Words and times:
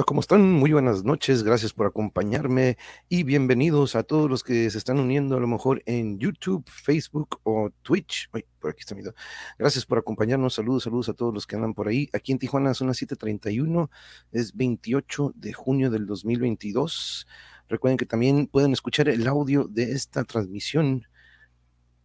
¿cómo 0.00 0.22
están? 0.22 0.50
Muy 0.50 0.72
buenas 0.72 1.04
noches, 1.04 1.42
gracias 1.42 1.74
por 1.74 1.86
acompañarme 1.86 2.78
y 3.10 3.24
bienvenidos 3.24 3.94
a 3.94 4.02
todos 4.02 4.30
los 4.30 4.42
que 4.42 4.70
se 4.70 4.78
están 4.78 4.98
uniendo 4.98 5.36
a 5.36 5.40
lo 5.40 5.46
mejor 5.46 5.82
en 5.84 6.18
YouTube, 6.18 6.64
Facebook 6.66 7.38
o 7.42 7.68
Twitch. 7.82 8.30
Ay, 8.32 8.46
por 8.58 8.70
aquí 8.70 8.80
está 8.80 8.94
mi 8.94 9.02
dedo. 9.02 9.14
Gracias 9.58 9.84
por 9.84 9.98
acompañarnos, 9.98 10.54
saludos, 10.54 10.84
saludos 10.84 11.10
a 11.10 11.12
todos 11.12 11.34
los 11.34 11.46
que 11.46 11.56
andan 11.56 11.74
por 11.74 11.88
ahí. 11.88 12.08
Aquí 12.14 12.32
en 12.32 12.38
Tijuana 12.38 12.72
son 12.72 12.88
las 12.88 12.96
7:31, 12.96 13.90
es 14.32 14.56
28 14.56 15.34
de 15.36 15.52
junio 15.52 15.90
del 15.90 16.06
2022. 16.06 17.26
Recuerden 17.68 17.98
que 17.98 18.06
también 18.06 18.46
pueden 18.46 18.72
escuchar 18.72 19.10
el 19.10 19.28
audio 19.28 19.68
de 19.68 19.92
esta 19.92 20.24
transmisión 20.24 21.06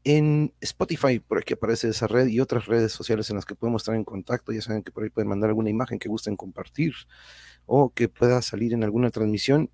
en 0.03 0.53
Spotify, 0.61 1.19
por 1.19 1.37
aquí 1.37 1.53
aparece 1.53 1.89
esa 1.89 2.07
red 2.07 2.27
y 2.27 2.39
otras 2.39 2.65
redes 2.65 2.93
sociales 2.93 3.29
en 3.29 3.35
las 3.35 3.45
que 3.45 3.55
podemos 3.55 3.81
estar 3.81 3.93
en 3.93 4.05
contacto. 4.05 4.53
Ya 4.53 4.61
saben 4.61 4.81
que 4.81 4.91
por 4.91 5.03
ahí 5.03 5.09
pueden 5.09 5.27
mandar 5.27 5.49
alguna 5.49 5.69
imagen 5.69 5.99
que 5.99 6.07
gusten 6.07 6.37
compartir 6.37 6.93
o 7.67 7.91
que 7.91 8.09
pueda 8.09 8.41
salir 8.41 8.73
en 8.73 8.83
alguna 8.83 9.11
transmisión. 9.11 9.69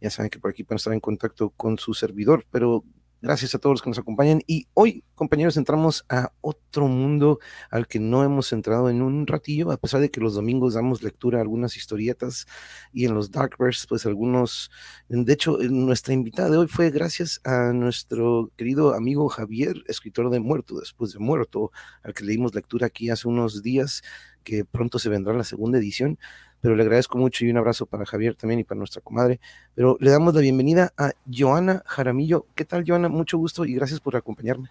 Ya 0.00 0.10
saben 0.10 0.30
que 0.30 0.38
por 0.38 0.50
aquí 0.50 0.62
pueden 0.64 0.76
estar 0.76 0.92
en 0.92 1.00
contacto 1.00 1.50
con 1.50 1.78
su 1.78 1.94
servidor, 1.94 2.44
pero 2.50 2.84
Gracias 3.22 3.54
a 3.54 3.58
todos 3.58 3.74
los 3.74 3.82
que 3.82 3.88
nos 3.88 3.98
acompañan. 3.98 4.42
Y 4.46 4.68
hoy, 4.74 5.02
compañeros, 5.14 5.56
entramos 5.56 6.04
a 6.10 6.32
otro 6.42 6.86
mundo 6.86 7.38
al 7.70 7.88
que 7.88 7.98
no 7.98 8.22
hemos 8.22 8.52
entrado 8.52 8.90
en 8.90 9.00
un 9.00 9.26
ratillo, 9.26 9.72
a 9.72 9.78
pesar 9.78 10.02
de 10.02 10.10
que 10.10 10.20
los 10.20 10.34
domingos 10.34 10.74
damos 10.74 11.02
lectura 11.02 11.38
a 11.38 11.40
algunas 11.40 11.76
historietas 11.78 12.46
y 12.92 13.06
en 13.06 13.14
los 13.14 13.30
Darkverse, 13.30 13.86
pues 13.88 14.04
algunos. 14.04 14.70
De 15.08 15.32
hecho, 15.32 15.56
nuestra 15.58 16.12
invitada 16.12 16.50
de 16.50 16.58
hoy 16.58 16.68
fue 16.68 16.90
gracias 16.90 17.40
a 17.42 17.72
nuestro 17.72 18.52
querido 18.54 18.94
amigo 18.94 19.28
Javier, 19.28 19.82
escritor 19.88 20.28
de 20.28 20.38
Muerto 20.38 20.78
después 20.78 21.12
de 21.14 21.18
Muerto, 21.18 21.72
al 22.02 22.12
que 22.12 22.22
leímos 22.22 22.54
lectura 22.54 22.86
aquí 22.86 23.08
hace 23.08 23.26
unos 23.28 23.62
días, 23.62 24.02
que 24.44 24.64
pronto 24.64 24.98
se 24.98 25.08
vendrá 25.08 25.32
la 25.32 25.42
segunda 25.42 25.78
edición 25.78 26.18
pero 26.66 26.74
le 26.74 26.82
agradezco 26.82 27.16
mucho 27.16 27.44
y 27.44 27.50
un 27.52 27.58
abrazo 27.58 27.86
para 27.86 28.04
Javier 28.04 28.34
también 28.34 28.58
y 28.58 28.64
para 28.64 28.76
nuestra 28.76 29.00
comadre. 29.00 29.38
Pero 29.76 29.96
le 30.00 30.10
damos 30.10 30.34
la 30.34 30.40
bienvenida 30.40 30.92
a 30.98 31.12
Joana 31.32 31.84
Jaramillo. 31.86 32.44
¿Qué 32.56 32.64
tal, 32.64 32.82
Joana? 32.84 33.08
Mucho 33.08 33.38
gusto 33.38 33.64
y 33.64 33.74
gracias 33.74 34.00
por 34.00 34.16
acompañarme. 34.16 34.68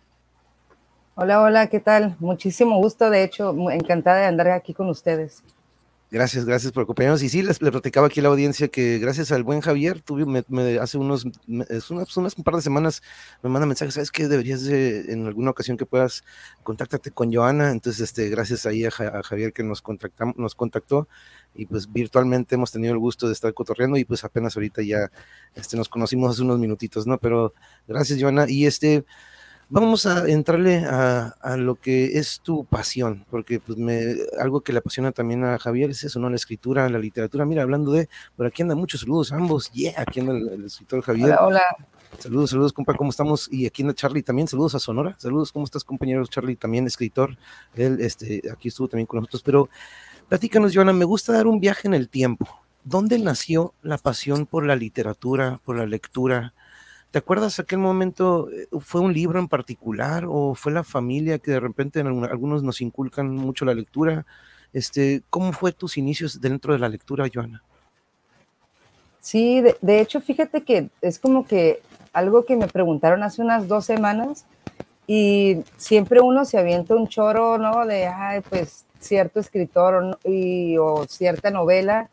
Hola, 1.15 1.41
hola, 1.41 1.67
¿qué 1.67 1.79
tal? 1.79 2.17
Muchísimo 2.19 2.75
gusto, 2.79 3.09
de 3.09 3.23
hecho, 3.23 3.55
encantada 3.71 4.17
de 4.17 4.25
andar 4.25 4.49
aquí 4.49 4.73
con 4.73 4.89
ustedes. 4.89 5.41
Gracias, 6.11 6.45
gracias 6.45 6.71
por 6.71 6.83
acompañarnos. 6.83 7.23
Y 7.23 7.29
sí, 7.29 7.41
les, 7.41 7.61
les 7.61 7.71
platicaba 7.71 8.07
aquí 8.07 8.19
a 8.19 8.23
la 8.23 8.29
audiencia 8.29 8.67
que 8.67 8.99
gracias 8.99 9.31
al 9.31 9.43
buen 9.43 9.61
Javier, 9.61 10.01
tuve, 10.01 10.25
me, 10.25 10.77
hace 10.77 10.99
unos, 10.99 11.25
unas, 11.47 11.91
unas, 12.17 12.37
un 12.37 12.43
par 12.43 12.55
de 12.55 12.61
semanas 12.61 13.01
me 13.41 13.49
manda 13.49 13.65
mensajes, 13.65 13.95
¿sabes 13.95 14.11
qué? 14.11 14.27
Deberías 14.27 14.63
de, 14.63 15.11
en 15.11 15.25
alguna 15.25 15.49
ocasión 15.51 15.77
que 15.77 15.85
puedas, 15.87 16.23
contáctate 16.61 17.09
con 17.09 17.33
Joana. 17.33 17.71
Entonces, 17.71 18.01
este, 18.01 18.29
gracias 18.29 18.67
ahí 18.67 18.85
a, 18.85 18.91
Javier 18.91 19.51
que 19.51 19.63
nos, 19.63 19.81
contactamos, 19.81 20.37
nos 20.37 20.53
contactó 20.53 21.07
y 21.55 21.65
pues 21.65 21.91
virtualmente 21.91 22.55
hemos 22.55 22.71
tenido 22.71 22.93
el 22.93 22.99
gusto 22.99 23.27
de 23.27 23.33
estar 23.33 23.53
cotorreando 23.53 23.97
y 23.97 24.05
pues 24.05 24.23
apenas 24.23 24.55
ahorita 24.55 24.83
ya 24.83 25.11
este, 25.55 25.75
nos 25.75 25.89
conocimos 25.89 26.31
hace 26.31 26.43
unos 26.43 26.59
minutitos, 26.59 27.07
¿no? 27.07 27.17
Pero 27.17 27.53
gracias, 27.87 28.21
Joana. 28.21 28.45
Y 28.47 28.67
este, 28.67 29.05
vamos 29.69 30.05
a 30.05 30.27
entrarle 30.27 30.85
a, 30.85 31.55
lo 31.57 31.75
que 31.75 32.17
es 32.17 32.39
tu 32.41 32.65
pasión, 32.65 33.25
porque 33.29 33.59
pues 33.59 33.77
me, 33.77 34.15
algo 34.39 34.61
que 34.61 34.73
le 34.73 34.79
apasiona 34.79 35.11
también 35.11 35.43
a 35.43 35.57
Javier 35.57 35.89
es 35.89 36.03
eso, 36.03 36.19
¿no? 36.19 36.29
La 36.29 36.35
escritura, 36.35 36.89
la 36.89 36.99
literatura. 36.99 37.45
Mira, 37.45 37.63
hablando 37.63 37.91
de, 37.91 38.09
por 38.35 38.45
aquí 38.45 38.61
andan 38.61 38.77
muchos 38.77 39.01
saludos 39.01 39.31
ambos, 39.31 39.71
yeah, 39.71 39.93
aquí 39.97 40.19
anda 40.19 40.33
el, 40.33 40.65
escritor 40.65 41.01
Javier. 41.01 41.27
Hola, 41.39 41.45
hola. 41.45 41.61
Saludos, 42.19 42.51
saludos, 42.51 42.71
compa, 42.71 42.93
¿cómo 42.93 43.09
estamos? 43.09 43.51
Y 43.51 43.65
aquí 43.65 43.81
anda 43.81 43.93
Charlie 43.93 44.23
también, 44.23 44.47
saludos 44.47 44.75
a 44.75 44.79
Sonora, 44.79 45.15
saludos, 45.17 45.51
¿cómo 45.51 45.65
estás, 45.65 45.83
compañero 45.83 46.25
Charlie? 46.27 46.55
También 46.55 46.87
escritor, 46.87 47.37
él, 47.75 47.97
este, 47.99 48.41
aquí 48.51 48.69
estuvo 48.69 48.87
también 48.87 49.05
con 49.05 49.19
nosotros, 49.19 49.43
pero 49.43 49.69
platícanos, 50.29 50.73
Joana, 50.73 50.93
me 50.93 51.03
gusta 51.03 51.33
dar 51.33 51.47
un 51.47 51.59
viaje 51.59 51.87
en 51.87 51.93
el 51.93 52.07
tiempo. 52.07 52.47
¿Dónde 52.85 53.17
nació 53.19 53.73
la 53.81 53.97
pasión 53.97 54.45
por 54.45 54.65
la 54.65 54.75
literatura, 54.75 55.59
por 55.65 55.75
la 55.75 55.87
lectura? 55.87 56.53
¿Te 57.15 57.19
acuerdas 57.19 57.59
aquel 57.59 57.79
momento? 57.79 58.49
Eh, 58.51 58.67
¿Fue 58.81 58.99
un 58.99 59.13
libro 59.13 59.39
en 59.39 59.47
particular 59.47 60.25
o 60.27 60.53
fue 60.53 60.73
la 60.73 60.83
familia 60.83 61.39
que 61.39 61.51
de 61.51 61.61
repente 61.61 62.01
en 62.01 62.07
algunos 62.25 62.61
nos 62.61 62.81
inculcan 62.81 63.33
mucho 63.33 63.63
la 63.63 63.73
lectura? 63.73 64.25
Este, 64.73 65.23
¿Cómo 65.29 65.53
fue 65.53 65.71
tus 65.71 65.97
inicios 65.97 66.41
dentro 66.41 66.73
de 66.73 66.79
la 66.79 66.89
lectura, 66.89 67.29
Joana? 67.33 67.63
Sí, 69.21 69.63
de, 69.81 70.01
hecho, 70.01 70.19
fíjate 70.19 70.65
que 70.65 70.89
es 70.99 71.17
como 71.17 71.47
que 71.47 71.81
algo 72.11 72.43
que 72.43 72.57
me 72.57 72.67
preguntaron 72.67 73.23
hace 73.23 73.41
unas 73.41 73.69
dos 73.69 73.85
semanas 73.85 74.45
y 75.07 75.59
siempre 75.77 76.19
uno 76.19 76.43
se 76.43 76.57
avienta 76.57 76.95
un 76.95 77.07
choro, 77.07 77.57
¿no? 77.57 77.85
De, 77.85 78.07
ay, 78.07 78.41
pues 78.41 78.83
cierto 78.99 79.39
escritor 79.39 80.19
y, 80.25 80.75
o 80.77 81.05
cierta 81.07 81.49
novela, 81.49 82.09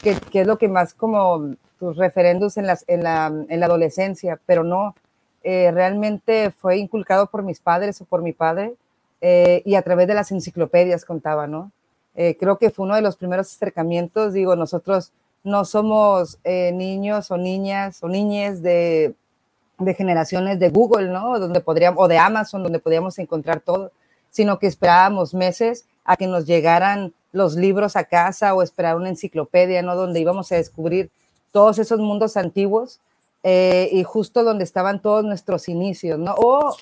que, 0.00 0.14
que, 0.14 0.42
es 0.42 0.46
lo 0.46 0.58
que 0.58 0.68
más 0.68 0.94
como 0.94 1.56
tus 1.78 1.96
referendos 1.96 2.56
en, 2.56 2.66
las, 2.66 2.84
en, 2.88 3.02
la, 3.02 3.32
en 3.48 3.60
la 3.60 3.66
adolescencia, 3.66 4.40
pero 4.46 4.64
no, 4.64 4.94
eh, 5.44 5.70
realmente 5.72 6.50
fue 6.50 6.78
inculcado 6.78 7.28
por 7.28 7.42
mis 7.42 7.60
padres 7.60 8.00
o 8.00 8.04
por 8.04 8.22
mi 8.22 8.32
padre 8.32 8.74
eh, 9.20 9.62
y 9.64 9.76
a 9.76 9.82
través 9.82 10.08
de 10.08 10.14
las 10.14 10.32
enciclopedias 10.32 11.04
contaba, 11.04 11.46
¿no? 11.46 11.70
Eh, 12.16 12.36
creo 12.38 12.58
que 12.58 12.70
fue 12.70 12.84
uno 12.84 12.96
de 12.96 13.02
los 13.02 13.16
primeros 13.16 13.46
acercamientos, 13.54 14.32
digo, 14.32 14.56
nosotros 14.56 15.12
no 15.44 15.64
somos 15.64 16.38
niños 16.44 17.30
o 17.30 17.36
niñas 17.36 18.02
o 18.02 18.08
niñes 18.08 18.60
de, 18.60 19.14
de, 19.78 19.94
generaciones 19.94 20.58
de 20.58 20.68
Google, 20.68 21.08
¿no? 21.10 21.38
Donde 21.38 21.60
podríamos, 21.60 22.02
o 22.02 22.08
de 22.08 22.18
Amazon, 22.18 22.64
donde 22.64 22.80
podíamos 22.80 23.18
encontrar 23.20 23.60
todo, 23.60 23.92
sino 24.30 24.58
que 24.58 24.66
esperábamos 24.66 25.32
meses 25.32 25.86
a 26.04 26.16
que 26.16 26.26
nos 26.26 26.44
llegaran 26.44 27.14
los 27.32 27.54
libros 27.54 27.94
a 27.96 28.04
casa 28.04 28.54
o 28.54 28.62
esperar 28.62 28.96
una 28.96 29.08
enciclopedia, 29.08 29.80
¿no? 29.82 29.94
Donde 29.94 30.20
íbamos 30.20 30.50
a 30.50 30.56
descubrir 30.56 31.10
todos 31.52 31.78
esos 31.78 32.00
mundos 32.00 32.36
antiguos 32.36 33.00
eh, 33.42 33.88
y 33.92 34.02
justo 34.02 34.44
donde 34.44 34.64
estaban 34.64 35.00
todos 35.00 35.24
nuestros 35.24 35.68
inicios, 35.68 36.18
¿no? 36.18 36.34
O 36.36 36.76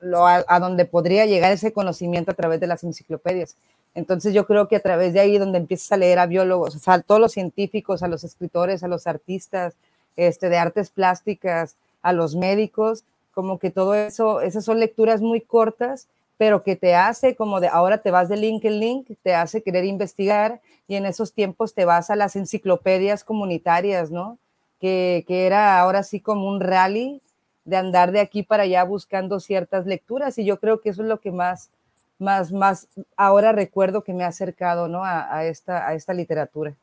lo, 0.00 0.26
a, 0.26 0.60
donde 0.60 0.84
podría 0.84 1.26
llegar 1.26 1.52
ese 1.52 1.72
conocimiento 1.72 2.30
a 2.30 2.34
través 2.34 2.60
de 2.60 2.66
las 2.66 2.84
enciclopedias. 2.84 3.56
Entonces 3.94 4.34
yo 4.34 4.46
creo 4.46 4.68
que 4.68 4.76
a 4.76 4.80
través 4.80 5.14
de 5.14 5.20
ahí 5.20 5.38
donde 5.38 5.58
empiezas 5.58 5.90
a 5.92 5.96
leer 5.96 6.18
a 6.18 6.26
biólogos, 6.26 6.86
a 6.86 7.00
todos 7.00 7.20
los 7.20 7.32
científicos, 7.32 8.02
a 8.02 8.08
los 8.08 8.24
escritores, 8.24 8.82
a 8.82 8.88
los 8.88 9.06
artistas 9.06 9.74
este, 10.16 10.48
de 10.48 10.58
artes 10.58 10.90
plásticas, 10.90 11.76
a 12.02 12.12
los 12.12 12.36
médicos, 12.36 13.04
como 13.32 13.58
que 13.58 13.70
todo 13.70 13.94
eso, 13.94 14.40
esas 14.40 14.64
son 14.64 14.80
lecturas 14.80 15.20
muy 15.20 15.40
cortas 15.40 16.08
pero 16.38 16.62
que 16.62 16.76
te 16.76 16.94
hace 16.94 17.34
como 17.36 17.60
de 17.60 17.68
ahora 17.68 17.98
te 17.98 18.10
vas 18.10 18.28
de 18.28 18.36
link 18.36 18.64
en 18.64 18.80
link, 18.80 19.10
te 19.22 19.34
hace 19.34 19.62
querer 19.62 19.84
investigar 19.84 20.60
y 20.86 20.96
en 20.96 21.06
esos 21.06 21.32
tiempos 21.32 21.74
te 21.74 21.84
vas 21.84 22.10
a 22.10 22.16
las 22.16 22.36
enciclopedias 22.36 23.24
comunitarias, 23.24 24.10
¿no? 24.10 24.38
Que, 24.80 25.24
que 25.26 25.46
era 25.46 25.80
ahora 25.80 26.02
sí 26.02 26.20
como 26.20 26.48
un 26.48 26.60
rally 26.60 27.22
de 27.64 27.76
andar 27.76 28.12
de 28.12 28.20
aquí 28.20 28.42
para 28.42 28.64
allá 28.64 28.84
buscando 28.84 29.40
ciertas 29.40 29.86
lecturas 29.86 30.38
y 30.38 30.44
yo 30.44 30.60
creo 30.60 30.80
que 30.80 30.90
eso 30.90 31.02
es 31.02 31.08
lo 31.08 31.20
que 31.20 31.32
más, 31.32 31.70
más, 32.18 32.52
más 32.52 32.88
ahora 33.16 33.52
recuerdo 33.52 34.04
que 34.04 34.14
me 34.14 34.24
ha 34.24 34.28
acercado, 34.28 34.88
¿no? 34.88 35.04
A, 35.04 35.34
a 35.34 35.46
esta, 35.46 35.88
a 35.88 35.94
esta 35.94 36.12
literatura. 36.14 36.76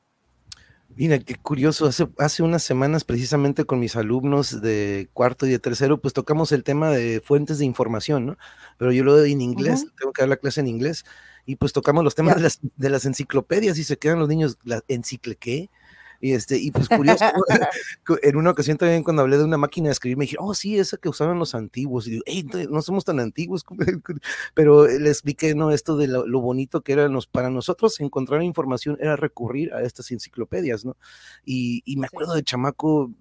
Mira, 0.95 1.19
qué 1.19 1.35
curioso. 1.35 1.85
Hace, 1.85 2.07
hace 2.19 2.43
unas 2.43 2.63
semanas, 2.63 3.03
precisamente 3.03 3.65
con 3.65 3.79
mis 3.79 3.95
alumnos 3.95 4.61
de 4.61 5.09
cuarto 5.13 5.45
y 5.45 5.49
de 5.49 5.59
tercero, 5.59 5.99
pues 5.99 6.13
tocamos 6.13 6.51
el 6.51 6.63
tema 6.63 6.91
de 6.91 7.21
fuentes 7.21 7.57
de 7.57 7.65
información, 7.65 8.25
¿no? 8.25 8.37
Pero 8.77 8.91
yo 8.91 9.03
lo 9.03 9.17
doy 9.17 9.31
en 9.31 9.41
inglés, 9.41 9.85
tengo 9.97 10.13
que 10.13 10.21
dar 10.21 10.29
la 10.29 10.37
clase 10.37 10.61
en 10.61 10.67
inglés, 10.67 11.05
y 11.45 11.55
pues 11.55 11.73
tocamos 11.73 12.03
los 12.03 12.15
temas 12.15 12.35
de, 12.35 12.41
las, 12.41 12.59
de, 12.75 12.89
las, 12.89 13.05
enciclopedias 13.05 13.77
y 13.77 13.83
se 13.83 13.97
quedan 13.97 14.19
los 14.19 14.29
niños, 14.29 14.57
¿la 14.63 14.83
encicle 14.87 15.35
qué? 15.35 15.69
Y, 16.23 16.31
este, 16.31 16.57
y 16.57 16.71
pues 16.71 16.87
curioso, 16.87 17.25
en 18.23 18.37
una 18.37 18.51
ocasión 18.51 18.77
también 18.77 19.03
cuando 19.03 19.23
hablé 19.23 19.37
de 19.37 19.43
una 19.43 19.57
máquina 19.57 19.89
de 19.89 19.91
escribir, 19.91 20.15
me 20.15 20.23
dijeron, 20.23 20.45
oh, 20.47 20.53
sí, 20.53 20.79
esa 20.79 20.95
que 20.95 21.09
usaban 21.09 21.37
los 21.37 21.53
antiguos. 21.53 22.07
Y 22.07 22.11
digo, 22.11 22.23
hey, 22.25 22.47
no 22.69 22.81
somos 22.81 23.03
tan 23.03 23.19
antiguos. 23.19 23.65
Pero 24.53 24.87
le 24.87 25.09
expliqué, 25.09 25.53
¿no? 25.53 25.71
Esto 25.71 25.97
de 25.97 26.07
lo, 26.07 26.39
bonito 26.39 26.79
que 26.79 26.93
era 26.93 27.09
nos, 27.09 27.27
para 27.27 27.49
nosotros 27.49 27.99
encontrar 27.99 28.41
información 28.41 28.97
era 29.01 29.17
recurrir 29.17 29.73
a 29.73 29.81
estas 29.81 30.09
enciclopedias, 30.11 30.85
¿no? 30.85 30.95
Y, 31.43 31.81
y 31.83 31.97
me 31.97 32.07
acuerdo 32.07 32.35
de 32.35 32.43
chamaco, 32.43 33.11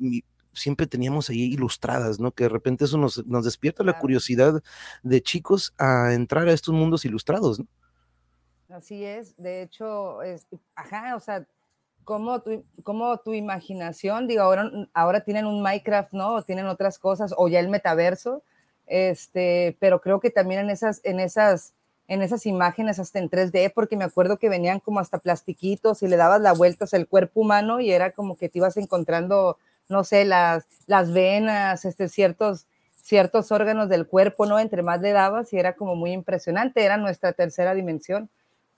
siempre 0.52 0.86
teníamos 0.86 1.28
ahí 1.28 1.42
ilustradas, 1.42 2.20
¿no? 2.20 2.30
Que 2.30 2.44
de 2.44 2.50
repente 2.50 2.84
eso 2.84 2.98
nos, 2.98 3.26
nos 3.26 3.44
despierta 3.44 3.82
la 3.82 3.98
curiosidad 3.98 4.62
de 5.02 5.22
chicos 5.22 5.74
a 5.76 6.12
entrar 6.12 6.46
a 6.46 6.52
estos 6.52 6.72
mundos 6.72 7.04
ilustrados, 7.04 7.58
¿no? 7.58 7.66
Así 8.68 9.04
es, 9.04 9.36
de 9.36 9.62
hecho, 9.62 10.22
es, 10.22 10.46
ajá, 10.76 11.16
o 11.16 11.20
sea, 11.20 11.44
cómo 12.04 12.40
tu, 12.40 12.64
cómo 12.82 13.18
tu 13.18 13.34
imaginación, 13.34 14.26
digo, 14.26 14.42
ahora, 14.42 14.70
ahora 14.94 15.20
tienen 15.20 15.46
un 15.46 15.62
Minecraft, 15.62 16.12
¿no? 16.12 16.34
O 16.34 16.42
tienen 16.42 16.66
otras 16.66 16.98
cosas, 16.98 17.34
o 17.36 17.48
ya 17.48 17.60
el 17.60 17.68
metaverso, 17.68 18.42
este, 18.86 19.76
pero 19.80 20.00
creo 20.00 20.20
que 20.20 20.30
también 20.30 20.60
en 20.60 20.70
esas, 20.70 21.00
en 21.04 21.20
esas, 21.20 21.74
en 22.08 22.22
esas 22.22 22.46
imágenes 22.46 22.98
hasta 22.98 23.18
en 23.18 23.30
3D, 23.30 23.72
porque 23.74 23.96
me 23.96 24.04
acuerdo 24.04 24.38
que 24.38 24.48
venían 24.48 24.80
como 24.80 25.00
hasta 25.00 25.18
plastiquitos 25.18 26.02
y 26.02 26.08
le 26.08 26.16
dabas 26.16 26.40
la 26.40 26.52
vuelta 26.52 26.86
al 26.92 27.06
cuerpo 27.06 27.40
humano 27.40 27.80
y 27.80 27.92
era 27.92 28.12
como 28.12 28.36
que 28.36 28.48
te 28.48 28.58
ibas 28.58 28.76
encontrando, 28.76 29.58
no 29.88 30.04
sé, 30.04 30.24
las, 30.24 30.66
las 30.86 31.12
venas, 31.12 31.84
este, 31.84 32.08
ciertos, 32.08 32.66
ciertos 32.92 33.52
órganos 33.52 33.88
del 33.88 34.06
cuerpo, 34.06 34.46
¿no? 34.46 34.58
Entre 34.58 34.82
más 34.82 35.00
le 35.00 35.12
dabas 35.12 35.52
y 35.52 35.58
era 35.58 35.74
como 35.74 35.94
muy 35.96 36.12
impresionante, 36.12 36.84
era 36.84 36.96
nuestra 36.96 37.32
tercera 37.32 37.74
dimensión 37.74 38.30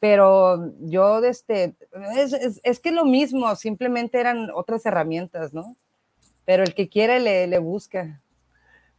pero 0.04 0.70
yo, 0.80 1.24
este, 1.24 1.76
es, 2.14 2.60
es, 2.62 2.80
que 2.80 2.92
lo 2.92 3.06
mismo, 3.06 3.56
simplemente 3.56 4.20
eran 4.20 4.50
otras 4.54 4.84
herramientas, 4.84 5.54
¿no? 5.54 5.78
Pero 6.44 6.62
el 6.62 6.74
que 6.74 6.90
quiere 6.90 7.20
le, 7.20 7.46
le 7.46 7.56
busca. 7.56 8.20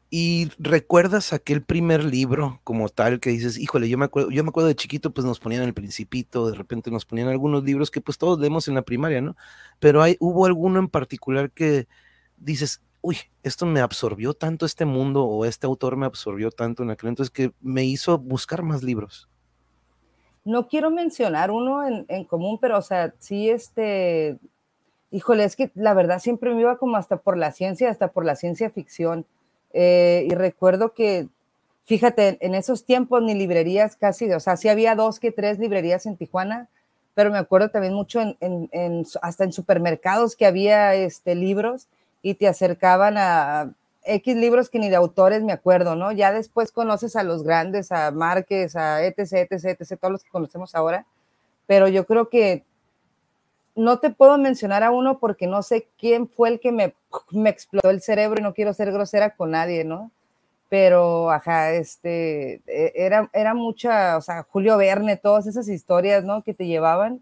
¿Y 0.09 0.49
recuerdas 0.57 1.31
aquel 1.31 1.61
primer 1.61 2.03
libro 2.03 2.59
como 2.63 2.89
tal 2.89 3.19
que 3.19 3.29
dices, 3.29 3.59
híjole, 3.59 3.87
yo 3.87 3.99
me 3.99 4.05
acuerdo, 4.05 4.31
yo 4.31 4.43
me 4.43 4.49
acuerdo 4.49 4.67
de 4.67 4.75
chiquito, 4.75 5.13
pues 5.13 5.25
nos 5.25 5.39
ponían 5.39 5.61
el 5.61 5.75
principito, 5.75 6.49
de 6.49 6.55
repente 6.55 6.89
nos 6.89 7.05
ponían 7.05 7.27
algunos 7.27 7.63
libros 7.63 7.91
que 7.91 8.01
pues 8.01 8.17
todos 8.17 8.39
leemos 8.39 8.67
en 8.67 8.73
la 8.73 8.81
primaria, 8.81 9.21
¿no? 9.21 9.35
Pero 9.77 10.01
hay, 10.01 10.17
hubo 10.19 10.47
alguno 10.47 10.79
en 10.79 10.87
particular 10.87 11.51
que 11.51 11.87
dices, 12.37 12.81
uy, 13.01 13.17
esto 13.43 13.67
me 13.67 13.79
absorbió 13.79 14.33
tanto 14.33 14.65
este 14.65 14.85
mundo 14.85 15.23
o 15.23 15.45
este 15.45 15.67
autor 15.67 15.97
me 15.97 16.07
absorbió 16.07 16.49
tanto 16.49 16.81
en 16.81 16.89
aquel 16.89 17.09
entonces 17.09 17.29
que 17.29 17.51
me 17.61 17.85
hizo 17.85 18.17
buscar 18.17 18.63
más 18.63 18.81
libros. 18.81 19.29
No 20.45 20.67
quiero 20.67 20.91
mencionar 20.91 21.51
uno 21.51 21.85
en, 21.85 22.05
en 22.07 22.23
común, 22.23 22.59
pero 22.61 22.77
o 22.77 22.81
sea, 22.81 23.13
sí, 23.19 23.49
este, 23.49 24.37
híjole, 25.15 25.45
es 25.45 25.55
que 25.55 25.71
la 25.75 25.93
verdad 25.93 26.19
siempre 26.19 26.53
me 26.53 26.61
iba 26.61 26.77
como 26.77 26.97
hasta 26.97 27.17
por 27.17 27.37
la 27.37 27.51
ciencia, 27.51 27.89
hasta 27.89 28.09
por 28.09 28.25
la 28.25 28.35
ciencia 28.35 28.69
ficción. 28.69 29.25
Eh, 29.73 30.27
y 30.29 30.33
recuerdo 30.35 30.93
que, 30.93 31.29
fíjate, 31.85 32.37
en 32.45 32.53
esos 32.53 32.85
tiempos 32.85 33.21
ni 33.23 33.33
librerías 33.33 33.95
casi, 33.95 34.31
o 34.31 34.39
sea, 34.39 34.57
sí 34.57 34.69
había 34.69 34.95
dos 34.95 35.19
que 35.19 35.31
tres 35.31 35.57
librerías 35.57 36.05
en 36.05 36.17
Tijuana, 36.17 36.67
pero 37.13 37.31
me 37.31 37.37
acuerdo 37.37 37.69
también 37.69 37.93
mucho 37.93 38.19
en, 38.21 39.05
hasta 39.21 39.43
en 39.45 39.53
supermercados 39.53 40.35
que 40.35 40.45
había 40.45 40.95
este, 40.95 41.33
libros 41.33 41.87
y 42.21 42.33
te 42.33 42.47
acercaban 42.47 43.15
a 43.17 43.73
X 44.05 44.35
libros 44.35 44.69
que 44.69 44.79
ni 44.79 44.89
de 44.89 44.95
autores 44.95 45.43
me 45.43 45.53
acuerdo, 45.53 45.95
¿no? 45.95 46.11
Ya 46.11 46.31
después 46.31 46.71
conoces 46.71 47.15
a 47.15 47.23
los 47.23 47.43
grandes, 47.43 47.91
a 47.91 48.11
Márquez, 48.11 48.75
a 48.75 49.03
etc, 49.03 49.49
etc, 49.49 49.65
etc, 49.79 49.99
todos 49.99 50.11
los 50.11 50.23
que 50.23 50.29
conocemos 50.29 50.75
ahora, 50.75 51.05
pero 51.67 51.87
yo 51.87 52.05
creo 52.05 52.29
que 52.29 52.63
no 53.75 53.99
te 53.99 54.09
puedo 54.09 54.37
mencionar 54.37 54.83
a 54.83 54.91
uno 54.91 55.19
porque 55.19 55.47
no 55.47 55.61
sé 55.61 55.87
quién 55.97 56.29
fue 56.29 56.49
el 56.49 56.59
que 56.59 56.71
me, 56.71 56.95
me 57.31 57.49
explotó 57.49 57.89
el 57.89 58.01
cerebro 58.01 58.39
y 58.39 58.43
no 58.43 58.53
quiero 58.53 58.73
ser 58.73 58.91
grosera 58.91 59.35
con 59.35 59.51
nadie, 59.51 59.83
¿no? 59.83 60.11
Pero, 60.69 61.29
ajá, 61.29 61.73
este, 61.73 62.61
e, 62.67 62.93
era, 62.95 63.29
era 63.33 63.53
mucha, 63.53 64.17
o 64.17 64.21
sea, 64.21 64.43
Julio 64.43 64.77
Verne, 64.77 65.17
todas 65.17 65.45
esas 65.47 65.67
historias, 65.67 66.23
¿no? 66.23 66.41
Que 66.43 66.53
te 66.53 66.65
llevaban. 66.65 67.21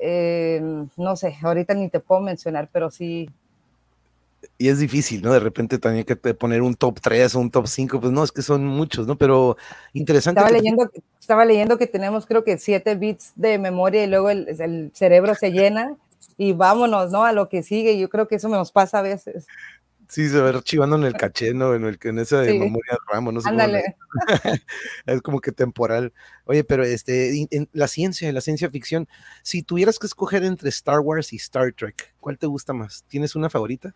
Eh, 0.00 0.60
no 0.96 1.16
sé, 1.16 1.36
ahorita 1.42 1.74
ni 1.74 1.88
te 1.88 2.00
puedo 2.00 2.20
mencionar, 2.20 2.68
pero 2.72 2.90
sí, 2.90 3.30
y 4.58 4.68
es 4.68 4.78
difícil, 4.78 5.22
¿no? 5.22 5.32
De 5.32 5.40
repente 5.40 5.78
también 5.78 6.04
que 6.04 6.16
te 6.16 6.34
poner 6.34 6.62
un 6.62 6.74
top 6.74 7.00
3 7.00 7.34
o 7.34 7.40
un 7.40 7.50
top 7.50 7.66
5, 7.66 8.00
pues 8.00 8.12
no, 8.12 8.24
es 8.24 8.32
que 8.32 8.42
son 8.42 8.66
muchos, 8.66 9.06
¿no? 9.06 9.16
Pero 9.16 9.56
interesante. 9.92 10.40
Estaba, 10.40 10.56
leyendo, 10.56 10.90
estaba 11.20 11.44
leyendo 11.44 11.78
que 11.78 11.86
tenemos 11.86 12.26
creo 12.26 12.44
que 12.44 12.58
7 12.58 12.94
bits 12.96 13.32
de 13.36 13.58
memoria 13.58 14.04
y 14.04 14.06
luego 14.06 14.30
el, 14.30 14.90
cerebro 14.94 15.34
se 15.34 15.50
llena 15.50 15.96
y 16.36 16.52
vámonos, 16.52 17.10
¿no? 17.10 17.24
A 17.24 17.32
lo 17.32 17.48
que 17.48 17.62
sigue. 17.62 17.98
Yo 17.98 18.08
creo 18.08 18.28
que 18.28 18.36
eso 18.36 18.48
me 18.48 18.56
nos 18.56 18.72
pasa 18.72 18.98
a 18.98 19.02
veces. 19.02 19.46
Sí, 20.08 20.28
se 20.28 20.40
va 20.40 20.50
archivando 20.50 20.96
en 20.96 21.04
el 21.04 21.14
caché, 21.14 21.54
¿no? 21.54 21.74
En, 21.74 21.84
el, 21.84 21.98
en 22.02 22.18
esa 22.18 22.40
de 22.40 22.58
memoria 22.58 22.98
RAM, 23.10 23.32
no 23.32 23.40
sé 23.40 23.48
Ándale. 23.48 23.96
es 25.06 25.22
como 25.22 25.40
que 25.40 25.50
temporal. 25.50 26.12
Oye, 26.44 26.62
pero 26.62 26.84
este, 26.84 27.48
en 27.50 27.68
la 27.72 27.88
ciencia, 27.88 28.30
la 28.32 28.40
ciencia 28.40 28.70
ficción, 28.70 29.08
si 29.42 29.62
tuvieras 29.62 29.98
que 29.98 30.06
escoger 30.06 30.44
entre 30.44 30.68
Star 30.68 31.00
Wars 31.00 31.32
y 31.32 31.36
Star 31.36 31.72
Trek, 31.72 32.14
¿cuál 32.20 32.38
te 32.38 32.46
gusta 32.46 32.72
más? 32.72 33.04
¿Tienes 33.08 33.34
una 33.34 33.48
favorita? 33.48 33.94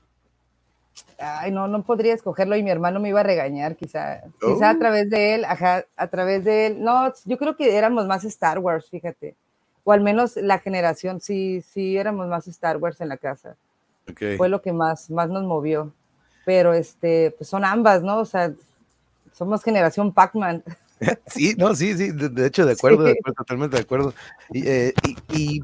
Ay, 1.18 1.50
no, 1.50 1.68
no 1.68 1.82
podría 1.82 2.14
escogerlo 2.14 2.56
y 2.56 2.62
mi 2.62 2.70
hermano 2.70 3.00
me 3.00 3.08
iba 3.08 3.20
a 3.20 3.24
regañar, 3.24 3.76
quizá, 3.76 4.22
quizá 4.40 4.70
a 4.70 4.74
oh. 4.74 4.78
través 4.78 5.10
de 5.10 5.34
él, 5.34 5.44
ajá, 5.44 5.84
a 5.96 6.06
través 6.08 6.44
de 6.44 6.66
él. 6.66 6.82
No, 6.82 7.12
yo 7.24 7.38
creo 7.38 7.56
que 7.56 7.76
éramos 7.76 8.06
más 8.06 8.24
Star 8.24 8.58
Wars, 8.58 8.88
fíjate. 8.90 9.34
O 9.84 9.92
al 9.92 10.00
menos 10.00 10.36
la 10.36 10.58
generación, 10.58 11.20
sí, 11.20 11.62
sí, 11.62 11.96
éramos 11.96 12.28
más 12.28 12.46
Star 12.48 12.76
Wars 12.76 13.00
en 13.00 13.08
la 13.08 13.16
casa. 13.16 13.56
Fue 14.36 14.48
lo 14.48 14.62
que 14.62 14.72
más, 14.72 15.10
más 15.10 15.28
nos 15.28 15.44
movió. 15.44 15.92
Pero 16.44 16.72
este, 16.72 17.34
pues 17.36 17.48
son 17.48 17.64
ambas, 17.64 18.02
¿no? 18.02 18.18
O 18.18 18.24
sea, 18.24 18.52
somos 19.32 19.62
generación 19.62 20.12
Pac-Man. 20.12 20.62
Sí, 21.28 21.54
no, 21.56 21.76
sí, 21.76 21.96
sí, 21.96 22.10
de, 22.10 22.44
hecho, 22.44 22.66
de 22.66 22.72
acuerdo, 22.72 23.04
de 23.04 23.12
acuerdo, 23.12 23.34
totalmente 23.36 23.76
de 23.76 23.82
acuerdo. 23.82 24.14
y, 24.50 24.66
eh, 24.66 24.92
y 25.32 25.62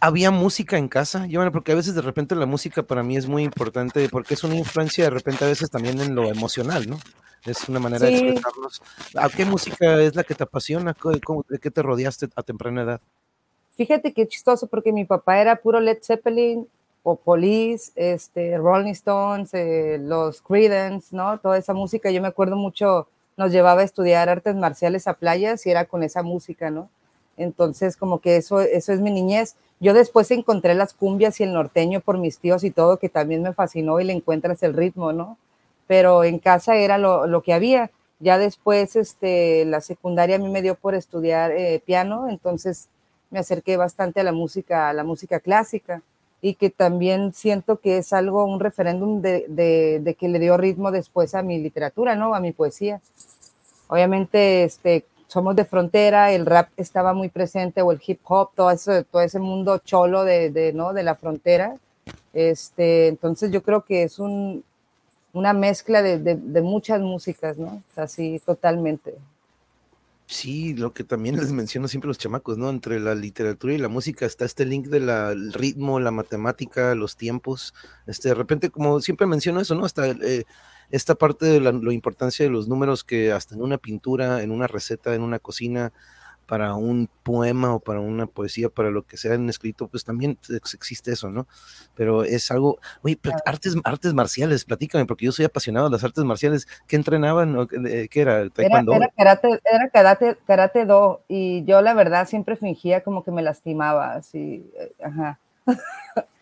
había 0.00 0.30
música 0.30 0.78
en 0.78 0.88
casa, 0.88 1.26
yo, 1.26 1.50
porque 1.52 1.72
a 1.72 1.74
veces 1.74 1.94
de 1.94 2.02
repente 2.02 2.34
la 2.34 2.46
música 2.46 2.82
para 2.82 3.02
mí 3.02 3.16
es 3.16 3.26
muy 3.26 3.42
importante 3.42 4.08
porque 4.08 4.34
es 4.34 4.44
una 4.44 4.56
influencia 4.56 5.04
de 5.04 5.10
repente 5.10 5.44
a 5.44 5.48
veces 5.48 5.70
también 5.70 6.00
en 6.00 6.14
lo 6.14 6.30
emocional, 6.30 6.88
¿no? 6.88 6.98
Es 7.44 7.68
una 7.68 7.78
manera 7.78 8.06
de 8.06 8.18
expresarnos. 8.18 8.82
¿A 9.16 9.28
qué 9.28 9.44
música 9.44 10.00
es 10.02 10.14
la 10.14 10.24
que 10.24 10.34
te 10.34 10.42
apasiona? 10.42 10.96
¿De 11.48 11.58
qué 11.58 11.70
te 11.70 11.82
rodeaste 11.82 12.28
a 12.34 12.42
temprana 12.42 12.82
edad? 12.82 13.00
Fíjate 13.76 14.12
qué 14.12 14.26
chistoso 14.26 14.66
porque 14.66 14.92
mi 14.92 15.04
papá 15.04 15.40
era 15.40 15.56
puro 15.56 15.80
Led 15.80 15.98
Zeppelin 16.02 16.66
o 17.04 17.16
Police, 17.16 17.92
este, 17.94 18.58
Rolling 18.58 18.90
Stones, 18.90 19.54
eh, 19.54 19.98
los 20.00 20.42
Creedence, 20.42 21.14
¿no? 21.14 21.38
Toda 21.38 21.56
esa 21.56 21.72
música. 21.74 22.10
Yo 22.10 22.20
me 22.20 22.28
acuerdo 22.28 22.56
mucho, 22.56 23.08
nos 23.36 23.52
llevaba 23.52 23.82
a 23.82 23.84
estudiar 23.84 24.28
artes 24.28 24.56
marciales 24.56 25.06
a 25.06 25.14
playas 25.14 25.64
y 25.64 25.70
era 25.70 25.84
con 25.84 26.02
esa 26.02 26.22
música, 26.22 26.70
¿no? 26.70 26.90
Entonces, 27.38 27.96
como 27.96 28.20
que 28.20 28.36
eso, 28.36 28.60
eso 28.60 28.92
es 28.92 29.00
mi 29.00 29.10
niñez. 29.10 29.56
Yo 29.80 29.94
después 29.94 30.30
encontré 30.30 30.74
las 30.74 30.92
cumbias 30.92 31.40
y 31.40 31.44
el 31.44 31.54
norteño 31.54 32.00
por 32.00 32.18
mis 32.18 32.38
tíos 32.38 32.64
y 32.64 32.70
todo, 32.70 32.98
que 32.98 33.08
también 33.08 33.42
me 33.42 33.54
fascinó 33.54 34.00
y 34.00 34.04
le 34.04 34.12
encuentras 34.12 34.62
el 34.62 34.74
ritmo, 34.74 35.12
¿no? 35.12 35.38
Pero 35.86 36.24
en 36.24 36.38
casa 36.38 36.76
era 36.76 36.98
lo, 36.98 37.42
que 37.42 37.54
había. 37.54 37.90
Ya 38.20 38.38
después, 38.38 38.96
este, 38.96 39.64
la 39.64 39.80
secundaria 39.80 40.36
a 40.36 40.40
mí 40.40 40.48
me 40.48 40.62
dio 40.62 40.74
por 40.74 40.94
estudiar 40.94 41.52
eh, 41.52 41.80
piano, 41.86 42.28
entonces 42.28 42.88
me 43.30 43.38
acerqué 43.38 43.76
bastante 43.76 44.20
a 44.20 44.24
la 44.24 44.32
música, 44.32 44.88
a 44.88 44.92
la 44.92 45.04
música 45.04 45.40
clásica 45.40 46.02
y 46.40 46.54
que 46.54 46.70
también 46.70 47.32
siento 47.32 47.78
que 47.80 47.98
es 47.98 48.12
algo, 48.12 48.44
un 48.44 48.60
referéndum 48.60 49.20
de, 49.20 49.46
de, 49.48 50.14
que 50.14 50.28
le 50.28 50.38
dio 50.38 50.56
ritmo 50.56 50.90
después 50.90 51.34
a 51.34 51.42
mi 51.42 51.58
literatura, 51.58 52.14
¿no? 52.14 52.34
A 52.34 52.40
mi 52.40 52.52
poesía. 52.52 53.00
Obviamente, 53.88 54.64
este, 54.64 55.04
somos 55.28 55.54
de 55.54 55.64
frontera, 55.64 56.32
el 56.32 56.46
rap 56.46 56.70
estaba 56.76 57.12
muy 57.12 57.28
presente, 57.28 57.82
o 57.82 57.92
el 57.92 58.00
hip 58.04 58.20
hop, 58.24 58.50
todo, 58.56 58.70
eso, 58.70 59.04
todo 59.04 59.22
ese 59.22 59.38
mundo 59.38 59.78
cholo 59.78 60.24
de, 60.24 60.50
de, 60.50 60.72
¿no? 60.72 60.92
de 60.92 61.02
la 61.04 61.14
frontera. 61.14 61.76
Este, 62.32 63.08
entonces 63.08 63.50
yo 63.50 63.62
creo 63.62 63.84
que 63.84 64.02
es 64.02 64.18
un, 64.18 64.64
una 65.34 65.52
mezcla 65.52 66.02
de, 66.02 66.18
de, 66.18 66.62
muchas 66.62 67.00
músicas, 67.00 67.58
¿no? 67.58 67.82
Así 67.94 68.40
totalmente. 68.44 69.14
Sí, 70.26 70.74
lo 70.74 70.92
que 70.92 71.04
también 71.04 71.36
les 71.36 71.52
menciono 71.52 71.88
siempre 71.88 72.08
los 72.08 72.18
chamacos, 72.18 72.56
¿no? 72.56 72.70
Entre 72.70 72.98
la 72.98 73.14
literatura 73.14 73.74
y 73.74 73.78
la 73.78 73.88
música 73.88 74.26
está 74.26 74.44
este 74.46 74.64
link 74.64 74.88
del 74.88 75.52
ritmo, 75.52 76.00
la 76.00 76.10
matemática, 76.10 76.94
los 76.94 77.16
tiempos. 77.16 77.74
Este, 78.06 78.28
de 78.28 78.34
repente, 78.34 78.70
como 78.70 79.00
siempre 79.00 79.26
menciono 79.26 79.60
eso, 79.60 79.74
¿no? 79.74 79.84
Hasta 79.84 80.08
eh, 80.08 80.44
esta 80.90 81.14
parte 81.14 81.46
de 81.46 81.60
la, 81.60 81.70
importancia 81.92 82.44
de 82.44 82.50
los 82.50 82.68
números 82.68 83.04
que 83.04 83.32
hasta 83.32 83.54
en 83.54 83.62
una 83.62 83.78
pintura, 83.78 84.42
en 84.42 84.50
una 84.50 84.66
receta, 84.66 85.14
en 85.14 85.22
una 85.22 85.38
cocina, 85.38 85.92
para 86.48 86.74
un 86.74 87.10
poema 87.24 87.74
o 87.74 87.78
para 87.78 88.00
una 88.00 88.26
poesía, 88.26 88.70
para 88.70 88.90
lo 88.90 89.02
que 89.02 89.18
sea 89.18 89.34
en 89.34 89.50
escrito, 89.50 89.86
pues 89.86 90.02
también 90.02 90.38
existe 90.48 91.12
eso, 91.12 91.28
¿no? 91.28 91.46
Pero 91.94 92.24
es 92.24 92.50
algo, 92.50 92.78
oye, 93.02 93.18
artes, 93.44 93.76
artes 93.84 94.14
marciales, 94.14 94.64
platícame, 94.64 95.04
porque 95.04 95.26
yo 95.26 95.32
soy 95.32 95.44
apasionado 95.44 95.90
de 95.90 95.92
las 95.92 96.04
artes 96.04 96.24
marciales. 96.24 96.66
¿Qué 96.86 96.96
entrenaban? 96.96 97.68
¿Qué 97.68 98.08
era? 98.14 98.48
¿Taekwondo? 98.48 98.94
Era, 98.94 99.08
karate, 99.14 99.60
era 99.62 99.90
karate, 99.90 100.38
karate 100.46 100.86
do, 100.86 101.20
y 101.28 101.64
yo 101.64 101.82
la 101.82 101.92
verdad 101.92 102.26
siempre 102.26 102.56
fingía 102.56 103.02
como 103.02 103.24
que 103.24 103.30
me 103.30 103.42
lastimaba, 103.42 104.14
así, 104.14 104.64
eh, 104.80 104.92
ajá. 105.04 105.38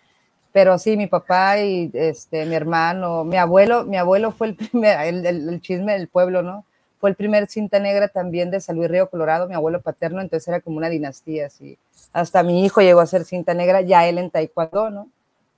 pero 0.56 0.78
sí, 0.78 0.96
mi 0.96 1.06
papá 1.06 1.60
y 1.60 1.90
este, 1.92 2.46
mi 2.46 2.54
hermano, 2.54 3.24
mi 3.24 3.36
abuelo, 3.36 3.84
mi 3.84 3.98
abuelo 3.98 4.32
fue 4.32 4.46
el 4.46 4.56
primer, 4.56 4.98
el, 5.26 5.60
chisme 5.60 5.92
del 5.92 6.08
pueblo, 6.08 6.40
¿no? 6.42 6.64
Fue 6.98 7.10
el 7.10 7.14
primer 7.14 7.46
cinta 7.46 7.78
negra 7.78 8.08
también 8.08 8.50
de 8.50 8.58
San 8.62 8.76
Luis 8.76 8.90
Río 8.90 9.10
Colorado, 9.10 9.48
mi 9.48 9.54
abuelo 9.54 9.82
paterno, 9.82 10.22
entonces 10.22 10.48
era 10.48 10.62
como 10.62 10.78
una 10.78 10.88
dinastía, 10.88 11.48
así. 11.48 11.76
Hasta 12.14 12.42
mi 12.42 12.64
hijo 12.64 12.80
llegó 12.80 13.00
a 13.00 13.06
ser 13.06 13.26
cinta 13.26 13.52
negra, 13.52 13.82
ya 13.82 14.08
él 14.08 14.16
en 14.16 14.30
taekwondo, 14.30 14.88
¿no? 14.88 15.08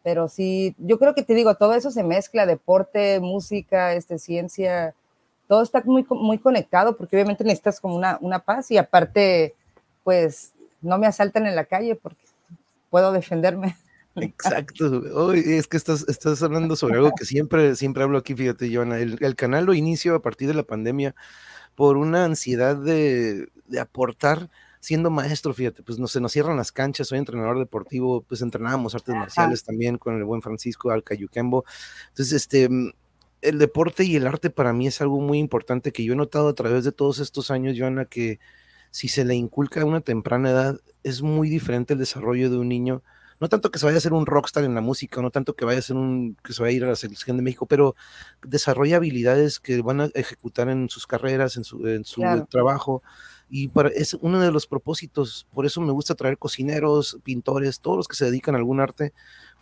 Pero 0.03 0.27
sí, 0.27 0.75
yo 0.79 0.99
creo 0.99 1.15
que 1.15 1.23
te 1.23 1.35
digo, 1.35 1.55
todo 1.55 1.75
eso 1.75 1.93
se 1.93 2.03
mezcla, 2.03 2.45
deporte, 2.45 3.21
música, 3.21 3.95
este, 3.95 4.19
ciencia, 4.19 4.95
todo 5.47 5.63
está 5.63 5.81
muy, 5.85 6.05
muy 6.11 6.39
conectado, 6.39 6.97
porque 6.97 7.15
obviamente 7.15 7.45
necesitas 7.45 7.81
como 7.81 7.95
una, 7.95 8.19
una 8.21 8.41
paz 8.41 8.73
y 8.73 8.79
aparte, 8.79 9.55
pues, 10.03 10.55
no 10.83 10.99
me 10.99 11.07
asaltan 11.07 11.47
en 11.47 11.55
la 11.55 11.67
calle 11.67 11.95
porque 11.95 12.25
puedo 12.91 13.13
defenderme. 13.13 13.77
Exacto. 14.23 15.33
es 15.33 15.67
que 15.69 15.77
estás, 15.77 16.07
estás 16.09 16.43
hablando 16.43 16.77
sobre 16.77 16.97
algo 16.97 17.13
que 17.17 17.25
siempre, 17.25 17.77
siempre 17.77 18.03
hablo 18.03 18.19
aquí, 18.19 18.35
fíjate, 18.35 18.75
Joana. 18.75 18.99
El, 18.99 19.19
el 19.21 19.37
canal 19.37 19.67
lo 19.67 19.75
inicio 19.75 20.15
a 20.15 20.23
partir 20.23 20.49
de 20.49 20.55
la 20.55 20.63
pandemia 20.63 21.15
por 21.75 21.97
una 21.97 22.25
ansiedad 22.25 22.77
de, 22.77 23.49
de 23.67 23.81
aportar 23.81 24.51
siendo 24.81 25.11
maestro, 25.11 25.53
fíjate, 25.55 25.83
pues 25.83 25.99
no, 25.99 26.07
se 26.07 26.21
nos 26.21 26.33
cierran 26.33 26.57
las 26.57 26.73
canchas, 26.73 27.09
soy 27.09 27.19
entrenador 27.19 27.59
deportivo, 27.59 28.23
pues 28.23 28.43
entrenábamos 28.43 28.95
artes 28.95 29.15
marciales 29.15 29.65
también 29.65 29.99
con 29.99 30.17
el 30.17 30.25
buen 30.25 30.43
Francisco 30.43 30.91
Alcayuquembo. 30.91 31.65
Entonces, 32.09 32.33
este, 32.33 32.69
mm, 32.69 32.93
el 33.43 33.59
deporte 33.59 34.05
y 34.05 34.17
el 34.17 34.27
arte 34.27 34.51
para 34.51 34.73
mí 34.73 34.87
es 34.87 35.01
algo 35.01 35.21
muy 35.21 35.39
importante 35.39 35.93
que 35.93 36.05
yo 36.05 36.13
he 36.13 36.17
notado 36.17 36.49
a 36.49 36.55
través 36.55 36.85
de 36.85 36.93
todos 36.93 37.19
estos 37.19 37.51
años, 37.51 37.77
Joana, 37.79 38.05
que 38.05 38.41
si 38.91 39.09
se 39.09 39.25
le 39.25 39.35
inculca 39.35 39.83
a 39.83 39.85
una 39.85 40.01
temprana 40.01 40.51
edad, 40.51 40.81
es 41.03 41.23
muy 41.23 41.49
diferente 41.49 41.93
el 41.95 41.99
desarrollo 41.99 42.51
de 42.51 42.59
un 42.59 42.69
niño. 42.69 43.03
No 43.41 43.49
tanto 43.49 43.71
que 43.71 43.79
se 43.79 43.87
vaya 43.87 43.99
a 43.99 44.01
ser 44.01 44.13
un 44.13 44.27
rockstar 44.27 44.65
en 44.65 44.75
la 44.75 44.81
música, 44.81 45.23
no 45.23 45.31
tanto 45.31 45.55
que 45.55 45.65
vaya 45.65 45.79
a 45.79 45.83
ser 45.83 45.97
un, 45.97 46.37
que 46.43 46.53
se 46.53 46.63
vaya 46.63 46.73
a 46.73 46.77
ir 46.77 46.85
a 46.85 46.89
la 46.89 46.97
selección 46.97 47.37
de 47.37 47.43
México, 47.43 47.67
pero 47.67 47.95
desarrolla 48.43 48.97
habilidades 48.97 49.61
que 49.61 49.81
van 49.83 50.01
a 50.01 50.11
ejecutar 50.15 50.69
en 50.69 50.89
sus 50.89 51.07
carreras, 51.07 51.57
en 51.57 51.65
su, 51.65 51.87
en 51.87 52.05
su 52.05 52.23
trabajo. 52.51 53.03
Y 53.51 53.69
para, 53.69 53.89
es 53.91 54.15
uno 54.15 54.41
de 54.41 54.51
los 54.51 54.67
propósitos, 54.67 55.47
por 55.55 55.67
eso 55.67 55.81
me 55.81 55.93
gusta 55.93 56.15
traer 56.15 56.37
cocineros, 56.39 57.19
pintores, 57.23 57.81
todos 57.81 57.97
los 57.97 58.09
que 58.09 58.17
se 58.17 58.27
dedican 58.27 58.55
a 58.55 58.59
algún 58.59 58.81
arte, 58.81 59.13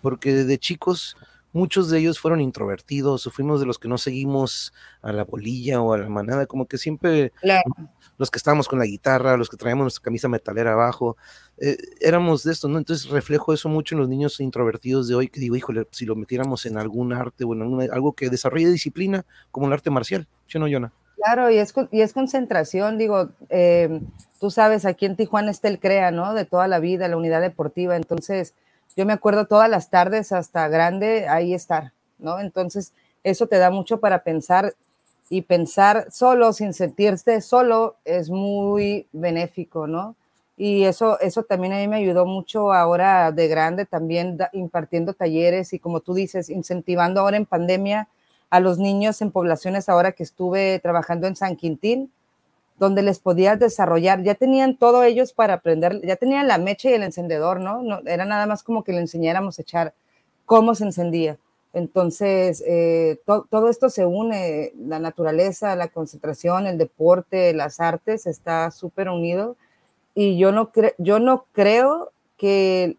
porque 0.00 0.32
de 0.32 0.58
chicos 0.58 1.16
muchos 1.56 1.90
de 1.90 1.98
ellos 1.98 2.20
fueron 2.20 2.40
introvertidos 2.40 3.26
o 3.26 3.30
fuimos 3.30 3.60
de 3.60 3.66
los 3.66 3.78
que 3.78 3.88
no 3.88 3.98
seguimos 3.98 4.72
a 5.02 5.12
la 5.12 5.24
bolilla 5.24 5.80
o 5.80 5.94
a 5.94 5.98
la 5.98 6.08
manada, 6.08 6.46
como 6.46 6.66
que 6.66 6.78
siempre 6.78 7.32
los 8.18 8.30
que 8.30 8.38
estábamos 8.38 8.68
con 8.68 8.78
la 8.78 8.84
guitarra, 8.84 9.36
los 9.36 9.48
que 9.48 9.56
traíamos 9.56 9.84
nuestra 9.84 10.02
camisa 10.02 10.28
metalera 10.28 10.72
abajo, 10.72 11.16
eh, 11.58 11.76
éramos 12.00 12.44
de 12.44 12.52
esto, 12.52 12.68
¿no? 12.68 12.78
Entonces 12.78 13.10
reflejo 13.10 13.52
eso 13.52 13.68
mucho 13.68 13.94
en 13.94 14.00
los 14.00 14.08
niños 14.08 14.38
introvertidos 14.40 15.08
de 15.08 15.14
hoy, 15.14 15.28
que 15.28 15.40
digo, 15.40 15.56
híjole, 15.56 15.86
si 15.90 16.04
lo 16.04 16.14
metiéramos 16.14 16.66
en 16.66 16.78
algún 16.78 17.12
arte 17.12 17.44
o 17.44 17.54
en 17.54 17.90
algo 17.90 18.12
que 18.12 18.28
desarrolle 18.28 18.68
disciplina, 18.68 19.24
como 19.50 19.66
el 19.66 19.72
arte 19.72 19.90
marcial, 19.90 20.28
¿sí 20.46 20.58
o 20.58 20.60
no, 20.60 20.68
Yona? 20.68 20.92
Claro, 21.16 21.50
y 21.50 21.56
es, 21.56 21.72
y 21.90 22.02
es 22.02 22.12
concentración, 22.12 22.98
digo, 22.98 23.30
eh, 23.48 24.02
tú 24.38 24.50
sabes, 24.50 24.84
aquí 24.84 25.06
en 25.06 25.16
Tijuana 25.16 25.50
está 25.50 25.68
el 25.68 25.78
CREA, 25.78 26.10
¿no? 26.10 26.34
De 26.34 26.44
toda 26.44 26.68
la 26.68 26.78
vida, 26.78 27.08
la 27.08 27.16
unidad 27.16 27.40
deportiva, 27.40 27.96
entonces 27.96 28.54
yo 28.96 29.04
me 29.04 29.12
acuerdo 29.12 29.46
todas 29.46 29.68
las 29.68 29.90
tardes 29.90 30.32
hasta 30.32 30.66
grande 30.68 31.28
ahí 31.28 31.52
estar, 31.52 31.92
¿no? 32.18 32.40
Entonces, 32.40 32.92
eso 33.22 33.46
te 33.46 33.58
da 33.58 33.70
mucho 33.70 34.00
para 34.00 34.22
pensar 34.22 34.74
y 35.28 35.42
pensar 35.42 36.06
solo, 36.10 36.52
sin 36.52 36.72
sentirse 36.72 37.40
solo, 37.42 37.96
es 38.04 38.30
muy 38.30 39.06
benéfico, 39.12 39.86
¿no? 39.86 40.16
Y 40.56 40.84
eso, 40.84 41.20
eso 41.20 41.42
también 41.42 41.74
a 41.74 41.76
mí 41.76 41.88
me 41.88 41.96
ayudó 41.96 42.24
mucho 42.24 42.72
ahora 42.72 43.30
de 43.32 43.46
grande, 43.48 43.84
también 43.84 44.38
impartiendo 44.52 45.12
talleres 45.12 45.74
y 45.74 45.78
como 45.78 46.00
tú 46.00 46.14
dices, 46.14 46.48
incentivando 46.48 47.20
ahora 47.20 47.36
en 47.36 47.44
pandemia 47.44 48.08
a 48.48 48.60
los 48.60 48.78
niños 48.78 49.20
en 49.20 49.32
poblaciones 49.32 49.88
ahora 49.90 50.12
que 50.12 50.22
estuve 50.22 50.78
trabajando 50.78 51.26
en 51.26 51.36
San 51.36 51.56
Quintín, 51.56 52.10
donde 52.78 53.02
les 53.02 53.18
podías 53.18 53.58
desarrollar, 53.58 54.22
ya 54.22 54.34
tenían 54.34 54.76
todo 54.76 55.02
ellos 55.02 55.32
para 55.32 55.54
aprender, 55.54 56.00
ya 56.04 56.16
tenían 56.16 56.46
la 56.46 56.58
mecha 56.58 56.90
y 56.90 56.94
el 56.94 57.02
encendedor, 57.02 57.60
¿no? 57.60 57.82
no 57.82 58.00
era 58.06 58.24
nada 58.24 58.46
más 58.46 58.62
como 58.62 58.84
que 58.84 58.92
le 58.92 59.00
enseñáramos 59.00 59.58
a 59.58 59.62
echar 59.62 59.94
cómo 60.44 60.74
se 60.74 60.84
encendía. 60.84 61.38
Entonces, 61.72 62.64
eh, 62.66 63.20
todo 63.26 63.68
esto 63.68 63.90
se 63.90 64.06
une, 64.06 64.72
la 64.78 64.98
naturaleza, 64.98 65.76
la 65.76 65.88
concentración, 65.88 66.66
el 66.66 66.78
deporte, 66.78 67.52
las 67.52 67.80
artes, 67.80 68.26
está 68.26 68.70
súper 68.70 69.10
unido. 69.10 69.56
Y 70.14 70.38
yo 70.38 70.52
no, 70.52 70.70
yo 70.96 71.18
no 71.18 71.44
creo 71.52 72.12
que, 72.38 72.96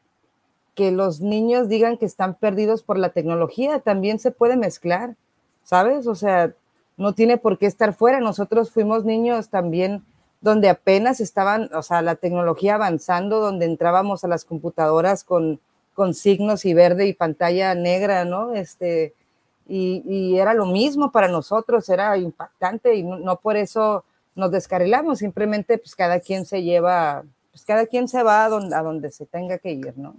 que 0.76 0.92
los 0.92 1.22
niños 1.22 1.70
digan 1.70 1.98
que 1.98 2.06
están 2.06 2.36
perdidos 2.36 2.84
por 2.84 3.00
la 3.00 3.10
tecnología, 3.10 3.80
también 3.80 4.20
se 4.20 4.30
puede 4.30 4.58
mezclar, 4.58 5.16
¿sabes? 5.64 6.06
O 6.06 6.14
sea, 6.14 6.54
no 6.98 7.14
tiene 7.14 7.38
por 7.38 7.58
qué 7.58 7.68
estar 7.68 7.94
fuera. 7.94 8.20
Nosotros 8.20 8.72
fuimos 8.72 9.06
niños 9.06 9.50
también 9.50 10.04
donde 10.42 10.70
apenas 10.70 11.20
estaban, 11.20 11.70
o 11.74 11.82
sea, 11.82 12.02
la 12.02 12.16
tecnología 12.16 12.76
avanzando, 12.76 13.40
donde 13.40 13.66
entrábamos 13.66 14.24
a 14.24 14.28
las 14.28 14.46
computadoras 14.46 15.24
con, 15.24 15.60
con 15.94 16.14
signos 16.14 16.66
y 16.66 16.74
verde 16.74 17.08
y 17.08 17.14
pantalla 17.14 17.74
negra, 17.76 18.26
¿no? 18.26 18.54
Este, 18.54 19.14
y, 19.68 20.38
era 20.38 20.54
lo 20.54 20.66
mismo 20.66 21.12
para 21.12 21.28
nosotros, 21.28 21.90
era 21.90 22.18
impactante 22.18 22.96
y 22.96 23.04
no, 23.04 23.38
por 23.38 23.58
eso 23.58 24.04
nos 24.36 24.52
descarrilamos, 24.52 25.20
simplemente 25.20 25.78
pues 25.78 25.96
cada 25.96 26.20
quien 26.20 26.46
se 26.46 26.62
lleva, 26.64 27.24
pues 27.52 27.66
cada 27.66 27.88
quien 27.88 28.08
se 28.08 28.24
va 28.24 28.46
a 28.46 28.50
donde, 28.50 28.76
a 28.76 28.84
donde 28.84 29.12
se 29.12 29.26
tenga 29.26 29.58
que 29.58 29.72
ir, 29.72 29.98
¿no? 29.98 30.16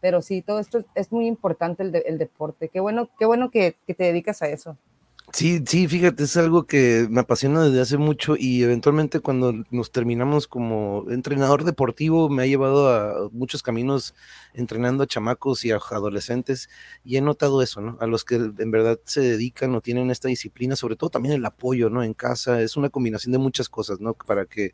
Pero 0.00 0.20
sí, 0.20 0.42
todo 0.42 0.58
esto 0.58 0.84
es 0.96 1.12
muy 1.12 1.28
importante 1.28 1.84
el, 1.84 1.94
el 2.04 2.18
deporte. 2.18 2.68
Qué 2.68 2.80
bueno, 2.80 3.08
qué 3.18 3.24
bueno 3.24 3.50
que, 3.50 3.76
que 3.86 3.94
te 3.94 4.04
dedicas 4.04 4.42
a 4.42 4.48
eso. 4.48 4.76
Sí, 5.34 5.62
sí, 5.66 5.88
fíjate, 5.88 6.24
es 6.24 6.36
algo 6.36 6.66
que 6.66 7.06
me 7.08 7.20
apasiona 7.20 7.64
desde 7.64 7.80
hace 7.80 7.96
mucho 7.96 8.34
y 8.38 8.62
eventualmente 8.62 9.20
cuando 9.20 9.54
nos 9.70 9.90
terminamos 9.90 10.46
como 10.46 11.06
entrenador 11.08 11.64
deportivo 11.64 12.28
me 12.28 12.42
ha 12.42 12.46
llevado 12.46 12.90
a 12.90 13.30
muchos 13.32 13.62
caminos 13.62 14.14
entrenando 14.52 15.02
a 15.04 15.06
chamacos 15.06 15.64
y 15.64 15.70
a 15.70 15.76
adolescentes 15.76 16.68
y 17.02 17.16
he 17.16 17.22
notado 17.22 17.62
eso, 17.62 17.80
¿no? 17.80 17.96
A 18.00 18.06
los 18.06 18.26
que 18.26 18.34
en 18.34 18.70
verdad 18.70 19.00
se 19.06 19.22
dedican 19.22 19.74
o 19.74 19.80
tienen 19.80 20.10
esta 20.10 20.28
disciplina, 20.28 20.76
sobre 20.76 20.96
todo 20.96 21.08
también 21.08 21.34
el 21.34 21.46
apoyo, 21.46 21.88
¿no? 21.88 22.02
En 22.02 22.12
casa, 22.12 22.60
es 22.60 22.76
una 22.76 22.90
combinación 22.90 23.32
de 23.32 23.38
muchas 23.38 23.70
cosas, 23.70 24.00
¿no? 24.00 24.12
Para 24.12 24.44
que 24.44 24.72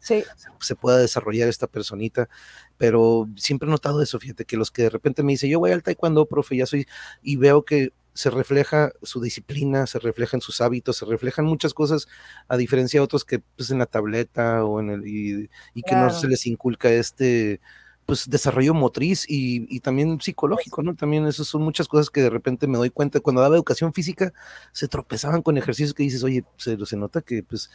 se 0.60 0.74
pueda 0.74 0.98
desarrollar 0.98 1.48
esta 1.48 1.68
personita, 1.68 2.28
pero 2.76 3.28
siempre 3.36 3.68
he 3.68 3.70
notado 3.70 4.02
eso, 4.02 4.18
fíjate, 4.18 4.44
que 4.44 4.56
los 4.56 4.72
que 4.72 4.82
de 4.82 4.90
repente 4.90 5.22
me 5.22 5.32
dicen, 5.32 5.50
yo 5.50 5.60
voy 5.60 5.70
al 5.70 5.84
taekwondo, 5.84 6.26
profe, 6.26 6.56
ya 6.56 6.66
soy, 6.66 6.86
y 7.22 7.36
veo 7.36 7.64
que 7.64 7.92
se 8.14 8.30
refleja 8.30 8.92
su 9.02 9.20
disciplina, 9.20 9.86
se 9.86 9.98
refleja 9.98 10.36
en 10.36 10.40
sus 10.40 10.60
hábitos, 10.60 10.96
se 10.96 11.06
reflejan 11.06 11.44
muchas 11.44 11.74
cosas, 11.74 12.08
a 12.48 12.56
diferencia 12.56 13.00
de 13.00 13.04
otros 13.04 13.24
que 13.24 13.38
pues 13.38 13.70
en 13.70 13.78
la 13.78 13.86
tableta 13.86 14.64
o 14.64 14.80
en 14.80 14.90
el, 14.90 15.06
y, 15.06 15.48
que 15.82 15.94
no 15.94 16.10
se 16.10 16.28
les 16.28 16.46
inculca 16.46 16.90
este 16.90 17.60
pues 18.08 18.30
desarrollo 18.30 18.72
motriz 18.72 19.26
y, 19.28 19.80
también 19.80 20.18
psicológico, 20.18 20.82
¿no? 20.82 20.96
También 20.96 21.26
esas 21.26 21.46
son 21.46 21.60
muchas 21.60 21.86
cosas 21.88 22.08
que 22.08 22.22
de 22.22 22.30
repente 22.30 22.66
me 22.66 22.78
doy 22.78 22.88
cuenta, 22.88 23.20
cuando 23.20 23.42
daba 23.42 23.54
educación 23.54 23.92
física 23.92 24.32
se 24.72 24.88
tropezaban 24.88 25.42
con 25.42 25.58
ejercicios 25.58 25.92
que 25.92 26.04
dices, 26.04 26.24
oye, 26.24 26.42
se, 26.56 26.82
se 26.86 26.96
nota 26.96 27.20
que 27.20 27.42
pues 27.42 27.70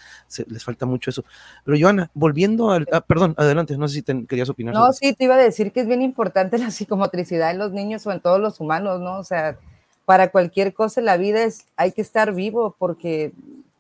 les 0.48 0.64
falta 0.64 0.88
mucho 0.88 1.12
eso. 1.12 1.24
Pero 1.64 1.78
Joana, 1.80 2.10
volviendo 2.16 2.72
al, 2.72 2.88
ah, 2.92 3.02
perdón, 3.02 3.36
adelante, 3.38 3.78
no 3.78 3.88
sé 3.88 4.02
si 4.02 4.26
querías 4.26 4.50
opinar. 4.50 4.74
No, 4.74 4.92
sí, 4.92 5.14
te 5.14 5.26
iba 5.26 5.36
a 5.36 5.38
decir 5.38 5.72
que 5.72 5.82
es 5.82 5.88
bien 5.88 6.02
importante 6.02 6.58
la 6.58 6.72
psicomotricidad 6.72 7.52
en 7.52 7.60
los 7.60 7.72
niños 7.72 8.08
o 8.08 8.12
en 8.12 8.20
todos 8.20 8.40
los 8.40 8.60
humanos, 8.60 9.02
¿no? 9.02 9.20
O 9.20 9.24
sea, 9.24 9.60
para 10.06 10.30
cualquier 10.32 10.74
cosa 10.74 11.00
en 11.02 11.06
la 11.06 11.18
vida 11.18 11.44
es, 11.44 11.66
hay 11.76 11.92
que 11.92 12.02
estar 12.02 12.34
vivo 12.34 12.76
porque 12.78 13.32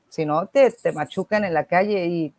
si 0.10 0.25
no 0.25 0.48
te, 0.48 0.72
te 0.72 0.92
machucan 0.92 1.44
en 1.44 1.53
la 1.53 1.65
calle 1.65 2.06
y, 2.06 2.34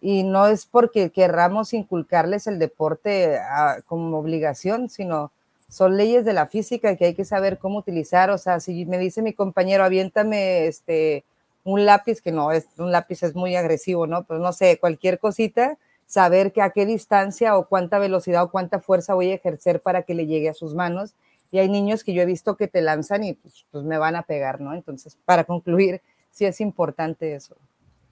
y, 0.00 0.22
no 0.24 0.46
es 0.46 0.66
porque 0.66 1.10
querramos 1.10 1.72
inculcarles 1.72 2.46
el 2.46 2.58
deporte 2.58 3.38
ah, 3.38 3.76
como 3.86 4.18
obligación, 4.18 4.88
sino 4.88 5.30
son 5.68 5.96
leyes 5.96 6.24
de 6.24 6.34
la 6.34 6.46
física 6.46 6.96
que 6.96 7.06
hay 7.06 7.14
que 7.14 7.24
saber 7.24 7.58
cómo 7.58 7.78
utilizar. 7.78 8.30
O 8.30 8.38
sea, 8.38 8.60
si 8.60 8.84
me 8.84 8.98
dice 8.98 9.22
mi 9.22 9.32
compañero, 9.32 9.84
aviéntame 9.84 10.66
este, 10.66 11.24
un 11.64 11.86
lápiz, 11.86 12.20
que 12.20 12.32
no, 12.32 12.52
es, 12.52 12.66
un 12.76 12.92
lápiz 12.92 13.22
es 13.22 13.34
muy 13.34 13.56
agresivo, 13.56 14.06
¿no? 14.06 14.24
Pues 14.24 14.40
no 14.40 14.52
sé, 14.52 14.78
cualquier 14.78 15.18
cosita, 15.18 15.78
saber 16.06 16.52
que 16.52 16.60
a 16.60 16.70
qué 16.70 16.84
distancia 16.84 17.56
o 17.56 17.68
cuánta 17.68 17.98
velocidad 17.98 18.42
o 18.42 18.50
cuánta 18.50 18.80
fuerza 18.80 19.14
voy 19.14 19.30
a 19.30 19.34
ejercer 19.36 19.80
para 19.80 20.02
que 20.02 20.14
le 20.14 20.26
llegue 20.26 20.50
a 20.50 20.54
sus 20.54 20.74
manos 20.74 21.14
y 21.52 21.58
hay 21.58 21.68
niños 21.68 22.02
que 22.02 22.14
yo 22.14 22.22
he 22.22 22.26
visto 22.26 22.56
que 22.56 22.66
te 22.66 22.80
lanzan 22.80 23.22
y 23.22 23.34
pues, 23.34 23.66
pues, 23.70 23.84
me 23.84 23.98
van 23.98 24.16
a 24.16 24.22
pegar, 24.22 24.60
¿no? 24.60 24.74
Entonces, 24.74 25.16
para 25.24 25.44
concluir, 25.44 26.00
sí 26.32 26.46
es 26.46 26.60
importante 26.60 27.34
eso 27.34 27.56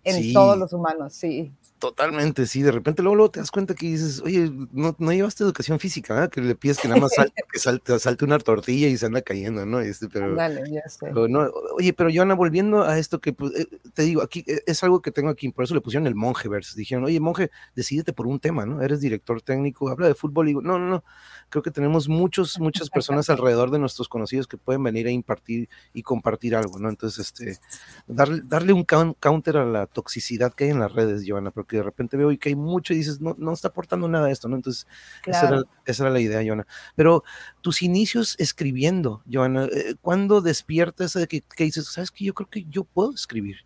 en 0.04 0.32
todos 0.32 0.56
los 0.56 0.72
humanos, 0.72 1.14
sí. 1.14 1.52
Totalmente, 1.80 2.46
sí, 2.46 2.60
de 2.60 2.72
repente 2.72 3.02
luego, 3.02 3.30
te 3.30 3.40
das 3.40 3.50
cuenta 3.50 3.74
que 3.74 3.86
dices, 3.86 4.20
oye, 4.20 4.52
no, 4.70 4.94
no 4.98 5.12
llevaste 5.14 5.44
educación 5.44 5.78
física, 5.78 6.12
¿verdad? 6.12 6.30
que 6.30 6.42
le 6.42 6.54
pides 6.54 6.76
que 6.76 6.88
nada 6.88 7.00
más 7.00 7.14
salte, 7.14 7.42
que 7.50 7.58
salte, 7.58 7.98
salte, 7.98 8.26
una 8.26 8.38
tortilla 8.38 8.86
y 8.86 8.98
se 8.98 9.06
anda 9.06 9.22
cayendo, 9.22 9.64
¿no? 9.64 9.80
Este, 9.80 10.06
pero, 10.10 10.34
Dale, 10.34 10.62
ya 10.70 10.86
sé. 10.90 11.10
no, 11.10 11.50
oye, 11.78 11.94
pero 11.94 12.10
Joana, 12.12 12.34
volviendo 12.34 12.82
a 12.82 12.98
esto 12.98 13.18
que 13.18 13.32
pues, 13.32 13.58
eh, 13.58 13.66
te 13.94 14.02
digo, 14.02 14.20
aquí 14.20 14.44
eh, 14.46 14.60
es 14.66 14.84
algo 14.84 15.00
que 15.00 15.10
tengo 15.10 15.30
aquí, 15.30 15.48
por 15.52 15.64
eso 15.64 15.74
le 15.74 15.80
pusieron 15.80 16.06
el 16.06 16.14
monje 16.14 16.50
versus, 16.50 16.76
dijeron, 16.76 17.04
oye, 17.04 17.18
monje, 17.18 17.50
decídete 17.74 18.12
por 18.12 18.26
un 18.26 18.40
tema, 18.40 18.66
¿no? 18.66 18.82
Eres 18.82 19.00
director 19.00 19.40
técnico, 19.40 19.88
habla 19.88 20.06
de 20.06 20.14
fútbol, 20.14 20.48
y 20.48 20.50
digo, 20.50 20.60
no, 20.60 20.78
no, 20.78 20.86
no, 20.86 21.04
creo 21.48 21.62
que 21.62 21.70
tenemos 21.70 22.10
muchos, 22.10 22.60
muchas 22.60 22.90
personas 22.90 23.30
alrededor 23.30 23.70
de 23.70 23.78
nuestros 23.78 24.06
conocidos 24.06 24.46
que 24.46 24.58
pueden 24.58 24.82
venir 24.82 25.06
a 25.06 25.10
impartir 25.10 25.70
y 25.94 26.02
compartir 26.02 26.54
algo, 26.54 26.78
¿no? 26.78 26.90
Entonces, 26.90 27.26
este, 27.26 27.58
darle, 28.06 28.42
darle 28.44 28.74
un 28.74 28.84
counter 28.84 29.56
a 29.56 29.64
la 29.64 29.86
toxicidad 29.86 30.52
que 30.52 30.64
hay 30.64 30.70
en 30.70 30.80
las 30.80 30.92
redes, 30.92 31.24
Joana, 31.26 31.50
porque 31.50 31.69
de 31.76 31.82
repente 31.82 32.16
veo 32.16 32.32
y 32.32 32.38
que 32.38 32.50
hay 32.50 32.54
mucho 32.54 32.92
y 32.92 32.96
dices, 32.96 33.20
no, 33.20 33.34
no 33.38 33.52
está 33.52 33.68
aportando 33.68 34.08
nada 34.08 34.30
esto, 34.30 34.48
¿no? 34.48 34.56
Entonces, 34.56 34.86
esa, 35.26 35.64
era, 35.86 36.10
la 36.10 36.20
idea, 36.20 36.42
Joana. 36.44 36.66
Pero 36.96 37.24
tus 37.60 37.82
inicios 37.82 38.36
escribiendo, 38.38 39.22
Joana, 39.30 39.66
eh, 39.66 39.94
¿cuándo 40.00 40.40
despierta 40.40 41.04
esa 41.04 41.20
de 41.20 41.28
que, 41.28 41.42
dices, 41.58 41.86
sabes 41.86 42.10
que 42.10 42.24
yo 42.24 42.34
creo 42.34 42.48
que 42.48 42.64
yo 42.64 42.84
puedo 42.84 43.12
escribir? 43.12 43.56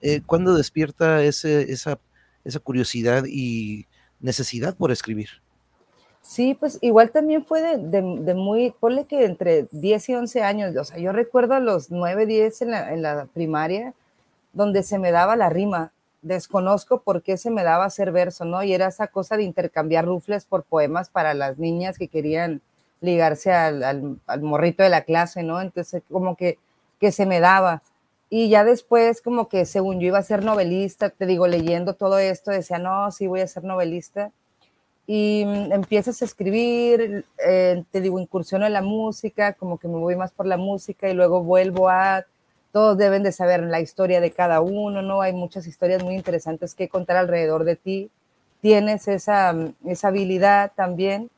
Eh, 0.00 0.20
¿Cuándo 0.24 0.54
despierta 0.54 1.22
ese, 1.22 1.72
esa, 1.72 1.98
esa 2.44 2.60
curiosidad 2.60 3.24
y 3.26 3.86
necesidad 4.20 4.76
por 4.76 4.90
escribir? 4.90 5.28
Sí, 6.24 6.56
pues 6.58 6.78
igual 6.80 7.10
también 7.10 7.44
fue 7.44 7.60
de, 7.60 8.00
de, 8.00 8.34
muy, 8.34 8.70
ponle 8.80 9.04
que 9.04 9.26
entre 9.26 9.68
10 9.70 10.08
y 10.08 10.14
11 10.14 10.42
años, 10.42 10.74
o 10.74 10.82
sea, 10.82 10.98
yo 10.98 11.12
recuerdo 11.12 11.52
a 11.54 11.60
los 11.60 11.90
9, 11.90 12.24
10 12.24 12.62
en 12.62 12.70
la, 12.70 12.94
en 12.94 13.02
la 13.02 13.26
primaria, 13.26 13.92
donde 14.54 14.82
se 14.82 14.98
me 14.98 15.12
daba 15.12 15.36
la 15.36 15.50
rima, 15.50 15.92
desconozco 16.24 17.02
por 17.02 17.22
qué 17.22 17.36
se 17.36 17.50
me 17.50 17.62
daba 17.62 17.84
hacer 17.84 18.10
verso, 18.10 18.44
¿no? 18.44 18.62
Y 18.62 18.72
era 18.72 18.88
esa 18.88 19.06
cosa 19.08 19.36
de 19.36 19.44
intercambiar 19.44 20.06
rufles 20.06 20.46
por 20.46 20.64
poemas 20.64 21.10
para 21.10 21.34
las 21.34 21.58
niñas 21.58 21.98
que 21.98 22.08
querían 22.08 22.62
ligarse 23.00 23.52
al, 23.52 24.18
morrito 24.40 24.82
de 24.82 24.88
la 24.88 25.02
clase, 25.02 25.42
¿no? 25.42 25.60
Entonces, 25.60 26.02
como 26.10 26.36
que, 26.36 26.58
que 26.98 27.12
se 27.12 27.26
me 27.26 27.40
daba. 27.40 27.82
Y 28.30 28.48
ya 28.48 28.64
después, 28.64 29.20
como 29.20 29.48
que 29.48 29.66
según 29.66 30.00
yo 30.00 30.08
iba 30.08 30.18
a 30.18 30.22
ser 30.22 30.44
novelista, 30.44 31.10
te 31.10 31.26
digo, 31.26 31.46
leyendo 31.46 31.94
todo 31.94 32.18
esto, 32.18 32.50
decía, 32.50 32.78
no, 32.78 33.12
sí 33.12 33.26
voy 33.26 33.40
a 33.40 33.46
ser 33.46 33.64
novelista. 33.64 34.32
Y 35.06 35.44
mm, 35.46 35.72
empiezas 35.72 36.22
a 36.22 36.24
escribir, 36.24 37.26
eh, 37.46 37.84
te 37.90 38.00
digo, 38.00 38.18
incursiono 38.18 38.66
en 38.66 38.72
la 38.72 38.82
música, 38.82 39.52
como 39.52 39.78
que 39.78 39.88
me 39.88 39.98
voy 39.98 40.16
más 40.16 40.32
por 40.32 40.46
la 40.46 40.56
música 40.56 41.10
y 41.10 41.14
luego 41.14 41.42
vuelvo 41.42 41.90
a, 41.90 42.24
todos 42.74 42.98
deben 42.98 43.22
de 43.22 43.30
saber 43.30 43.62
la 43.62 43.80
historia 43.80 44.20
de 44.20 44.32
cada 44.32 44.60
uno, 44.60 45.00
¿no? 45.00 45.22
Hay 45.22 45.32
muchas 45.32 45.64
historias 45.68 46.02
muy 46.02 46.16
interesantes 46.16 46.74
que 46.74 46.88
contar 46.88 47.16
alrededor 47.16 47.62
de 47.62 47.76
ti. 47.76 48.10
Tienes 48.60 49.06
esa, 49.06 49.52
mm, 49.52 49.74
esa 49.86 50.08
habilidad 50.08 50.72
también, 50.74 51.30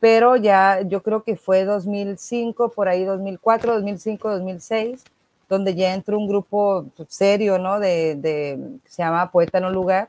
pero 0.00 0.36
ya 0.36 0.82
yo 0.82 1.02
creo 1.02 1.22
que 1.22 1.36
fue 1.36 1.64
2005, 1.64 2.68
por 2.72 2.88
ahí 2.88 3.04
2004, 3.04 3.72
2005, 3.76 4.30
2006 4.30 5.02
donde 5.48 5.74
ya 5.74 5.94
entró 5.94 6.18
un 6.18 6.28
grupo 6.28 6.84
serio, 7.08 7.58
¿no? 7.58 7.80
De, 7.80 8.16
de 8.16 8.58
se 8.84 9.02
llama 9.02 9.30
Poeta 9.30 9.60
No 9.60 9.70
Lugar, 9.70 10.08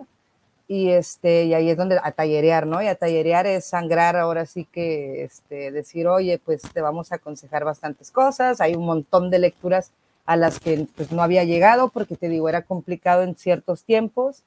y, 0.67 0.89
este, 0.89 1.45
y 1.45 1.53
ahí 1.53 1.69
es 1.69 1.77
donde 1.77 1.97
a 2.03 2.11
tallerear, 2.11 2.67
¿no? 2.67 2.81
Y 2.81 2.87
a 2.87 2.95
tallerear 2.95 3.47
es 3.47 3.65
sangrar, 3.65 4.17
ahora 4.17 4.45
sí 4.45 4.65
que 4.65 5.23
este, 5.23 5.71
decir, 5.71 6.07
oye, 6.07 6.39
pues 6.43 6.61
te 6.61 6.81
vamos 6.81 7.11
a 7.11 7.15
aconsejar 7.15 7.63
bastantes 7.63 8.11
cosas, 8.11 8.59
hay 8.59 8.75
un 8.75 8.85
montón 8.85 9.29
de 9.29 9.39
lecturas 9.39 9.91
a 10.27 10.35
las 10.35 10.59
que 10.59 10.87
pues, 10.95 11.11
no 11.11 11.23
había 11.23 11.43
llegado, 11.43 11.89
porque 11.89 12.15
te 12.15 12.29
digo, 12.29 12.47
era 12.47 12.61
complicado 12.61 13.23
en 13.23 13.35
ciertos 13.35 13.83
tiempos, 13.83 14.43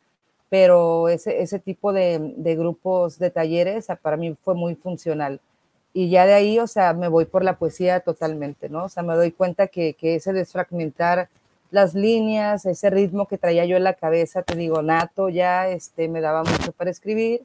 pero 0.49 1.09
ese, 1.09 1.42
ese 1.42 1.59
tipo 1.59 1.92
de, 1.92 2.35
de 2.37 2.55
grupos 2.55 3.18
de 3.18 3.31
talleres 3.31 3.88
para 4.00 4.16
mí 4.16 4.37
fue 4.44 4.55
muy 4.55 4.76
funcional 4.76 5.40
y 5.92 6.09
ya 6.09 6.26
de 6.26 6.35
ahí, 6.35 6.59
o 6.59 6.66
sea, 6.66 6.92
me 6.92 7.09
voy 7.09 7.24
por 7.24 7.44
la 7.44 7.59
poesía 7.59 8.00
totalmente, 8.00 8.68
¿no? 8.68 8.85
O 8.85 8.88
sea, 8.88 9.02
me 9.02 9.14
doy 9.16 9.33
cuenta 9.33 9.66
que, 9.66 9.94
que, 9.94 10.16
ese 10.16 10.33
desfragmentar 10.33 11.28
las 11.70 11.94
líneas, 11.94 12.64
ese 12.66 12.90
ritmo 12.90 13.26
que 13.26 13.38
traía 13.38 13.64
yo 13.64 13.76
en 13.76 13.85
la 13.85 13.94
cabeza, 13.94 14.42
te 14.42 14.55
digo, 14.57 14.83
nato 14.83 15.28
ya, 15.28 15.68
este, 15.68 16.09
me 16.09 16.20
daba 16.20 16.44
mucho 16.44 16.72
para 16.72 16.90
escribir. 16.90 17.44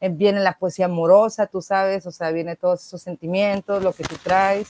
Viene 0.00 0.40
la 0.40 0.58
poesía 0.58 0.86
amorosa, 0.86 1.46
tú 1.46 1.62
sabes, 1.62 2.06
o 2.06 2.10
sea, 2.10 2.30
viene 2.32 2.56
todos 2.56 2.84
esos 2.84 3.02
sentimientos, 3.02 3.82
lo 3.82 3.92
que 3.92 4.02
tú 4.04 4.16
traes. 4.22 4.68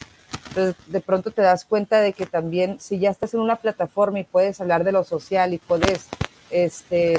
Entonces, 0.49 0.77
de 0.87 1.01
pronto 1.01 1.31
te 1.31 1.43
das 1.43 1.65
cuenta 1.65 2.01
de 2.01 2.13
que 2.13 2.27
también, 2.27 2.79
si 2.81 2.99
ya 2.99 3.11
estás 3.11 3.35
en 3.35 3.41
una 3.41 3.57
plataforma 3.57 4.21
y 4.21 4.25
puedes 4.25 4.61
hablar 4.61 4.85
de 4.85 4.93
lo 4.93 5.05
social 5.05 5.55
y 5.55 5.59
puedes, 5.59 6.09
este, 6.51 7.15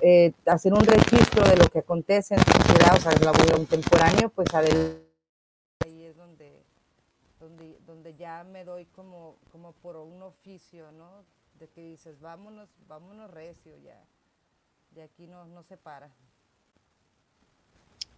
eh, 0.00 0.32
hacer 0.46 0.72
un 0.72 0.84
registro 0.84 1.46
de 1.48 1.56
lo 1.56 1.66
que 1.68 1.80
acontece 1.80 2.34
en 2.34 2.44
tu 2.44 2.52
sociedad, 2.52 2.96
o 2.96 3.00
sea, 3.00 3.12
lo 3.12 3.32
contemporáneo, 3.52 4.28
pues 4.28 4.52
adelante 4.54 5.02
ya 8.22 8.44
me 8.44 8.64
doy 8.64 8.86
como, 8.86 9.36
como 9.50 9.72
por 9.72 9.96
un 9.96 10.22
oficio, 10.22 10.92
¿no? 10.92 11.24
De 11.58 11.68
que 11.68 11.80
dices, 11.80 12.20
vámonos, 12.20 12.68
vámonos 12.86 13.30
recio 13.30 13.76
ya. 13.78 14.00
De 14.90 15.02
aquí 15.02 15.26
no, 15.26 15.44
no 15.46 15.62
se 15.62 15.76
para. 15.76 16.10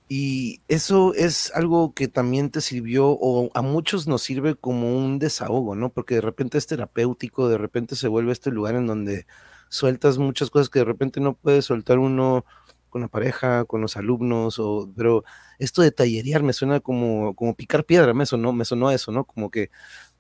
Y 0.09 0.61
eso 0.69 1.15
es 1.15 1.51
algo 1.55 1.95
que 1.95 2.09
también 2.09 2.51
te 2.51 2.61
sirvió, 2.61 3.09
o 3.09 3.51
a 3.55 3.63
muchos 3.63 4.07
nos 4.07 4.23
sirve 4.23 4.55
como 4.55 4.95
un 4.97 5.19
desahogo, 5.19 5.75
¿no? 5.75 5.91
Porque 5.91 6.17
de 6.17 6.21
repente 6.21 6.59
es 6.59 6.67
terapéutico, 6.67 7.49
de 7.49 7.59
repente 7.59 7.97
se 7.97 8.09
vuelve 8.09 8.33
este 8.33 8.51
lugar 8.51 8.75
en 8.75 8.87
donde 8.87 9.27
sueltas 9.71 10.19
muchas 10.19 10.51
cosas 10.51 10.69
que 10.69 10.81
de 10.81 10.85
repente 10.85 11.21
no 11.21 11.35
puedes 11.35 11.65
soltar 11.65 11.99
uno 11.99 12.45
con 12.91 13.01
la 13.01 13.09
pareja, 13.09 13.65
con 13.65 13.81
los 13.81 13.97
alumnos, 13.97 14.59
o, 14.59 14.89
pero 14.97 15.25
esto 15.59 15.83
de 15.83 15.91
tallerear 15.91 16.43
me 16.43 16.53
suena 16.53 16.81
como, 16.81 17.35
como 17.35 17.55
picar 17.57 17.85
piedra, 17.85 18.15
me 18.15 18.27
sonó, 18.27 18.53
me 18.53 18.65
sonó 18.65 18.89
a 18.89 18.95
eso, 18.95 19.11
¿no? 19.11 19.25
Como 19.25 19.51
que, 19.51 19.71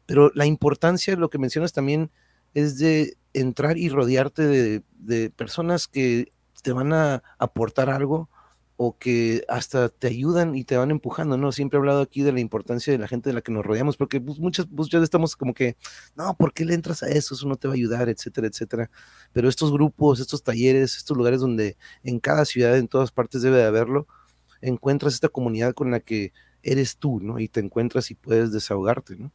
pero 0.07 0.33
la 0.35 0.47
importancia, 0.47 1.15
lo 1.17 1.31
que 1.31 1.39
mencionas 1.39 1.73
también, 1.73 2.11
es 2.55 2.79
de 2.79 3.17
entrar 3.35 3.79
y 3.79 3.91
rodearte 3.91 4.47
de, 4.47 4.83
de 4.99 5.31
personas 5.31 5.89
que 5.89 6.33
te 6.63 6.73
van 6.73 6.93
a 6.93 7.23
aportar 7.39 7.91
algo 7.91 8.29
o 8.77 8.99
que 8.99 9.45
hasta 9.49 9.89
te 9.89 10.09
ayudan 10.09 10.55
y 10.57 10.65
te 10.65 10.77
van 10.77 10.91
empujando, 10.91 11.37
¿no? 11.37 11.53
Siempre 11.53 11.77
he 11.77 11.81
hablado 11.81 12.03
aquí 12.03 12.23
de 12.23 12.33
la 12.33 12.41
importancia 12.41 12.93
de 12.93 12.99
la 12.99 13.07
gente 13.07 13.31
de 13.31 13.35
la 13.35 13.41
que 13.41 13.53
nos 13.53 13.65
rodeamos, 13.65 13.97
porque 13.97 14.21
pues, 14.21 14.39
muchas, 14.39 14.67
pues 14.67 14.89
ya 14.89 14.99
estamos 14.99 15.37
como 15.37 15.55
que, 15.55 15.77
no, 16.17 16.35
¿por 16.37 16.53
qué 16.53 16.65
le 16.65 16.75
entras 16.75 17.03
a 17.03 17.09
eso? 17.09 17.35
Eso 17.35 17.47
no 17.47 17.57
te 17.57 17.69
va 17.69 17.75
a 17.75 17.77
ayudar, 17.77 18.09
etcétera, 18.09 18.49
etcétera. 18.49 18.91
Pero 19.33 19.49
estos 19.49 19.73
grupos, 19.73 20.19
estos 20.19 20.43
talleres, 20.43 20.97
estos 20.97 21.17
lugares 21.17 21.41
donde 21.41 21.77
en 22.03 22.19
cada 22.19 22.45
ciudad, 22.45 22.77
en 22.77 22.89
todas 22.89 23.13
partes 23.13 23.43
debe 23.43 23.59
de 23.59 23.65
haberlo, 23.65 24.09
encuentras 24.61 25.15
esta 25.15 25.29
comunidad 25.29 25.75
con 25.75 25.91
la 25.91 26.01
que 26.01 26.33
eres 26.63 26.97
tú, 26.97 27.21
¿no? 27.21 27.39
Y 27.39 27.49
te 27.49 27.61
encuentras 27.61 28.11
y 28.11 28.15
puedes 28.15 28.51
desahogarte, 28.53 29.17
¿no? 29.17 29.31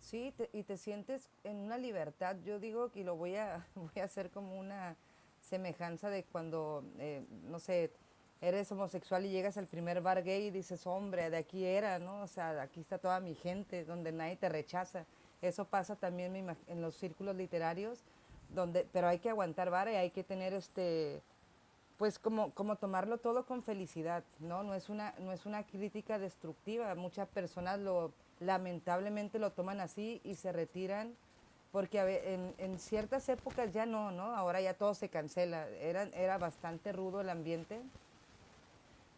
Sí, 0.00 0.32
y 0.52 0.62
te 0.62 0.76
sientes 0.76 1.28
en 1.44 1.56
una 1.58 1.78
libertad. 1.78 2.36
Yo 2.44 2.58
digo 2.58 2.90
que 2.90 3.04
lo 3.04 3.16
voy 3.16 3.36
a, 3.36 3.66
voy 3.74 4.00
a 4.00 4.04
hacer 4.04 4.30
como 4.30 4.58
una 4.58 4.96
semejanza 5.40 6.10
de 6.10 6.24
cuando, 6.24 6.84
eh, 6.98 7.24
no 7.44 7.58
sé, 7.58 7.92
eres 8.40 8.70
homosexual 8.70 9.24
y 9.26 9.30
llegas 9.30 9.56
al 9.56 9.66
primer 9.66 10.00
bar 10.00 10.22
gay 10.22 10.46
y 10.46 10.50
dices, 10.50 10.86
hombre, 10.86 11.30
de 11.30 11.36
aquí 11.36 11.64
era, 11.64 11.98
¿no? 11.98 12.22
O 12.22 12.26
sea, 12.26 12.62
aquí 12.62 12.80
está 12.80 12.98
toda 12.98 13.20
mi 13.20 13.34
gente, 13.34 13.84
donde 13.84 14.12
nadie 14.12 14.36
te 14.36 14.48
rechaza. 14.48 15.04
Eso 15.42 15.64
pasa 15.64 15.96
también 15.96 16.34
en 16.66 16.82
los 16.82 16.94
círculos 16.94 17.36
literarios, 17.36 18.00
donde, 18.50 18.86
pero 18.92 19.08
hay 19.08 19.18
que 19.18 19.30
aguantar 19.30 19.70
vara 19.70 19.92
y 19.92 19.96
hay 19.96 20.10
que 20.10 20.24
tener 20.24 20.52
este, 20.54 21.20
pues 21.96 22.18
como, 22.18 22.52
como 22.54 22.76
tomarlo 22.76 23.18
todo 23.18 23.44
con 23.44 23.62
felicidad, 23.62 24.24
¿no? 24.38 24.62
No 24.62 24.74
es, 24.74 24.88
una, 24.88 25.14
no 25.18 25.32
es 25.32 25.46
una 25.46 25.64
crítica 25.66 26.18
destructiva. 26.18 26.94
Muchas 26.94 27.28
personas 27.28 27.78
lo, 27.80 28.12
lamentablemente 28.40 29.38
lo 29.38 29.50
toman 29.50 29.80
así 29.80 30.20
y 30.24 30.36
se 30.36 30.52
retiran 30.52 31.14
porque 31.72 32.00
en, 32.32 32.54
en, 32.58 32.78
ciertas 32.78 33.28
épocas 33.28 33.74
ya 33.74 33.84
no, 33.84 34.10
¿no? 34.10 34.34
Ahora 34.34 34.60
ya 34.60 34.74
todo 34.74 34.94
se 34.94 35.08
cancela. 35.08 35.68
Era, 35.68 36.04
era 36.14 36.38
bastante 36.38 36.92
rudo 36.92 37.20
el 37.20 37.28
ambiente 37.28 37.80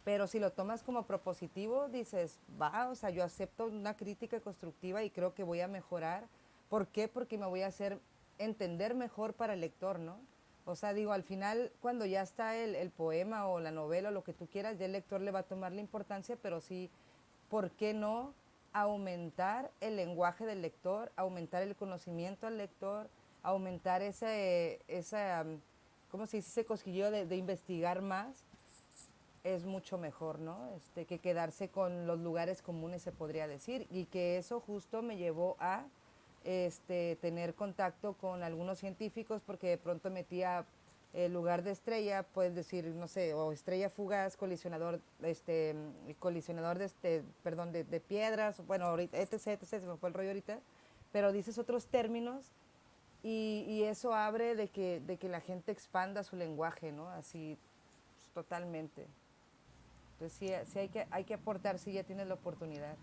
pero 0.05 0.27
si 0.27 0.39
lo 0.39 0.53
tomas 0.53 0.83
como 0.83 1.05
propositivo, 1.05 1.89
dices, 1.89 2.39
va, 2.61 2.89
o 2.89 2.95
sea, 2.95 3.11
yo 3.11 3.23
acepto 3.23 3.67
una 3.67 3.97
crítica 3.97 4.41
constructiva 4.41 5.03
y 5.03 5.11
creo 5.11 5.35
que 5.35 5.43
voy 5.43 5.61
a 5.61 5.69
mejorar. 5.69 6.27
¿Por 6.69 6.87
qué? 6.89 7.07
Porque 7.09 7.37
me 7.37 7.47
voy 7.47 7.63
a 7.63 7.67
hacer 7.67 7.99
entender 8.39 8.95
mejor 8.95 9.35
para 9.35 9.53
el 9.53 9.61
lector, 9.61 9.99
¿no? 9.99 10.19
O 10.65 10.75
sea, 10.75 10.95
digo, 10.95 11.13
al 11.13 11.23
final, 11.23 11.73
cuando 11.81 12.07
ya 12.07 12.23
está 12.23 12.57
el, 12.57 12.91
poema 12.91 13.47
o 13.49 13.61
la 13.61 13.73
novela 13.73 14.09
o 14.09 14.13
lo 14.13 14.25
que 14.25 14.33
tú 14.33 14.47
quieras, 14.47 14.79
ya 14.79 14.87
el 14.87 14.93
lector 14.93 15.21
le 15.21 15.31
va 15.31 15.41
a 15.41 15.45
tomar 15.45 15.73
la 15.73 15.81
importancia, 15.81 16.37
pero 16.41 16.61
sí, 16.61 16.91
¿por 17.49 17.71
qué 17.73 17.93
no 17.93 18.33
aumentar 18.73 19.71
el 19.81 19.97
lenguaje 19.97 20.47
del 20.47 20.63
lector, 20.63 21.13
aumentar 21.17 21.63
el 21.63 21.75
conocimiento 21.77 22.47
al 22.47 22.57
lector, 22.57 23.11
aumentar 23.43 24.01
ese, 24.01 24.81
esa, 24.87 25.45
¿cómo 26.11 26.27
se 26.27 26.37
dice? 26.37 26.51
Ese 26.51 26.65
cosquillo 26.65 27.11
de 27.11 27.37
investigar 27.37 28.01
más 28.01 28.45
es 29.45 29.65
mucho 29.65 29.99
mejor, 29.99 30.39
¿no? 30.39 30.69
Este, 30.77 31.07
que 31.07 31.19
quedarse 31.19 31.69
con 31.69 32.07
los 32.07 32.19
lugares 32.21 32.63
comunes, 32.63 33.03
se 33.03 33.13
podría 33.13 33.47
decir, 33.47 33.87
y 33.91 34.05
que 34.07 34.37
eso 34.37 34.61
justo 34.61 35.03
me 35.03 35.17
llevó 35.17 35.57
a 35.61 35.85
este, 36.45 37.17
tener 37.21 37.55
contacto 37.55 38.15
con 38.15 38.43
algunos 38.43 38.79
científicos, 38.79 39.43
porque 39.45 39.69
de 39.69 39.79
pronto 39.79 40.11
metía 40.11 40.65
el 41.13 41.33
lugar 41.33 41.63
de 41.63 41.73
estrella, 41.73 42.23
puedes 42.23 42.55
decir, 42.55 42.87
no 42.87 43.09
sé, 43.09 43.35
o 43.35 43.53
estrella 43.53 43.91
fugaz, 43.91 44.37
colisionador, 44.37 45.01
este, 45.23 45.75
colisionador 46.19 46.79
de, 46.79 46.85
este, 46.85 47.25
perdón, 47.43 47.73
de, 47.73 47.85
de 47.85 48.01
piedras, 48.01 48.65
bueno, 48.67 48.87
ahorita, 48.87 49.19
etc, 49.19 49.33
etc, 49.47 49.67
se 49.67 49.81
me 49.81 49.97
fue 49.97 50.11
el 50.11 50.15
rollo 50.15 50.29
ahorita, 50.29 50.61
pero 51.13 51.33
dices 51.33 51.59
otros 51.59 51.87
términos 51.87 52.53
y, 53.23 53.65
y, 53.69 53.83
eso 53.83 54.15
abre 54.15 54.55
de 54.55 54.69
que, 54.69 55.01
de 55.01 55.17
que 55.17 55.29
la 55.29 55.41
gente 55.41 55.73
expanda 55.73 56.23
su 56.23 56.37
lenguaje, 56.37 56.91
¿no? 56.91 57.11
Así, 57.11 57.59
pues, 58.19 58.31
totalmente. 58.33 59.07
Entonces 60.21 60.69
sí, 60.71 60.79
hay, 60.79 60.89
que, 60.91 61.07
hay 61.11 61.25
que 61.25 61.33
aportar 61.33 61.79
si 61.79 61.93
ya 61.95 62.05
tienes 62.05 62.29
la 62.29 62.35
oportunidad. 62.35 62.95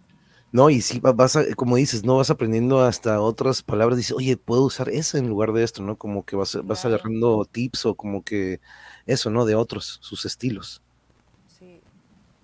No, 0.51 0.69
y 0.69 0.81
sí, 0.81 0.99
vas 0.99 1.35
a, 1.35 1.43
como 1.55 1.75
dices, 1.75 2.03
no 2.03 2.17
vas 2.17 2.29
aprendiendo 2.29 2.79
hasta 2.81 3.19
otras 3.19 3.63
palabras, 3.63 3.97
dices, 3.97 4.15
oye, 4.15 4.37
puedo 4.37 4.63
usar 4.63 4.89
eso 4.89 5.17
en 5.17 5.27
lugar 5.27 5.51
de 5.51 5.63
esto, 5.63 5.81
¿no? 5.81 5.97
Como 5.97 6.23
que 6.23 6.35
vas, 6.35 6.59
vas 6.63 6.85
agarrando 6.85 7.43
tips 7.45 7.87
o 7.87 7.95
como 7.95 8.23
que 8.23 8.61
eso, 9.07 9.31
¿no? 9.31 9.45
De 9.45 9.55
otros, 9.55 9.97
sus 10.03 10.25
estilos. 10.25 10.83
Sí, 11.47 11.81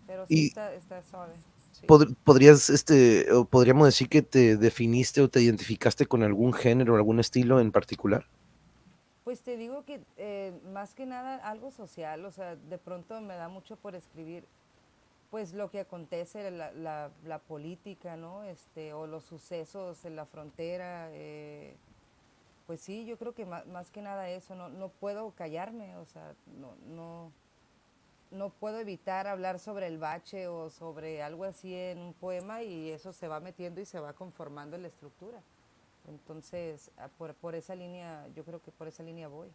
pero 0.08 0.26
sí 0.26 0.48
está, 0.48 0.74
está 0.74 1.04
suave. 1.04 1.34
podrías, 2.24 2.72
este, 2.72 3.32
o 3.32 3.46
podríamos 3.46 3.86
decir 3.86 4.10
que 4.10 4.24
te 4.24 4.58
definiste 4.58 5.22
o 5.22 5.30
te 5.30 5.42
identificaste 5.42 6.08
con 6.08 6.24
algún 6.24 6.52
género, 6.52 6.96
algún 6.96 7.20
estilo 7.20 7.60
en 7.60 7.72
particular. 7.72 8.26
Pues 9.24 9.42
te 9.42 9.56
digo 9.56 9.86
que 9.86 10.02
eh, 10.18 10.60
más 10.74 10.94
que 10.94 11.06
nada 11.06 11.38
algo 11.38 11.72
social, 11.72 12.26
o 12.26 12.32
sea, 12.32 12.56
de 12.58 12.78
pronto 12.78 13.22
me 13.22 13.36
da 13.36 13.48
mucho 13.48 13.78
por 13.78 13.96
escribir 13.96 14.46
pues 15.34 15.52
lo 15.54 15.72
que 15.72 15.80
acontece, 15.80 16.52
la, 16.52 17.10
la, 17.26 17.40
política, 17.40 18.16
¿no? 18.16 18.44
Este, 18.44 18.94
o 18.94 19.08
los 19.08 19.24
sucesos 19.24 20.06
en 20.06 20.16
la 20.16 20.28
frontera. 20.28 21.10
Eh, 21.12 21.76
pues 22.68 22.82
sí, 22.82 23.04
yo 23.08 23.18
creo 23.18 23.34
que 23.34 23.44
más, 23.44 23.66
más, 23.66 23.90
que 23.90 24.04
nada 24.04 24.30
eso, 24.30 24.54
no, 24.54 24.70
no 24.70 24.90
puedo 24.90 25.32
callarme, 25.32 25.96
o 25.96 26.06
sea, 26.06 26.36
no, 26.60 26.76
no, 26.86 27.32
no 28.30 28.52
puedo 28.52 28.78
evitar 28.78 29.26
hablar 29.26 29.58
sobre 29.58 29.88
el 29.88 29.98
bache 29.98 30.48
o 30.48 30.70
sobre 30.70 31.24
algo 31.24 31.46
así 31.46 31.74
en 31.74 31.98
un 31.98 32.14
poema 32.14 32.62
y 32.62 32.92
eso 32.92 33.12
se 33.12 33.28
va 33.28 33.40
metiendo 33.40 33.82
y 33.82 33.86
se 33.86 34.00
va 34.00 34.14
conformando 34.14 34.76
en 34.76 34.84
la 34.84 34.90
estructura. 34.90 35.42
Entonces, 36.08 36.92
ah, 37.00 37.10
por, 37.18 37.34
por 37.34 37.56
esa 37.56 37.74
línea, 37.74 38.28
yo 38.36 38.44
creo 38.44 38.62
que 38.62 38.70
por 38.70 38.88
esa 38.88 39.02
línea 39.02 39.30
voy. 39.30 39.50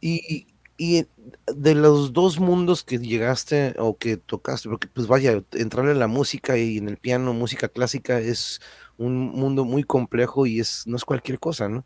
Y, 0.00 0.46
y 0.78 1.06
de 1.46 1.74
los 1.74 2.12
dos 2.12 2.38
mundos 2.38 2.84
que 2.84 2.98
llegaste 2.98 3.74
o 3.78 3.98
que 3.98 4.16
tocaste, 4.16 4.68
porque 4.68 4.86
pues 4.86 5.08
vaya, 5.08 5.42
entrarle 5.52 5.90
en 5.90 5.98
la 5.98 6.06
música 6.06 6.56
y 6.56 6.78
en 6.78 6.88
el 6.88 6.96
piano, 6.96 7.34
música 7.34 7.68
clásica, 7.68 8.20
es 8.20 8.60
un 8.96 9.32
mundo 9.32 9.64
muy 9.64 9.82
complejo 9.82 10.46
y 10.46 10.60
es, 10.60 10.84
no 10.86 10.96
es 10.96 11.04
cualquier 11.04 11.40
cosa, 11.40 11.68
¿no? 11.68 11.84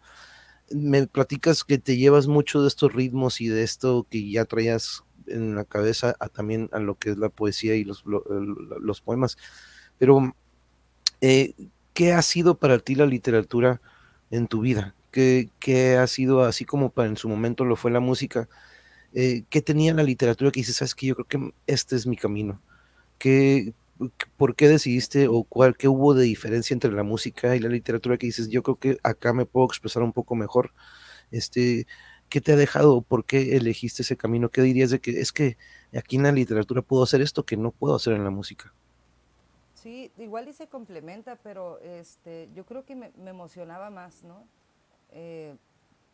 Me 0.71 1.07
platicas 1.07 1.65
que 1.65 1.79
te 1.79 1.97
llevas 1.97 2.27
mucho 2.27 2.61
de 2.63 2.69
estos 2.69 2.93
ritmos 2.93 3.41
y 3.41 3.49
de 3.49 3.63
esto 3.63 4.07
que 4.11 4.31
ya 4.31 4.45
traías 4.45 5.05
en 5.27 5.55
la 5.55 5.65
cabeza 5.65 6.15
a, 6.21 6.29
también 6.29 6.69
a 6.73 6.79
lo 6.79 6.97
que 6.97 7.11
es 7.11 7.19
la 7.19 7.31
poesía 7.31 7.75
y 7.75 7.85
los, 7.85 8.05
los 8.05 9.01
poemas. 9.01 9.39
Pero, 9.99 10.35
eh, 11.23 11.55
¿qué 11.95 12.13
ha 12.13 12.23
sido 12.23 12.57
para 12.59 12.79
ti 12.79 12.95
la 12.95 13.07
literatura 13.07 13.81
en 14.31 14.49
tu 14.49 14.61
vida? 14.61 14.95
¿Qué, 15.11 15.51
¿Qué, 15.61 15.97
ha 15.97 16.07
sido 16.07 16.43
así 16.45 16.65
como 16.67 16.91
para 16.91 17.09
en 17.09 17.17
su 17.17 17.29
momento 17.29 17.65
lo 17.65 17.77
fue 17.77 17.91
la 17.91 18.01
música? 18.01 18.49
Eh, 19.15 19.45
¿Qué 19.51 19.63
tenía 19.63 19.95
la 19.95 20.03
literatura 20.03 20.51
que 20.51 20.61
dices, 20.61 20.77
sabes 20.77 20.95
que 20.95 21.07
yo 21.07 21.15
creo 21.15 21.27
que 21.27 21.55
este 21.67 21.97
es 21.97 22.07
mi 22.07 22.17
camino? 22.17 22.61
¿Qué, 23.19 23.75
¿Por 24.37 24.55
qué 24.57 24.69
decidiste 24.69 25.29
o 25.29 25.45
cuál, 25.45 25.77
qué 25.77 25.89
hubo 25.89 26.15
de 26.15 26.25
diferencia 26.25 26.75
entre 26.75 26.93
la 26.93 27.03
música 27.03 27.55
y 27.55 27.61
la 27.61 27.69
literatura 27.69 28.17
que 28.17 28.27
dices, 28.27 28.49
yo 28.49 28.63
creo 28.63 28.77
que 28.77 28.99
acá 29.03 29.33
me 29.33 29.47
puedo 29.47 29.67
expresar 29.67 30.03
un 30.03 30.13
poco 30.13 30.35
mejor? 30.35 30.73
Este, 31.31 31.87
¿Qué 32.33 32.41
te 32.41 32.53
ha 32.53 32.57
dejado? 32.57 33.03
¿Por 33.03 33.27
qué 33.27 33.57
elegiste 33.57 34.01
ese 34.01 34.17
camino? 34.17 34.49
¿Qué 34.49 34.63
dirías 34.63 34.89
de 34.89 35.01
que 35.01 35.21
es 35.21 35.33
que 35.33 35.59
aquí 35.95 36.17
en 36.17 36.23
la 36.23 36.33
literatura 36.33 36.81
puedo 36.81 37.03
hacer 37.03 37.21
esto 37.21 37.45
que 37.45 37.59
no 37.59 37.73
puedo 37.73 37.95
hacer 37.95 38.15
en 38.15 38.25
la 38.25 38.31
música? 38.31 38.73
Sí, 39.75 40.11
igual 40.17 40.49
y 40.49 40.55
se 40.55 40.67
complementa, 40.67 41.37
pero 41.37 41.79
este, 41.81 42.49
yo 42.55 42.65
creo 42.65 42.87
que 42.87 42.97
me, 42.97 43.13
emocionaba 43.27 43.91
más, 43.91 44.23
¿no? 44.23 44.47
Eh, 45.11 45.55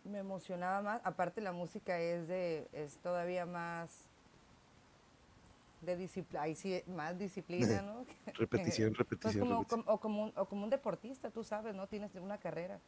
me 0.08 0.18
emocionaba 0.18 0.82
más. 0.82 1.00
Aparte 1.04 1.40
la 1.40 1.52
música 1.52 1.98
es 1.98 2.28
de, 2.28 2.68
es 2.72 2.96
todavía 2.98 3.46
más 3.46 4.08
de 5.82 5.96
disciplina, 5.96 6.42
ahí 6.42 6.54
sí, 6.54 6.82
más 6.88 7.18
disciplina, 7.18 7.82
¿no? 7.82 8.04
repetición, 8.34 8.94
repetición. 8.94 9.52
o, 9.52 9.64
como 9.98 10.24
un, 10.24 10.32
o 10.36 10.46
como 10.46 10.64
un 10.64 10.70
deportista, 10.70 11.30
tú 11.30 11.44
sabes, 11.44 11.74
¿no? 11.74 11.86
Tienes 11.86 12.14
una 12.16 12.38
carrera 12.38 12.80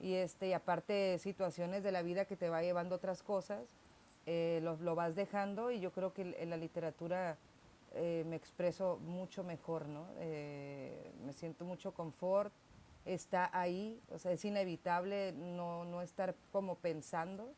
y 0.00 0.14
este 0.14 0.48
y 0.48 0.52
aparte 0.52 1.18
situaciones 1.18 1.82
de 1.82 1.92
la 1.92 2.02
vida 2.02 2.24
que 2.24 2.36
te 2.36 2.48
va 2.48 2.62
llevando 2.62 2.96
otras 2.96 3.22
cosas 3.22 3.60
eh, 4.26 4.60
lo, 4.62 4.76
lo, 4.76 4.94
vas 4.94 5.14
dejando 5.14 5.70
y 5.70 5.80
yo 5.80 5.90
creo 5.92 6.12
que 6.12 6.36
en 6.38 6.50
la 6.50 6.56
literatura 6.56 7.36
eh, 7.94 8.24
me 8.28 8.36
expreso 8.36 8.98
mucho 8.98 9.42
mejor 9.42 9.88
no 9.88 10.06
eh, 10.18 11.12
me 11.24 11.32
siento 11.32 11.64
mucho 11.64 11.92
confort 11.92 12.52
está 13.04 13.50
ahí 13.58 14.00
o 14.10 14.18
sea 14.18 14.32
es 14.32 14.44
inevitable 14.44 15.32
no, 15.32 15.84
no 15.84 16.02
estar 16.02 16.34
como 16.52 16.76
pensando 16.76 17.52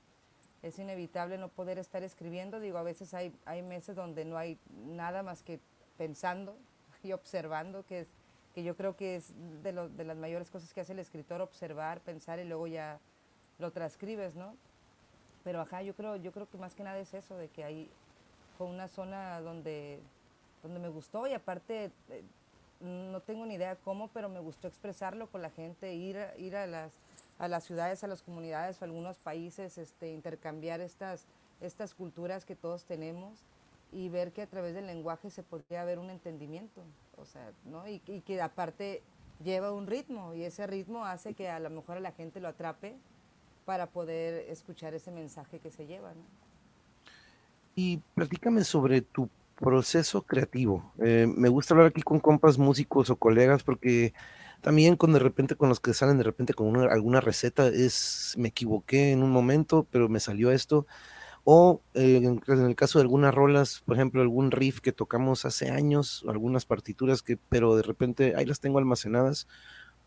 es 0.62 0.78
inevitable 0.78 1.38
no 1.38 1.48
poder 1.48 1.78
estar 1.78 2.02
escribiendo 2.02 2.60
digo 2.60 2.78
a 2.78 2.82
veces 2.82 3.14
hay 3.14 3.32
hay 3.44 3.62
meses 3.62 3.96
donde 3.96 4.24
no 4.24 4.36
hay 4.36 4.58
nada 4.86 5.22
más 5.22 5.42
que 5.42 5.60
pensando 5.96 6.56
y 7.02 7.12
observando 7.12 7.84
que 7.86 8.00
es 8.00 8.08
que 8.54 8.62
yo 8.64 8.76
creo 8.76 8.96
que 8.96 9.16
es 9.16 9.32
de, 9.62 9.72
lo, 9.72 9.88
de 9.88 10.04
las 10.04 10.16
mayores 10.16 10.50
cosas 10.50 10.72
que 10.74 10.80
hace 10.80 10.92
el 10.92 10.98
escritor, 10.98 11.40
observar, 11.40 12.00
pensar 12.00 12.38
y 12.38 12.44
luego 12.44 12.66
ya 12.66 12.98
lo 13.58 13.70
transcribes, 13.70 14.34
¿no? 14.34 14.56
Pero 15.44 15.60
ajá, 15.60 15.82
yo 15.82 15.94
creo, 15.94 16.16
yo 16.16 16.32
creo 16.32 16.48
que 16.48 16.58
más 16.58 16.74
que 16.74 16.82
nada 16.82 16.98
es 16.98 17.14
eso, 17.14 17.36
de 17.36 17.48
que 17.48 17.64
ahí 17.64 17.90
fue 18.58 18.66
una 18.66 18.88
zona 18.88 19.40
donde, 19.40 20.00
donde 20.62 20.80
me 20.80 20.88
gustó 20.88 21.26
y 21.26 21.32
aparte 21.32 21.92
eh, 22.08 22.24
no 22.80 23.20
tengo 23.20 23.46
ni 23.46 23.54
idea 23.54 23.76
cómo, 23.76 24.08
pero 24.08 24.28
me 24.28 24.40
gustó 24.40 24.68
expresarlo 24.68 25.26
con 25.28 25.42
la 25.42 25.50
gente, 25.50 25.94
ir, 25.94 26.18
ir 26.38 26.56
a, 26.56 26.66
las, 26.66 26.92
a 27.38 27.48
las 27.48 27.64
ciudades, 27.64 28.02
a 28.04 28.06
las 28.06 28.22
comunidades 28.22 28.80
a 28.80 28.86
algunos 28.86 29.18
países, 29.18 29.78
este, 29.78 30.12
intercambiar 30.12 30.80
estas, 30.80 31.26
estas 31.60 31.94
culturas 31.94 32.44
que 32.44 32.56
todos 32.56 32.84
tenemos 32.84 33.44
y 33.92 34.08
ver 34.08 34.32
que 34.32 34.42
a 34.42 34.46
través 34.46 34.74
del 34.74 34.86
lenguaje 34.86 35.30
se 35.30 35.42
podría 35.42 35.82
haber 35.82 35.98
un 35.98 36.10
entendimiento, 36.10 36.82
o 37.16 37.24
sea, 37.24 37.52
¿no? 37.64 37.86
Y, 37.88 37.98
que 37.98 38.40
aparte 38.40 39.02
lleva 39.42 39.72
un 39.72 39.86
ritmo 39.86 40.34
y 40.34 40.44
ese 40.44 40.66
ritmo 40.66 41.04
hace 41.04 41.34
que 41.34 41.48
a 41.48 41.58
lo 41.58 41.70
mejor 41.70 41.96
a 41.96 42.00
la 42.00 42.12
gente 42.12 42.40
lo 42.40 42.48
atrape 42.48 42.96
para 43.64 43.86
poder 43.86 44.48
escuchar 44.50 44.94
ese 44.94 45.10
mensaje 45.10 45.58
que 45.58 45.70
se 45.70 45.86
lleva, 45.86 46.14
¿no? 46.14 46.22
Y 47.74 47.98
platícame 48.14 48.64
sobre 48.64 49.00
tu 49.00 49.28
proceso 49.60 50.22
creativo. 50.22 50.92
Eh, 50.98 51.26
me 51.28 51.48
gusta 51.48 51.74
hablar 51.74 51.88
aquí 51.88 52.02
con 52.02 52.20
compas 52.20 52.58
músicos 52.58 53.10
o 53.10 53.16
colegas 53.16 53.62
porque 53.62 54.14
también 54.60 54.96
con 54.96 55.12
de 55.12 55.18
repente 55.20 55.56
con 55.56 55.68
los 55.68 55.80
que 55.80 55.94
salen 55.94 56.18
de 56.18 56.24
repente 56.24 56.54
con 56.54 56.76
alguna 56.76 57.20
receta 57.20 57.68
es 57.68 58.34
me 58.36 58.48
equivoqué 58.48 59.12
en 59.12 59.22
un 59.22 59.30
momento, 59.30 59.86
pero 59.90 60.08
me 60.08 60.20
salió 60.20 60.50
esto 60.50 60.86
o 61.44 61.82
eh, 61.94 62.16
en, 62.22 62.40
el 62.48 62.76
caso 62.76 62.98
de 62.98 63.02
algunas 63.02 63.34
rolas, 63.34 63.82
por 63.86 63.96
ejemplo, 63.96 64.20
algún 64.20 64.50
riff 64.50 64.80
que 64.80 64.92
tocamos 64.92 65.44
hace 65.44 65.70
años, 65.70 66.24
algunas 66.28 66.66
partituras 66.66 67.22
que, 67.22 67.36
pero 67.36 67.76
de 67.76 67.82
repente 67.82 68.34
ahí 68.36 68.46
las 68.46 68.60
tengo 68.60 68.78
almacenadas, 68.78 69.48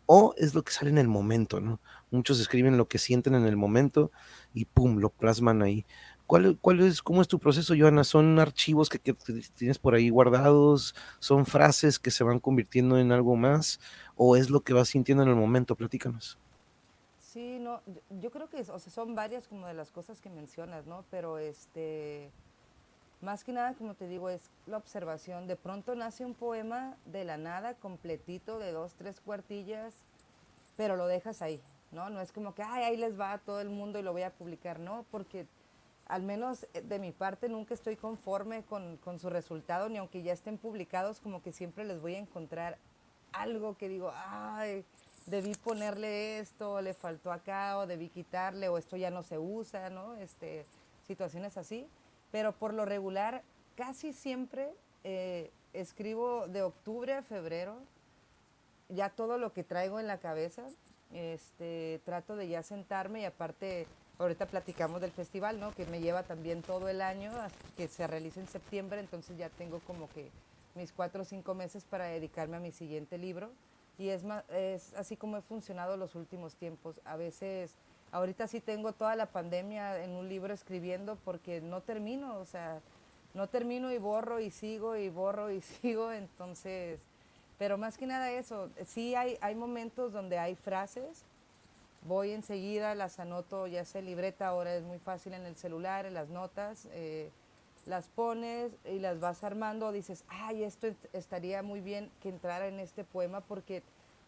o 0.06 0.34
es 0.36 0.54
lo 0.54 0.62
que 0.62 0.72
sale 0.72 0.90
en 0.90 0.98
el 0.98 1.08
momento, 1.08 1.60
¿no? 1.60 1.80
Muchos 2.10 2.38
escriben 2.40 2.76
lo 2.76 2.88
que 2.88 2.98
sienten 2.98 3.34
en 3.34 3.46
el 3.46 3.56
momento 3.56 4.12
y 4.52 4.66
pum, 4.66 4.98
lo 4.98 5.10
plasman 5.10 5.62
ahí. 5.62 5.86
¿Cuál, 6.26 6.58
cuál 6.60 6.80
es, 6.80 7.02
¿Cómo 7.02 7.20
es 7.20 7.28
tu 7.28 7.38
proceso, 7.38 7.74
Joana? 7.78 8.02
¿Son 8.02 8.38
archivos 8.38 8.88
que, 8.88 8.98
que, 8.98 9.14
tienes 9.56 9.78
por 9.78 9.94
ahí 9.94 10.08
guardados? 10.08 10.94
¿Son 11.18 11.44
frases 11.44 11.98
que 11.98 12.10
se 12.10 12.24
van 12.24 12.40
convirtiendo 12.40 12.98
en 12.98 13.12
algo 13.12 13.36
más? 13.36 13.78
¿O 14.16 14.36
es 14.36 14.48
lo 14.48 14.60
que 14.60 14.72
vas 14.72 14.88
sintiendo 14.88 15.22
en 15.22 15.28
el 15.28 15.36
momento? 15.36 15.76
Platícanos. 15.76 16.38
Sí, 17.18 17.58
no, 17.58 17.82
yo 18.20 18.30
creo 18.30 18.48
que 18.48 18.60
o 18.60 18.78
sea, 18.78 18.92
son 18.92 19.14
varias 19.14 19.48
como 19.48 19.66
de 19.66 19.74
las 19.74 19.90
cosas 19.90 20.20
que 20.20 20.30
mencionas, 20.30 20.86
¿no? 20.86 21.04
Pero 21.10 21.38
este, 21.38 22.30
más 23.20 23.42
que 23.42 23.52
nada, 23.52 23.74
como 23.74 23.94
te 23.94 24.06
digo, 24.06 24.30
es 24.30 24.50
la 24.66 24.76
observación. 24.76 25.46
De 25.46 25.56
pronto 25.56 25.94
nace 25.94 26.24
un 26.24 26.34
poema 26.34 26.96
de 27.06 27.24
la 27.24 27.36
nada, 27.36 27.74
completito, 27.74 28.58
de 28.58 28.70
dos, 28.70 28.94
tres 28.94 29.20
cuartillas, 29.20 29.94
pero 30.76 30.96
lo 30.96 31.06
dejas 31.06 31.42
ahí, 31.42 31.60
¿no? 31.90 32.08
No 32.08 32.20
es 32.20 32.32
como 32.32 32.54
que, 32.54 32.62
ay, 32.62 32.84
ahí 32.84 32.96
les 32.96 33.18
va 33.18 33.32
a 33.32 33.38
todo 33.38 33.60
el 33.60 33.68
mundo 33.68 33.98
y 33.98 34.02
lo 34.02 34.12
voy 34.12 34.22
a 34.22 34.30
publicar, 34.30 34.78
no, 34.78 35.04
porque 35.10 35.46
al 36.06 36.22
menos 36.22 36.66
eh, 36.74 36.82
de 36.82 36.98
mi 36.98 37.12
parte 37.12 37.48
nunca 37.48 37.74
estoy 37.74 37.96
conforme 37.96 38.62
con, 38.62 38.96
con 38.98 39.18
su 39.18 39.30
resultado, 39.30 39.88
ni 39.88 39.98
aunque 39.98 40.22
ya 40.22 40.32
estén 40.32 40.58
publicados, 40.58 41.20
como 41.20 41.42
que 41.42 41.52
siempre 41.52 41.84
les 41.84 42.00
voy 42.00 42.14
a 42.14 42.18
encontrar 42.18 42.78
algo 43.32 43.76
que 43.76 43.88
digo, 43.88 44.12
ay, 44.14 44.84
debí 45.26 45.54
ponerle 45.54 46.38
esto, 46.38 46.80
le 46.80 46.94
faltó 46.94 47.32
acá, 47.32 47.78
o 47.78 47.86
debí 47.86 48.08
quitarle, 48.08 48.68
o 48.68 48.78
esto 48.78 48.96
ya 48.96 49.10
no 49.10 49.22
se 49.22 49.38
usa, 49.38 49.90
¿no? 49.90 50.14
Este, 50.16 50.64
situaciones 51.06 51.56
así. 51.56 51.88
Pero 52.30 52.52
por 52.52 52.74
lo 52.74 52.84
regular, 52.84 53.42
casi 53.76 54.12
siempre 54.12 54.70
eh, 55.02 55.50
escribo 55.72 56.46
de 56.48 56.62
octubre 56.62 57.14
a 57.14 57.22
febrero, 57.22 57.78
ya 58.88 59.10
todo 59.10 59.38
lo 59.38 59.52
que 59.52 59.64
traigo 59.64 59.98
en 59.98 60.06
la 60.06 60.18
cabeza, 60.18 60.64
este, 61.12 62.00
trato 62.04 62.36
de 62.36 62.48
ya 62.48 62.62
sentarme 62.62 63.22
y 63.22 63.24
aparte, 63.24 63.86
ahorita 64.18 64.46
platicamos 64.46 65.00
del 65.00 65.10
festival, 65.10 65.60
¿no? 65.60 65.72
Que 65.72 65.86
me 65.86 66.00
lleva 66.00 66.22
también 66.22 66.62
todo 66.62 66.88
el 66.88 67.00
año, 67.00 67.32
que 67.76 67.88
se 67.88 68.06
realiza 68.06 68.40
en 68.40 68.48
septiembre, 68.48 69.00
entonces 69.00 69.36
ya 69.36 69.48
tengo 69.50 69.80
como 69.80 70.08
que 70.10 70.30
mis 70.74 70.92
cuatro 70.92 71.22
o 71.22 71.24
cinco 71.24 71.54
meses 71.54 71.84
para 71.84 72.06
dedicarme 72.06 72.56
a 72.56 72.60
mi 72.60 72.72
siguiente 72.72 73.18
libro 73.18 73.50
y 73.98 74.08
es, 74.08 74.22
es 74.50 74.94
así 74.94 75.16
como 75.16 75.36
he 75.36 75.42
funcionado 75.42 75.96
los 75.96 76.14
últimos 76.14 76.56
tiempos. 76.56 77.00
A 77.04 77.16
veces, 77.16 77.74
ahorita 78.12 78.48
sí 78.48 78.60
tengo 78.60 78.92
toda 78.92 79.16
la 79.16 79.26
pandemia 79.26 80.02
en 80.02 80.10
un 80.12 80.28
libro 80.28 80.52
escribiendo 80.52 81.16
porque 81.24 81.60
no 81.60 81.80
termino, 81.80 82.38
o 82.38 82.46
sea, 82.46 82.80
no 83.34 83.48
termino 83.48 83.92
y 83.92 83.98
borro 83.98 84.40
y 84.40 84.50
sigo 84.50 84.96
y 84.96 85.08
borro 85.08 85.50
y 85.50 85.60
sigo, 85.82 86.12
entonces, 86.12 87.00
pero 87.58 87.78
más 87.78 87.96
que 87.96 88.06
nada 88.06 88.30
eso, 88.30 88.70
sí 88.84 89.14
hay, 89.14 89.38
hay 89.40 89.54
momentos 89.54 90.12
donde 90.12 90.38
hay 90.38 90.56
frases, 90.56 91.24
voy 92.04 92.30
enseguida, 92.30 92.94
las 92.94 93.18
anoto, 93.18 93.66
ya 93.66 93.84
sé, 93.84 94.02
libreta 94.02 94.48
ahora 94.48 94.74
es 94.74 94.84
muy 94.84 94.98
fácil 94.98 95.34
en 95.34 95.46
el 95.46 95.56
celular, 95.56 96.06
en 96.06 96.14
las 96.14 96.28
notas. 96.28 96.88
Eh, 96.92 97.30
las 97.86 98.06
pones 98.08 98.72
y 98.86 98.98
las 98.98 99.20
vas 99.20 99.44
armando, 99.44 99.92
dices, 99.92 100.24
ay, 100.28 100.64
esto 100.64 100.88
estaría 101.12 101.62
muy 101.62 101.80
bien 101.80 102.10
que 102.22 102.30
entrara 102.30 102.66
en 102.66 102.80
este 102.80 103.04
poema 103.04 103.40
porque 103.42 103.82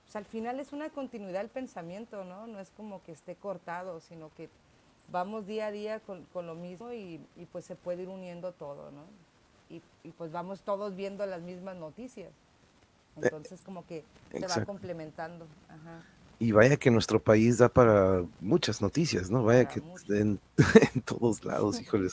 pues, 0.05 0.17
al 0.17 0.25
final 0.25 0.61
es 0.61 0.73
una 0.73 0.91
continuidad 0.91 1.41
del 1.41 1.49
pensamiento, 1.49 2.25
¿no? 2.25 2.47
No 2.47 2.61
es 2.61 2.71
como 2.77 3.03
que 3.03 3.13
esté 3.13 3.35
cortado, 3.35 4.01
sino 4.01 4.31
que 4.35 4.51
vamos 5.11 5.47
día 5.47 5.69
a 5.69 5.71
día 5.71 6.01
con, 6.01 6.25
con 6.33 6.47
lo 6.47 6.55
mismo 6.55 6.93
y, 6.93 7.21
y, 7.37 7.47
pues 7.47 7.65
se 7.65 7.77
puede 7.77 8.03
ir 8.03 8.09
uniendo 8.09 8.53
todo, 8.53 8.91
¿no? 8.91 9.05
Y, 9.71 9.83
y, 10.05 10.13
pues 10.13 10.31
vamos 10.31 10.61
todos 10.61 10.95
viendo 10.95 11.25
las 11.27 11.41
mismas 11.41 11.77
noticias. 11.77 12.31
Eh, 12.31 13.21
Entonces 13.23 13.63
como 13.63 13.87
que 13.87 14.05
se 14.31 14.47
va 14.47 14.65
complementando. 14.65 15.47
Ajá. 15.69 16.05
Y 16.39 16.53
vaya 16.53 16.77
que 16.77 16.91
nuestro 16.91 17.23
país 17.23 17.59
da 17.59 17.71
para 17.71 18.23
muchas 18.41 18.83
noticias, 18.83 19.31
¿no? 19.31 19.43
Vaya 19.45 19.67
que 19.67 19.83
en, 20.11 20.39
en, 20.95 21.01
todos 21.01 21.45
lados, 21.45 21.81
híjole. 21.81 22.09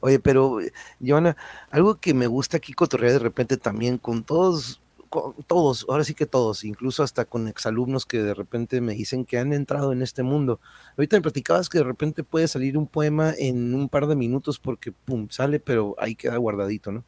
Oye, 0.00 0.20
pero, 0.20 0.58
Joana, 1.04 1.36
algo 1.70 1.96
que 1.96 2.14
me 2.14 2.28
gusta 2.28 2.58
aquí 2.58 2.72
cotorrear 2.72 3.14
de 3.14 3.18
repente 3.18 3.56
también 3.56 3.98
con 3.98 4.22
todos, 4.22 4.80
todos, 5.46 5.86
ahora 5.88 6.04
sí 6.04 6.14
que 6.14 6.26
todos, 6.26 6.64
incluso 6.64 7.02
hasta 7.02 7.24
con 7.24 7.48
exalumnos 7.48 8.06
que 8.06 8.22
de 8.22 8.34
repente 8.34 8.80
me 8.80 8.94
dicen 8.94 9.24
que 9.24 9.38
han 9.38 9.52
entrado 9.52 9.92
en 9.92 10.02
este 10.02 10.22
mundo. 10.22 10.60
Ahorita 10.96 11.16
me 11.16 11.22
platicabas 11.22 11.68
que 11.68 11.78
de 11.78 11.84
repente 11.84 12.24
puede 12.24 12.48
salir 12.48 12.76
un 12.78 12.86
poema 12.86 13.32
en 13.36 13.74
un 13.74 13.88
par 13.88 14.06
de 14.06 14.16
minutos 14.16 14.58
porque, 14.58 14.92
pum, 14.92 15.28
sale, 15.30 15.60
pero 15.60 15.94
ahí 15.98 16.14
queda 16.14 16.36
guardadito, 16.36 16.92
¿no? 16.92 17.04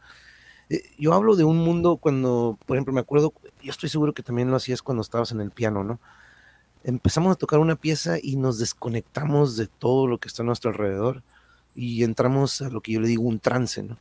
Eh, 0.68 0.83
yo 0.98 1.12
hablo 1.14 1.37
de 1.37 1.44
un 1.44 1.59
mundo 1.59 1.96
cuando, 1.96 2.59
por 2.66 2.76
ejemplo, 2.76 2.92
me 2.92 3.00
acuerdo, 3.00 3.33
yo 3.62 3.70
estoy 3.70 3.88
seguro 3.88 4.14
que 4.14 4.22
también 4.22 4.50
lo 4.50 4.57
hacías 4.57 4.83
cuando 4.83 5.02
estabas 5.02 5.33
en 5.33 5.40
el 5.40 5.50
piano, 5.50 5.85
¿no? 5.85 6.00
Empezamos 6.87 7.33
a 7.33 7.35
tocar 7.35 7.59
una 7.59 7.75
pieza 7.75 8.16
y 8.22 8.37
nos 8.37 8.61
desconectamos 8.61 9.57
de 9.57 9.66
todo 9.66 10.07
lo 10.07 10.18
que 10.18 10.29
está 10.29 10.44
a 10.44 10.46
nuestro 10.46 10.70
alrededor 10.70 11.25
y 11.75 12.05
entramos 12.05 12.62
a 12.62 12.70
lo 12.70 12.81
que 12.81 12.92
yo 12.92 13.01
le 13.01 13.09
digo 13.09 13.25
un 13.25 13.40
trance, 13.40 13.83
¿no? 13.83 13.99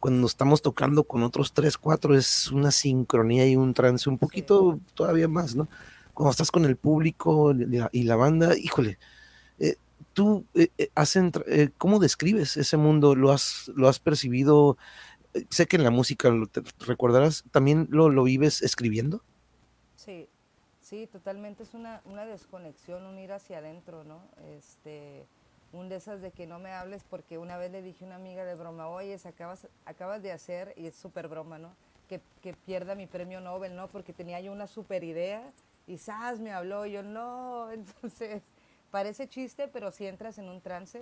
Cuando 0.00 0.26
estamos 0.26 0.62
tocando 0.62 1.04
con 1.04 1.24
otros 1.24 1.52
tres, 1.52 1.76
cuatro, 1.76 2.16
es 2.16 2.50
una 2.50 2.70
sincronía 2.70 3.46
y 3.46 3.56
un 3.56 3.74
trance 3.74 4.08
un 4.08 4.16
poquito 4.16 4.80
todavía 4.94 5.28
más, 5.28 5.54
¿no? 5.54 5.68
Cuando 6.14 6.30
estás 6.30 6.50
con 6.50 6.64
el 6.64 6.76
público 6.76 7.52
y 7.92 8.02
la 8.04 8.16
banda, 8.16 8.56
híjole, 8.56 8.98
eh, 9.58 9.76
tú 10.14 10.46
eh, 10.54 10.70
has 10.94 11.18
¿cómo 11.76 11.98
describes 11.98 12.56
ese 12.56 12.78
mundo? 12.78 13.14
¿Lo 13.14 13.30
has, 13.30 13.70
lo 13.76 13.90
has 13.90 13.98
percibido? 13.98 14.78
sé 15.50 15.66
que 15.66 15.76
en 15.76 15.84
la 15.84 15.90
música, 15.90 16.30
lo 16.30 16.46
te 16.46 16.62
recordarás, 16.86 17.44
¿también 17.50 17.88
lo, 17.90 18.08
lo, 18.08 18.22
vives 18.24 18.62
escribiendo? 18.62 19.22
Sí, 20.92 21.06
totalmente 21.06 21.62
es 21.62 21.72
una, 21.72 22.02
una, 22.04 22.26
desconexión, 22.26 23.06
un 23.06 23.18
ir 23.18 23.32
hacia 23.32 23.60
adentro, 23.60 24.04
¿no? 24.04 24.20
Este, 24.58 25.24
un 25.72 25.88
de 25.88 25.96
esas 25.96 26.20
de 26.20 26.32
que 26.32 26.46
no 26.46 26.58
me 26.58 26.70
hables 26.70 27.02
porque 27.08 27.38
una 27.38 27.56
vez 27.56 27.72
le 27.72 27.80
dije 27.80 28.04
a 28.04 28.08
una 28.08 28.16
amiga 28.16 28.44
de 28.44 28.54
broma, 28.56 28.90
oye, 28.90 29.18
acabas, 29.24 29.66
acabas 29.86 30.22
de 30.22 30.32
hacer, 30.32 30.74
y 30.76 30.86
es 30.86 30.94
súper 30.94 31.28
broma, 31.28 31.58
¿no? 31.58 31.70
Que, 32.10 32.20
que, 32.42 32.52
pierda 32.52 32.94
mi 32.94 33.06
premio 33.06 33.40
Nobel, 33.40 33.74
¿no? 33.74 33.88
Porque 33.88 34.12
tenía 34.12 34.38
yo 34.42 34.52
una 34.52 34.66
súper 34.66 35.02
idea 35.02 35.50
y 35.86 35.96
Sas 35.96 36.40
me 36.40 36.52
habló, 36.52 36.84
y 36.84 36.92
yo 36.92 37.02
no, 37.02 37.70
entonces 37.72 38.42
parece 38.90 39.26
chiste, 39.26 39.68
pero 39.68 39.92
si 39.92 40.06
entras 40.06 40.36
en 40.36 40.50
un 40.50 40.60
trance, 40.60 41.00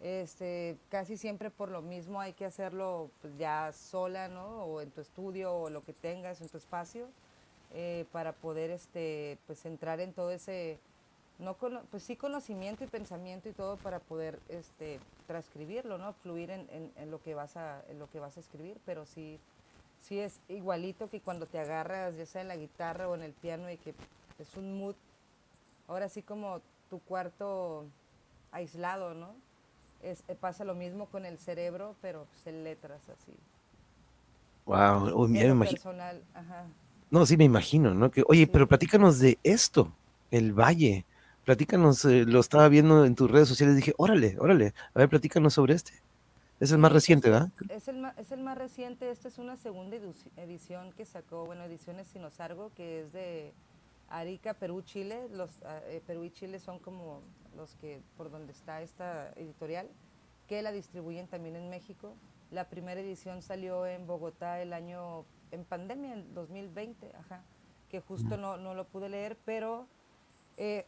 este, 0.00 0.76
casi 0.90 1.16
siempre 1.16 1.48
por 1.48 1.70
lo 1.70 1.80
mismo 1.80 2.20
hay 2.20 2.34
que 2.34 2.44
hacerlo 2.44 3.10
pues, 3.22 3.38
ya 3.38 3.72
sola, 3.72 4.28
¿no? 4.28 4.64
O 4.64 4.82
en 4.82 4.90
tu 4.90 5.00
estudio 5.00 5.54
o 5.54 5.70
lo 5.70 5.82
que 5.82 5.94
tengas 5.94 6.42
en 6.42 6.50
tu 6.50 6.58
espacio 6.58 7.08
eh, 7.72 8.04
para 8.12 8.32
poder, 8.32 8.70
este, 8.70 9.38
pues 9.46 9.64
entrar 9.64 10.00
en 10.00 10.12
todo 10.12 10.30
ese, 10.30 10.78
no 11.38 11.54
pues 11.54 12.02
sí 12.02 12.16
conocimiento 12.16 12.84
y 12.84 12.86
pensamiento 12.86 13.48
y 13.48 13.52
todo 13.52 13.76
para 13.76 13.98
poder, 14.00 14.38
este, 14.48 15.00
transcribirlo, 15.26 15.98
¿no? 15.98 16.12
Fluir 16.12 16.50
en, 16.50 16.92
en, 16.96 17.10
lo 17.10 17.22
que 17.22 17.34
vas 17.34 17.56
a, 17.56 17.82
en 17.88 17.98
lo 17.98 18.10
que 18.10 18.20
vas 18.20 18.36
a 18.36 18.40
escribir, 18.40 18.78
pero 18.84 19.06
sí, 19.06 19.38
sí 20.00 20.18
es 20.18 20.40
igualito 20.48 21.08
que 21.08 21.20
cuando 21.20 21.46
te 21.46 21.58
agarras, 21.58 22.16
ya 22.16 22.26
sea 22.26 22.42
en 22.42 22.48
la 22.48 22.56
guitarra 22.56 23.08
o 23.08 23.14
en 23.14 23.22
el 23.22 23.32
piano 23.32 23.70
y 23.70 23.76
que 23.76 23.94
es 24.38 24.56
un 24.56 24.78
mood, 24.78 24.96
ahora 25.88 26.08
sí 26.08 26.22
como 26.22 26.60
tu 26.88 26.98
cuarto 27.00 27.84
aislado, 28.52 29.14
¿no? 29.14 29.34
es, 30.02 30.24
eh, 30.28 30.34
pasa 30.34 30.64
lo 30.64 30.74
mismo 30.74 31.06
con 31.06 31.24
el 31.24 31.38
cerebro, 31.38 31.94
pero 32.00 32.26
pues, 32.26 32.46
en 32.46 32.64
letras 32.64 33.00
así. 33.08 33.32
Wow, 34.66 35.28
me 35.28 35.44
imagino. 35.44 35.80
No, 37.10 37.26
sí 37.26 37.36
me 37.36 37.44
imagino, 37.44 37.94
¿no? 37.94 38.10
Que, 38.10 38.22
oye, 38.26 38.46
pero 38.46 38.68
platícanos 38.68 39.18
de 39.18 39.38
esto, 39.42 39.92
el 40.30 40.52
valle. 40.52 41.04
Platícanos, 41.44 42.04
eh, 42.04 42.24
lo 42.24 42.40
estaba 42.40 42.68
viendo 42.68 43.04
en 43.04 43.14
tus 43.14 43.30
redes 43.30 43.48
sociales, 43.48 43.76
dije, 43.76 43.94
órale, 43.96 44.36
órale, 44.38 44.74
a 44.94 44.98
ver, 44.98 45.08
platícanos 45.08 45.54
sobre 45.54 45.74
este. 45.74 45.92
Es 46.60 46.72
el 46.72 46.78
más 46.78 46.92
reciente, 46.92 47.30
¿verdad? 47.30 47.50
Es 47.70 47.88
el, 47.88 48.04
es 48.18 48.30
el 48.32 48.42
más 48.42 48.58
reciente, 48.58 49.10
esta 49.10 49.28
es 49.28 49.38
una 49.38 49.56
segunda 49.56 49.96
edición 50.36 50.92
que 50.92 51.06
sacó, 51.06 51.46
bueno, 51.46 51.64
Ediciones 51.64 52.08
Sinosargo, 52.08 52.70
que 52.76 53.00
es 53.00 53.12
de 53.12 53.54
Arica, 54.10 54.54
Perú, 54.54 54.82
Chile. 54.82 55.28
Los, 55.32 55.50
ah, 55.64 55.80
eh, 55.86 56.02
Perú 56.06 56.24
y 56.24 56.30
Chile 56.30 56.58
son 56.58 56.78
como 56.78 57.22
los 57.56 57.74
que 57.76 58.02
por 58.16 58.30
donde 58.30 58.52
está 58.52 58.82
esta 58.82 59.32
editorial, 59.36 59.88
que 60.46 60.60
la 60.62 60.72
distribuyen 60.72 61.28
también 61.28 61.56
en 61.56 61.70
México. 61.70 62.14
La 62.50 62.68
primera 62.68 63.00
edición 63.00 63.40
salió 63.40 63.86
en 63.86 64.06
Bogotá 64.06 64.60
el 64.60 64.72
año, 64.72 65.24
en 65.50 65.64
pandemia, 65.64 66.14
en 66.14 66.34
2020, 66.34 67.12
ajá, 67.16 67.42
que 67.88 68.00
justo 68.00 68.36
no, 68.36 68.56
no 68.56 68.74
lo 68.74 68.84
pude 68.86 69.08
leer, 69.08 69.36
pero 69.44 69.86
eh, 70.56 70.86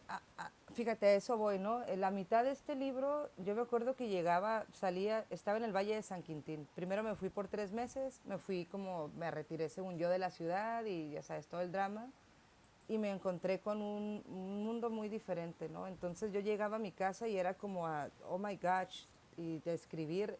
fíjate, 0.74 1.06
a 1.06 1.14
eso 1.14 1.36
voy, 1.36 1.58
¿no? 1.58 1.84
En 1.86 2.00
la 2.00 2.10
mitad 2.10 2.44
de 2.44 2.52
este 2.52 2.74
libro, 2.74 3.30
yo 3.38 3.54
me 3.54 3.62
acuerdo 3.62 3.96
que 3.96 4.08
llegaba, 4.08 4.66
salía, 4.72 5.24
estaba 5.30 5.58
en 5.58 5.64
el 5.64 5.74
Valle 5.74 5.94
de 5.94 6.02
San 6.02 6.22
Quintín. 6.22 6.68
Primero 6.74 7.02
me 7.02 7.14
fui 7.14 7.28
por 7.28 7.48
tres 7.48 7.72
meses, 7.72 8.20
me 8.24 8.38
fui 8.38 8.66
como, 8.66 9.08
me 9.16 9.30
retiré 9.30 9.68
según 9.68 9.98
yo 9.98 10.08
de 10.10 10.18
la 10.18 10.30
ciudad 10.30 10.84
y 10.84 11.10
ya 11.10 11.22
sabes, 11.22 11.46
todo 11.46 11.60
el 11.60 11.72
drama 11.72 12.10
y 12.88 12.98
me 12.98 13.10
encontré 13.10 13.60
con 13.60 13.80
un, 13.80 14.22
mundo 14.28 14.90
muy 14.90 15.08
diferente, 15.08 15.68
¿no? 15.68 15.86
Entonces 15.86 16.32
yo 16.32 16.40
llegaba 16.40 16.76
a 16.76 16.78
mi 16.78 16.92
casa 16.92 17.26
y 17.26 17.36
era 17.36 17.54
como 17.54 17.86
a, 17.86 18.10
oh 18.28 18.38
my 18.38 18.56
gosh, 18.56 19.06
y 19.36 19.60
describir 19.60 20.36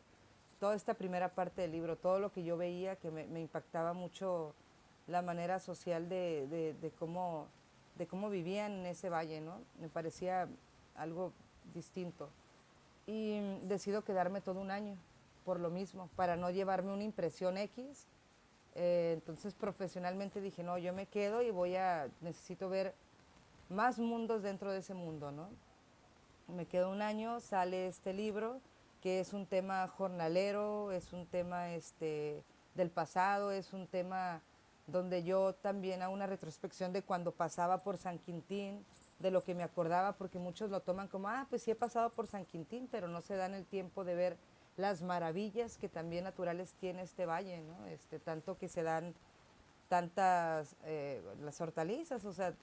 toda 0.63 0.77
esta 0.77 0.95
primera 0.95 1.29
parte 1.35 1.63
del 1.63 1.73
libro, 1.73 1.97
todo 1.97 2.21
lo 2.21 2.31
que 2.31 2.45
yo 2.45 2.57
veía 2.57 2.95
que 2.95 3.11
me, 3.11 3.41
impactaba 3.41 3.95
mucho 3.95 4.55
la 5.09 5.21
manera 5.21 5.59
social 5.59 6.09
de, 6.09 6.77
de, 6.81 6.91
cómo, 7.01 7.49
de 7.99 8.07
cómo 8.07 8.31
vivían 8.31 8.71
en 8.71 8.87
ese 8.87 9.11
valle, 9.11 9.41
¿no? 9.41 9.59
Me 9.81 9.89
parecía 9.89 10.47
algo 10.95 11.33
distinto. 11.75 12.29
Y 13.09 13.41
decido 13.63 14.05
quedarme 14.05 14.41
todo 14.41 14.61
un 14.61 14.71
año 14.71 14.95
por 15.45 15.59
lo 15.59 15.69
mismo, 15.69 16.09
para 16.15 16.37
no 16.37 16.49
llevarme 16.49 16.93
una 16.93 17.03
impresión 17.03 17.59
X, 17.59 18.07
eh, 18.77 19.15
entonces 19.15 19.55
profesionalmente 19.55 20.41
dije, 20.41 20.63
no, 20.63 20.79
yo 20.79 20.93
me 20.93 21.07
quedo 21.07 21.43
y 21.43 21.51
voy 21.51 21.75
a, 21.75 22.09
necesito 22.21 22.69
ver 22.69 22.95
más 23.69 23.99
mundos 23.99 24.45
dentro 24.45 24.71
de 24.71 24.79
ese 24.79 24.95
mundo, 24.95 25.33
¿no? 25.33 25.49
Me 26.47 26.67
quedo 26.67 26.89
un 26.89 27.03
año, 27.03 27.41
sale 27.41 27.89
este 27.89 28.13
libro, 28.13 28.61
que 29.03 29.21
es 29.21 29.33
un 29.33 29.47
tema 29.47 29.89
jornalero, 29.89 30.93
es 30.93 31.13
un 31.13 31.27
tema 31.27 31.75
este, 31.75 32.45
del 32.75 32.89
pasado, 32.89 33.51
es 33.51 33.73
un 33.73 33.89
tema 33.89 34.41
donde 34.87 35.25
yo 35.25 35.55
también 35.55 36.03
hago 36.03 36.15
una 36.15 36.27
retrospección 36.27 36.93
de 36.93 37.03
cuando 37.03 37.33
pasaba 37.33 37.79
por 37.79 37.99
San 37.99 38.19
Quintín, 38.19 38.85
de 39.19 39.31
lo 39.31 39.43
que 39.43 39.55
me 39.55 39.65
acordaba, 39.65 40.13
porque 40.13 40.39
muchos 40.39 40.71
lo 40.71 40.81
toman 40.81 41.09
como, 41.09 41.29
ah, 41.29 41.47
pues 41.51 41.63
sí 41.63 41.73
he 41.73 41.75
pasado 41.75 42.11
por 42.11 42.27
San 42.27 42.45
Quintín, 42.45 42.89
pero 42.91 43.09
no 43.09 43.21
se 43.21 43.37
dan 43.37 43.55
el 43.55 43.65
tiempo 43.67 44.05
de 44.05 44.15
ver 44.15 44.37
las 44.77 45.03
maravillas 45.03 45.77
que 45.79 45.89
también 45.89 46.25
naturales 46.25 46.75
tiene 46.81 47.03
este 47.03 47.27
valle, 47.27 47.61
¿no? 47.61 47.87
Este, 47.87 48.19
tanto 48.19 48.57
que 48.57 48.69
se 48.69 48.83
dan 48.83 49.15
tantas, 49.89 50.77
eh, 50.85 51.23
las 51.43 51.61
hortalizas, 51.61 52.25
o 52.25 52.33
sea, 52.33 52.55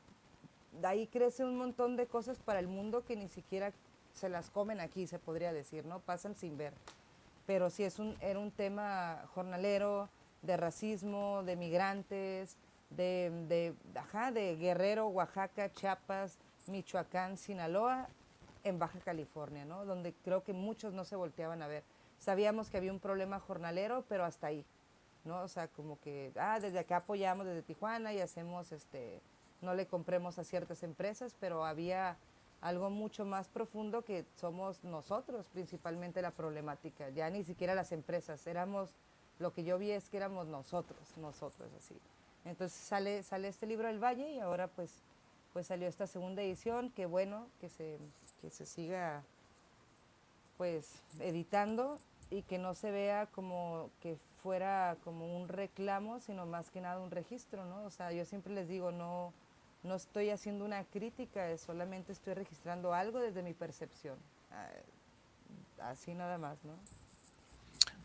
de 0.82 0.88
ahí 0.88 1.08
crece 1.08 1.44
un 1.44 1.58
montón 1.58 1.96
de 1.98 2.08
cosas 2.08 2.40
para 2.40 2.60
el 2.60 2.68
mundo 2.68 3.04
que 3.06 3.16
ni 3.16 3.28
siquiera 3.28 3.72
se 4.14 4.30
las 4.30 4.50
comen 4.50 4.80
aquí, 4.80 5.08
se 5.08 5.20
podría 5.20 5.54
decir, 5.54 5.86
¿no? 5.86 6.00
Pasan 6.00 6.36
sin 6.36 6.58
ver. 6.58 6.74
Pero 7.46 7.70
sí 7.70 7.84
es 7.84 8.00
un, 8.00 8.16
era 8.22 8.40
un 8.40 8.52
tema 8.52 9.24
jornalero, 9.34 10.10
de 10.42 10.56
racismo, 10.56 11.44
de 11.44 11.56
migrantes, 11.58 12.56
de, 12.92 13.32
de, 13.50 13.74
ajá, 14.00 14.32
de 14.32 14.56
Guerrero, 14.56 15.08
Oaxaca, 15.08 15.72
Chiapas, 15.74 16.38
Michoacán, 16.68 17.38
Sinaloa, 17.38 18.08
en 18.64 18.80
Baja 18.80 19.00
California, 19.00 19.66
¿no? 19.66 19.86
Donde 19.86 20.14
creo 20.24 20.44
que 20.44 20.54
muchos 20.54 20.94
no 20.94 21.04
se 21.04 21.16
volteaban 21.16 21.62
a 21.62 21.68
ver 21.68 21.84
sabíamos 22.20 22.70
que 22.70 22.78
había 22.78 22.92
un 22.92 23.00
problema 23.00 23.40
jornalero, 23.40 24.04
pero 24.08 24.26
hasta 24.26 24.48
ahí, 24.48 24.66
¿no? 25.26 25.42
O 25.42 25.48
sea, 25.48 25.68
como 25.70 26.00
que, 26.02 26.32
ah, 26.38 26.60
desde 26.60 26.80
acá 26.80 26.98
apoyamos 26.98 27.46
desde 27.46 27.62
Tijuana 27.62 28.14
y 28.14 28.20
hacemos, 28.20 28.72
este, 28.72 29.22
no 29.62 29.74
le 29.74 29.88
compremos 29.88 30.38
a 30.38 30.44
ciertas 30.44 30.84
empresas, 30.84 31.36
pero 31.40 31.66
había 31.66 32.18
algo 32.62 32.90
mucho 32.90 33.26
más 33.26 33.48
profundo 33.48 34.04
que 34.04 34.26
somos 34.36 34.84
nosotros, 34.84 35.48
principalmente 35.50 36.22
la 36.22 36.32
problemática, 36.32 37.10
ya 37.10 37.30
ni 37.30 37.44
siquiera 37.44 37.76
las 37.76 37.92
empresas, 37.92 38.46
éramos, 38.48 38.96
lo 39.40 39.54
que 39.54 39.64
yo 39.64 39.78
vi 39.78 39.92
es 39.92 40.10
que 40.10 40.18
éramos 40.18 40.48
nosotros, 40.48 41.00
nosotros 41.18 41.70
así. 41.78 41.96
Entonces 42.46 42.78
sale, 42.78 43.24
sale 43.24 43.48
este 43.48 43.66
libro 43.66 43.88
del 43.88 44.04
Valle 44.04 44.32
y 44.32 44.40
ahora 44.40 44.68
pues, 44.68 45.02
pues 45.54 45.68
salió 45.68 45.88
esta 45.88 46.08
segunda 46.08 46.42
edición, 46.42 46.90
que 46.92 47.06
bueno, 47.06 47.48
que 47.62 47.70
se, 47.70 47.98
que 48.42 48.50
se 48.50 48.66
siga 48.66 49.24
pues 50.58 51.02
editando 51.20 51.98
y 52.30 52.44
que 52.44 52.58
no 52.58 52.74
se 52.74 52.92
vea 52.92 53.28
como 53.28 53.90
que 54.02 54.18
fuera 54.44 54.98
como 55.04 55.38
un 55.38 55.48
reclamo, 55.48 56.20
sino 56.20 56.46
más 56.46 56.70
que 56.70 56.82
nada 56.82 57.00
un 57.00 57.12
registro, 57.12 57.66
¿no? 57.66 57.84
O 57.86 57.90
sea, 57.90 58.12
yo 58.12 58.26
siempre 58.26 58.54
les 58.54 58.68
digo, 58.68 58.92
no, 58.92 59.34
no 59.84 59.96
estoy 59.96 60.30
haciendo 60.30 60.66
una 60.66 60.84
crítica, 60.84 61.58
solamente 61.58 62.12
estoy 62.12 62.34
registrando 62.34 62.94
algo 62.94 63.20
desde 63.20 63.44
mi 63.44 63.54
percepción. 63.54 64.18
Ah, 64.52 64.70
así 65.90 66.14
nada 66.14 66.38
más, 66.38 66.64
¿no? 66.66 66.74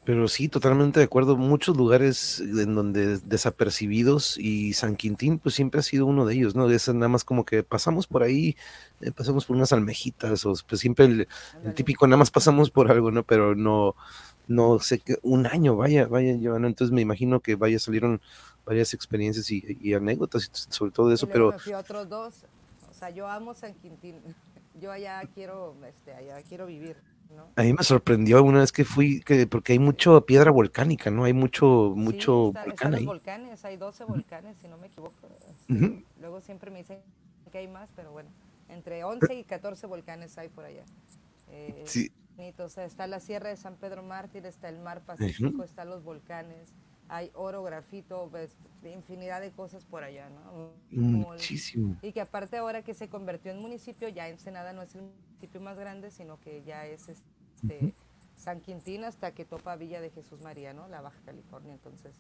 Pero 0.05 0.29
sí, 0.29 0.49
totalmente 0.49 1.01
de 1.01 1.05
acuerdo. 1.05 1.37
Muchos 1.37 1.77
lugares 1.77 2.41
en 2.41 2.75
donde 2.75 3.19
desapercibidos 3.19 4.37
y 4.37 4.75
San 4.75 4.97
Quintín, 4.97 5.39
pues 5.39 5.55
siempre 5.55 5.81
ha 5.81 5.83
sido 5.83 6.05
uno 6.05 6.27
de 6.27 6.35
ellos, 6.35 6.55
¿no? 6.55 6.69
Es 6.69 6.89
nada 6.89 7.09
más 7.09 7.25
como 7.25 7.45
que 7.47 7.63
pasamos 7.63 8.07
por 8.07 8.23
ahí, 8.23 8.55
eh, 9.01 9.13
pasamos 9.13 9.47
por 9.47 9.57
unas 9.57 9.73
almejitas, 9.73 10.45
o 10.45 10.55
pues 10.69 10.81
siempre 10.81 11.07
el, 11.07 11.29
típico, 11.75 12.07
nada 12.07 12.19
más 12.19 12.31
pasamos 12.31 12.71
por 12.71 12.91
algo, 12.91 13.11
¿no? 13.11 13.23
Pero 13.23 13.55
no, 13.55 13.97
no 14.47 14.79
sé, 14.79 14.99
qué, 14.99 15.19
un 15.23 15.47
año, 15.47 15.75
vaya, 15.75 16.07
vaya, 16.07 16.35
llevando. 16.35 16.69
Entonces 16.69 16.93
me 16.93 17.01
imagino 17.01 17.41
que 17.41 17.55
vaya, 17.55 17.79
salieron 17.79 18.21
varias 18.67 18.93
experiencias 18.93 19.51
y, 19.51 19.95
anécdotas 19.95 20.51
sobre 20.69 20.93
todo 20.93 21.13
eso, 21.13 21.27
pero... 21.29 21.55
otros 21.79 22.09
dos, 22.11 22.45
o 22.91 22.95
sea, 22.95 23.09
yo 23.09 23.27
amo 23.27 23.55
San 23.55 23.73
Quintín, 23.75 24.17
yo 24.81 24.93
allá 24.93 25.23
quiero, 25.35 25.75
este, 25.89 26.13
allá 26.13 26.43
quiero 26.43 26.67
vivir. 26.67 26.97
A 27.57 27.63
mí 27.63 27.73
me 27.73 27.85
sorprendió 27.85 28.43
una 28.43 28.61
vez 28.61 28.73
que 28.73 28.85
fui, 28.85 29.21
que, 29.21 29.47
porque 29.47 29.75
hay 29.75 29.79
mucha 29.79 30.21
piedra 30.23 30.51
volcánica, 30.51 31.11
¿no? 31.11 31.25
Hay 31.25 31.33
mucho, 31.33 31.93
mucho 31.95 32.53
sí, 32.53 32.61
volcán 32.67 32.95
ahí. 32.95 33.05
volcanes, 33.05 33.65
hay 33.65 33.77
12 33.77 34.05
volcanes, 34.05 34.57
si 34.61 34.67
no 34.67 34.77
me 34.77 34.89
equivoco. 34.89 35.15
Luego 36.21 36.41
siempre 36.41 36.71
me 36.71 36.79
dicen 36.79 36.99
que 37.53 37.59
hay 37.59 37.69
más, 37.69 37.89
pero 37.95 38.11
bueno, 38.11 38.31
entre 38.69 39.05
11 39.05 39.35
y 39.35 39.45
14 39.45 39.87
volcanes 39.87 40.37
hay 40.37 40.49
por 40.49 40.65
allá. 40.65 40.85
Eh, 41.49 41.83
sí. 41.87 42.11
O 42.59 42.69
sea, 42.69 42.85
está 42.85 43.07
la 43.07 43.21
Sierra 43.21 43.51
de 43.51 43.57
San 43.57 43.77
Pedro 43.77 44.03
Mártir, 44.03 44.45
está 44.47 44.69
el 44.69 44.81
Mar 44.81 45.03
Pacífico, 45.03 45.63
están 45.63 45.89
los 45.89 46.03
volcanes, 46.03 46.73
hay 47.09 47.31
oro, 47.35 47.63
grafito, 47.63 48.29
ves, 48.31 48.57
infinidad 48.83 49.41
de 49.41 49.53
cosas 49.53 49.85
por 49.85 50.03
allá, 50.03 50.29
¿no? 50.31 50.73
Muchísimo. 50.91 51.97
Y 52.03 52.13
que 52.13 52.21
aparte 52.21 52.57
ahora 52.57 52.83
que 52.83 52.95
se 52.95 53.09
convirtió 53.09 53.53
en 53.53 53.61
municipio, 53.61 54.09
ya 54.09 54.29
Ensenada 54.29 54.73
no 54.73 54.83
es 54.83 54.95
el 54.97 55.03
municipio 55.45 55.61
más 55.61 55.77
grande, 55.77 56.11
sino 56.11 56.41
que 56.41 56.63
ya 56.65 56.87
es 56.87 57.09
este 57.09 57.95
San 58.35 58.61
Quintín 58.61 59.05
hasta 59.05 59.33
que 59.33 59.45
topa 59.45 59.77
Villa 59.77 60.01
de 60.01 60.11
Jesús 60.11 60.41
María, 60.41 60.73
¿no? 60.73 60.89
La 60.89 61.03
Baja 61.03 61.21
California, 61.25 61.75
entonces. 61.75 62.15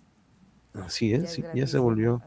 Así 0.75 1.15
es, 1.15 1.41
ya, 1.55 1.67
se 1.67 1.79
volvió, 1.79 2.21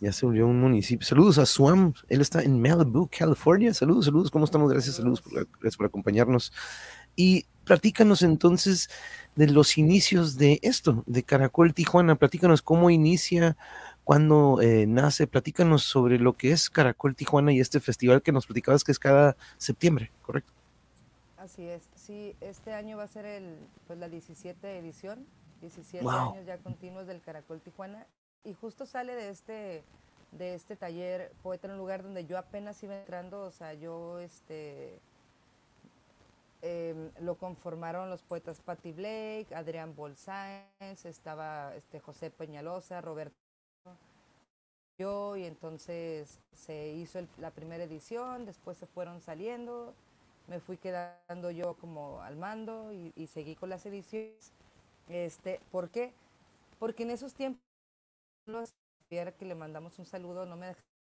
ya 0.00 0.12
se 0.12 0.26
volvió 0.26 0.46
un 0.46 0.60
municipio. 0.60 1.06
Saludos 1.06 1.38
a 1.38 1.46
Swam, 1.46 1.94
él 2.08 2.20
está 2.20 2.42
en 2.42 2.60
Malibu, 2.60 3.08
California. 3.16 3.72
Saludos, 3.72 4.06
saludos, 4.06 4.30
¿cómo 4.30 4.44
estamos? 4.44 4.70
Gracias, 4.70 4.96
saludos, 4.96 5.22
por, 5.22 5.32
gracias 5.32 5.76
por 5.76 5.86
acompañarnos. 5.86 6.52
Y 7.14 7.46
platícanos 7.64 8.22
entonces 8.22 8.90
de 9.34 9.48
los 9.48 9.78
inicios 9.78 10.36
de 10.36 10.58
esto, 10.62 11.02
de 11.06 11.22
Caracol 11.22 11.74
Tijuana. 11.74 12.16
Platícanos 12.16 12.62
cómo 12.62 12.90
inicia, 12.90 13.56
cuándo 14.04 14.60
eh, 14.60 14.86
nace. 14.86 15.26
Platícanos 15.26 15.82
sobre 15.82 16.18
lo 16.18 16.34
que 16.34 16.52
es 16.52 16.70
Caracol 16.70 17.14
Tijuana 17.14 17.52
y 17.52 17.60
este 17.60 17.80
festival 17.80 18.22
que 18.22 18.32
nos 18.32 18.46
platicabas 18.46 18.84
que 18.84 18.92
es 18.92 18.98
cada 18.98 19.36
septiembre, 19.58 20.10
¿correcto? 20.22 20.52
Así 21.38 21.66
es. 21.66 21.82
Sí, 21.94 22.36
este 22.40 22.72
año 22.72 22.96
va 22.96 23.04
a 23.04 23.08
ser 23.08 23.24
el, 23.24 23.56
pues, 23.86 23.98
la 23.98 24.08
17 24.08 24.78
edición, 24.78 25.26
17 25.60 26.08
años 26.08 26.46
ya 26.46 26.58
continuos 26.58 27.06
del 27.06 27.20
Caracol 27.20 27.60
Tijuana. 27.60 28.06
Y 28.44 28.54
justo 28.54 28.86
sale 28.86 29.14
de 29.14 29.30
este, 29.30 29.84
de 30.32 30.54
este 30.54 30.76
taller 30.76 31.32
Poeta 31.42 31.68
en 31.68 31.74
un 31.74 31.78
lugar 31.78 32.02
donde 32.02 32.26
yo 32.26 32.38
apenas 32.38 32.82
iba 32.82 32.98
entrando, 32.98 33.42
o 33.42 33.50
sea, 33.50 33.74
yo 33.74 34.18
este 34.18 35.00
Em, 36.64 37.10
lo 37.18 37.36
conformaron 37.36 38.08
los 38.08 38.22
poetas 38.22 38.60
Patty 38.60 38.92
Blake, 38.92 39.48
Adrián 39.52 39.96
Bolsáez, 39.96 41.04
estaba 41.04 41.74
este, 41.74 41.98
José 41.98 42.30
Peñalosa, 42.30 43.00
Roberto 43.00 43.34
yo, 44.96 45.36
y 45.36 45.44
entonces 45.44 46.38
se 46.52 46.92
hizo 46.92 47.18
la 47.38 47.50
primera 47.50 47.82
edición, 47.82 48.46
después 48.46 48.78
se 48.78 48.86
fueron 48.86 49.20
saliendo, 49.20 49.92
me 50.46 50.60
fui 50.60 50.76
quedando 50.76 51.50
yo 51.50 51.74
como 51.74 52.20
al 52.22 52.36
mando 52.36 52.92
y, 52.92 53.26
seguí 53.26 53.56
con 53.56 53.68
las 53.68 53.84
ediciones. 53.84 54.52
Este, 55.08 55.60
¿Por 55.72 55.90
qué? 55.90 56.12
Porque 56.78 57.02
en 57.02 57.10
esos 57.10 57.34
tiempos, 57.34 57.60
que 59.10 59.44
le 59.44 59.54
mandamos 59.56 59.98
un 59.98 60.04
saludo, 60.06 60.46
no 60.46 60.56
me 60.56 60.66
dejaron 60.66 60.92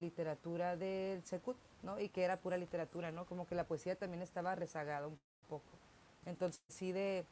literatura 0.00 0.76
del 0.76 1.22
Secut, 1.24 1.56
Y 1.98 2.08
que 2.08 2.22
era 2.22 2.40
pura 2.40 2.56
literatura, 2.56 3.10
¿no? 3.10 3.26
Como 3.26 3.46
que 3.46 3.54
la 3.54 3.64
poesía 3.64 3.96
también 3.96 4.22
estaba 4.22 4.54
rezagada 4.54 5.08
un 5.08 5.18
poco. 5.48 5.64
Entonces, 6.24 6.62
sí 6.68 6.92
de 6.92 7.24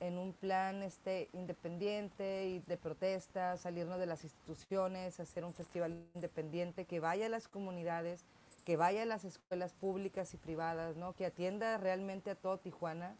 en 0.00 0.18
un 0.18 0.32
plan 0.32 0.82
este 0.82 1.28
independiente 1.32 2.46
y 2.46 2.58
de 2.60 2.76
protesta, 2.76 3.56
salirnos 3.56 3.98
de 3.98 4.06
las 4.06 4.24
instituciones, 4.24 5.18
hacer 5.20 5.44
un 5.44 5.54
festival 5.54 6.04
independiente 6.14 6.84
que 6.84 7.00
vaya 7.00 7.26
a 7.26 7.30
las 7.30 7.48
comunidades, 7.48 8.24
que 8.64 8.76
vaya 8.76 9.02
a 9.02 9.06
las 9.06 9.24
escuelas 9.24 9.72
públicas 9.72 10.34
y 10.34 10.36
privadas, 10.36 10.96
¿no? 10.96 11.14
Que 11.14 11.26
atienda 11.26 11.78
realmente 11.78 12.30
a 12.30 12.34
todo 12.34 12.58
Tijuana. 12.58 13.16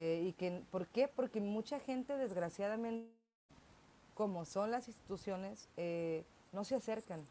Eh, 0.00 0.24
y 0.26 0.32
que, 0.34 0.62
¿Por 0.70 0.88
qué? 0.88 1.08
Porque 1.08 1.40
mucha 1.40 1.80
gente, 1.80 2.18
desgraciadamente, 2.18 3.10
como 4.14 4.44
son 4.44 4.70
las 4.70 4.88
instituciones, 4.88 5.70
eh, 5.76 6.24
no 6.52 6.64
se 6.64 6.74
acercan 6.74 7.24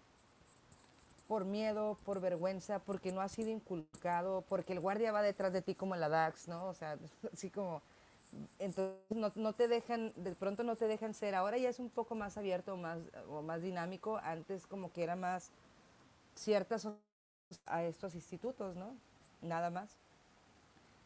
por 1.28 1.46
miedo, 1.46 1.98
por 2.06 2.22
vergüenza, 2.22 2.80
porque 2.80 3.12
no 3.12 3.22
ha 3.22 3.30
sido 3.30 3.50
inculcado, 3.50 4.44
porque 4.48 4.74
el 4.74 4.80
guardia 4.80 5.12
va 5.12 5.22
detrás 5.22 5.54
de 5.54 5.62
ti 5.62 5.76
como 5.76 5.96
la 5.96 6.10
DAX, 6.10 6.48
¿no? 6.48 6.68
O 6.68 6.74
sea, 6.74 6.98
así 7.34 7.50
como, 7.50 7.82
entonces 8.60 8.96
no, 9.10 9.54
te 9.54 9.68
dejan, 9.68 10.14
de 10.16 10.36
pronto 10.36 10.64
no 10.64 10.76
te 10.76 10.88
dejan 10.88 11.14
ser, 11.14 11.36
ahora 11.36 11.58
ya 11.58 11.70
es 11.70 11.80
un 11.80 11.90
poco 11.90 12.16
más 12.16 12.38
abierto 12.38 12.78
más, 12.78 13.00
o 13.30 13.42
más 13.42 13.62
dinámico, 13.62 14.18
antes 14.24 14.68
como 14.68 14.92
que 14.92 15.04
era 15.04 15.16
más 15.16 15.52
ciertas 16.36 16.88
a 17.66 17.84
estos 17.84 18.16
institutos, 18.16 18.76
¿no? 18.76 18.96
Nada 19.42 19.70
más. 19.70 19.96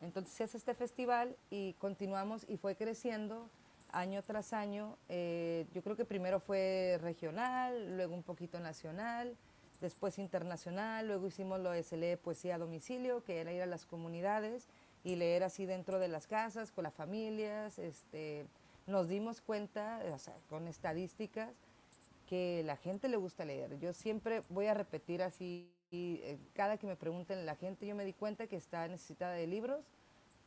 Entonces 0.02 0.34
se 0.34 0.44
hace 0.46 0.58
este 0.58 0.74
festival 0.74 1.36
y 1.50 1.74
continuamos 1.74 2.46
y 2.48 2.58
fue 2.58 2.76
creciendo 2.76 3.50
año 3.92 4.22
tras 4.24 4.54
año. 4.54 4.98
Eh, 5.10 5.66
yo 5.74 5.82
creo 5.82 5.96
que 5.96 6.06
primero 6.06 6.40
fue 6.40 6.98
regional, 7.02 7.98
luego 7.98 8.16
un 8.16 8.24
poquito 8.24 8.60
nacional, 8.60 9.36
después 9.82 10.20
internacional, 10.20 11.08
luego 11.08 11.28
hicimos 11.28 11.60
lo 11.60 11.72
de 11.72 11.84
se 11.84 11.98
lee 11.98 12.16
poesía 12.16 12.56
a 12.56 12.58
domicilio, 12.58 13.24
que 13.24 13.40
era 13.40 13.52
ir 13.54 13.62
a 13.62 13.66
las 13.66 13.86
comunidades 13.86 14.68
y 15.04 15.16
leer 15.16 15.44
así 15.44 15.66
dentro 15.66 16.00
de 16.00 16.08
las 16.08 16.28
casas, 16.28 16.72
con 16.72 16.84
las 16.84 16.94
familias, 16.94 17.80
este, 17.80 18.46
nos 18.88 19.08
dimos 19.08 19.42
cuenta, 19.42 20.02
o 20.14 20.20
sea, 20.20 20.36
con 20.50 20.68
estadísticas, 20.68 21.50
que 22.28 22.62
la 22.66 22.76
gente 22.76 23.08
le 23.08 23.18
gusta 23.18 23.46
leer. 23.46 23.80
Yo 23.80 23.94
siempre 23.94 24.44
voy 24.50 24.68
a 24.68 24.74
repetir 24.74 25.24
así, 25.24 25.72
eh, 25.92 26.38
cada 26.54 26.78
que 26.78 26.86
me 26.86 26.96
pregunten 26.96 27.46
la 27.46 27.56
gente, 27.56 27.88
yo 27.88 27.96
me 27.96 28.06
di 28.06 28.14
cuenta 28.14 28.48
que 28.48 28.56
está 28.56 28.88
necesitada 28.88 29.34
de 29.34 29.48
libros, 29.48 29.84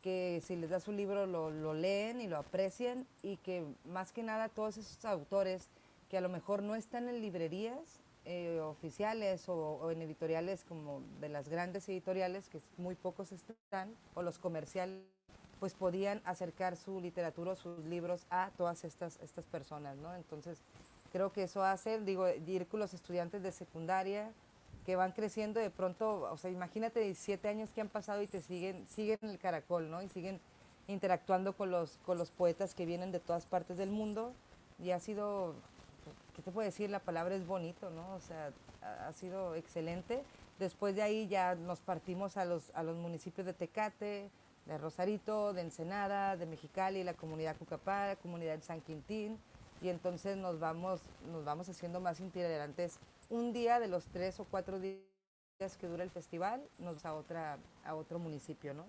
que 0.03 0.43
si 0.45 0.57
les 0.57 0.71
das 0.71 0.89
un 0.89 0.97
libro 0.97 1.27
lo, 1.27 1.51
lo 1.51 1.75
leen 1.75 2.21
y 2.21 2.27
lo 2.27 2.37
aprecian 2.37 3.07
y 3.23 3.37
que 3.39 3.65
más 3.85 4.13
que 4.13 4.23
nada 4.23 4.49
todos 4.49 4.77
esos 4.77 5.05
autores 5.05 5.69
que 6.11 6.19
a 6.19 6.21
lo 6.21 6.29
mejor 6.29 6.63
no 6.63 6.75
están 6.75 7.09
en 7.09 7.21
librerías, 7.21 8.02
eh, 8.25 8.61
oficiales 8.61 9.49
o, 9.49 9.91
en 9.91 10.03
editoriales 10.03 10.65
como 10.65 11.03
de 11.21 11.29
las 11.29 11.49
grandes 11.49 11.89
editoriales, 11.89 12.49
que 12.49 12.61
muy 12.77 12.95
pocos 12.95 13.33
están, 13.33 13.95
o 14.15 14.23
los 14.23 14.39
comerciales, 14.39 15.03
pues 15.59 15.75
podían 15.75 16.23
acercar 16.25 16.77
su 16.77 17.01
literatura 17.01 17.53
o 17.53 17.57
sus 17.57 17.85
libros 17.85 18.27
a 18.31 18.51
todas 18.57 18.85
estas, 18.85 19.19
estas 19.23 19.45
personas, 19.47 19.97
¿no? 19.97 20.15
Entonces, 20.15 20.63
creo 21.13 21.33
que 21.33 21.45
eso 21.45 21.63
hace, 21.65 22.01
digo, 22.01 22.29
ir 22.29 22.67
con 22.67 22.81
los 22.81 22.95
estudiantes 22.95 23.43
de 23.43 23.53
secundaria 23.53 24.33
que 24.85 24.97
van 24.97 25.13
creciendo 25.13 25.61
de 25.61 25.71
pronto, 25.71 26.29
o 26.31 26.37
sea, 26.37 26.51
imagínate 26.51 27.01
17 27.01 27.47
años 27.49 27.71
que 27.71 27.81
han 27.81 27.89
pasado 27.89 28.23
y 28.23 28.27
te 28.27 28.41
siguen, 28.41 28.87
siguen 28.89 29.19
en 29.23 29.31
el 29.31 29.39
caracol, 29.39 29.91
¿no? 29.91 30.03
Y 30.03 30.09
siguen 30.09 30.41
interactuando 30.89 31.57
con 31.57 31.71
los, 31.71 31.99
con 32.05 32.19
los 32.19 32.31
poetas 32.31 32.75
que 32.75 32.87
vienen 32.87 33.13
de 33.13 33.21
todas 33.21 33.47
partes 33.47 33.77
del 33.77 33.91
mundo 33.91 34.33
y 34.79 34.91
ha 34.91 34.99
sido 34.99 35.55
¿qué 36.35 36.43
te 36.43 36.51
puedo 36.51 36.65
decir? 36.65 36.91
La 36.91 37.01
palabra 37.01 37.35
es 37.35 37.47
bonito, 37.47 37.91
¿no? 37.91 38.15
O 38.15 38.21
sea, 38.21 38.53
ha, 38.81 39.13
sido 39.13 39.55
excelente. 39.55 40.23
Después 40.59 40.95
de 40.95 41.03
ahí 41.03 41.29
ya 41.29 41.55
nos 41.55 41.81
partimos 41.81 42.37
a 42.37 42.45
los, 42.45 42.71
a 42.75 42.83
los 42.83 42.97
municipios 42.97 43.47
de 43.47 43.53
Tecate, 43.53 44.31
de 44.67 44.79
Rosarito, 44.79 45.53
de 45.53 45.63
Ensenada, 45.63 46.37
de 46.37 46.47
Mexicali, 46.47 47.05
la 47.05 47.15
comunidad 47.15 47.57
Cucapá, 47.57 48.09
la 48.09 48.17
comunidad 48.17 48.57
de 48.57 48.63
San 48.63 48.81
Quintín, 48.81 49.39
y 49.81 49.89
entonces 49.89 50.37
nos 50.37 50.61
vamos, 50.61 51.01
nos 51.31 51.45
vamos 51.45 51.69
haciendo 51.69 52.01
más 52.01 52.21
itinerantes. 52.21 52.99
Un 53.29 53.53
día 53.53 53.81
de 53.81 53.89
los 53.89 54.05
tres 54.07 54.39
o 54.39 54.45
cuatro 54.45 54.79
días 54.79 55.01
que 55.81 55.89
dura 55.89 56.05
el 56.05 56.11
festival, 56.11 56.63
nos 56.79 57.05
a 57.05 57.15
otra, 57.15 57.59
a 57.85 57.95
otro 57.95 58.19
municipio, 58.19 58.75
¿no? 58.75 58.87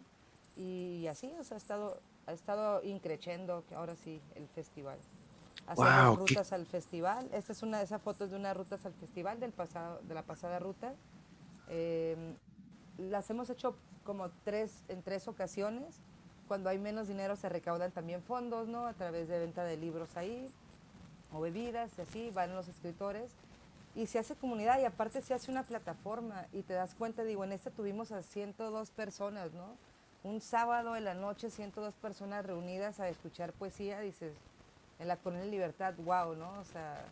Y 0.55 1.07
así, 1.07 1.33
o 1.39 1.43
sea, 1.43 1.55
ha 1.55 1.57
estado, 1.57 1.99
ha 2.27 2.33
estado 2.33 2.83
increciendo 2.83 3.63
ahora 3.75 3.95
sí 3.95 4.21
el 4.35 4.47
festival 4.49 4.99
hacemos 5.67 6.19
rutas 6.19 6.53
al 6.53 6.65
festival. 6.65 7.29
Esta 7.33 7.51
es 7.51 7.63
una 7.63 7.79
de 7.79 7.85
esas 7.85 8.01
fotos 8.01 8.31
de 8.31 8.37
unas 8.37 8.55
rutas 8.55 8.85
al 8.85 8.93
festival 8.93 9.39
del 9.39 9.51
pasado, 9.51 9.99
de 10.03 10.13
la 10.13 10.23
pasada 10.23 10.59
ruta. 10.59 10.93
Em, 11.67 12.35
las 12.97 13.29
hemos 13.29 13.49
hecho 13.49 13.75
como 14.03 14.29
tres, 14.43 14.83
en 14.87 15.01
tres 15.01 15.27
ocasiones. 15.27 15.99
Cuando 16.47 16.69
hay 16.69 16.77
menos 16.77 17.07
dinero 17.07 17.35
se 17.35 17.49
recaudan 17.49 17.91
también 17.91 18.21
fondos, 18.21 18.67
¿no? 18.67 18.85
A 18.85 18.93
través 18.93 19.27
de 19.27 19.39
venta 19.39 19.63
de 19.63 19.77
libros 19.77 20.17
ahí, 20.17 20.49
o 21.31 21.39
bebidas, 21.39 21.91
y 21.97 22.01
así, 22.01 22.31
van 22.31 22.53
los 22.53 22.67
escritores. 22.67 23.31
Y 23.95 24.07
se 24.07 24.19
hace 24.19 24.35
comunidad 24.35 24.79
y 24.79 24.85
aparte 24.85 25.21
se 25.21 25.33
hace 25.33 25.51
una 25.51 25.63
plataforma 25.63 26.47
y 26.51 26.63
te 26.63 26.73
das 26.73 26.95
cuenta, 26.95 27.23
digo, 27.23 27.43
en 27.43 27.51
esta 27.51 27.69
tuvimos 27.69 28.11
a 28.11 28.23
102 28.23 28.89
personas, 28.91 29.53
¿no? 29.53 29.77
un 30.23 30.39
sábado 30.39 30.95
en 30.95 31.03
la 31.03 31.13
noche, 31.13 31.49
102 31.49 31.93
personas 31.95 32.45
reunidas 32.45 32.99
a 32.99 33.09
escuchar 33.09 33.51
poesía, 33.51 33.99
dices, 33.99 34.33
en 35.03 35.09
la 35.09 35.17
Colonia 35.17 35.45
Libertad, 35.45 35.93
wow, 35.97 36.35
¿no? 36.35 36.49
O 36.59 36.65
sea, 36.65 37.05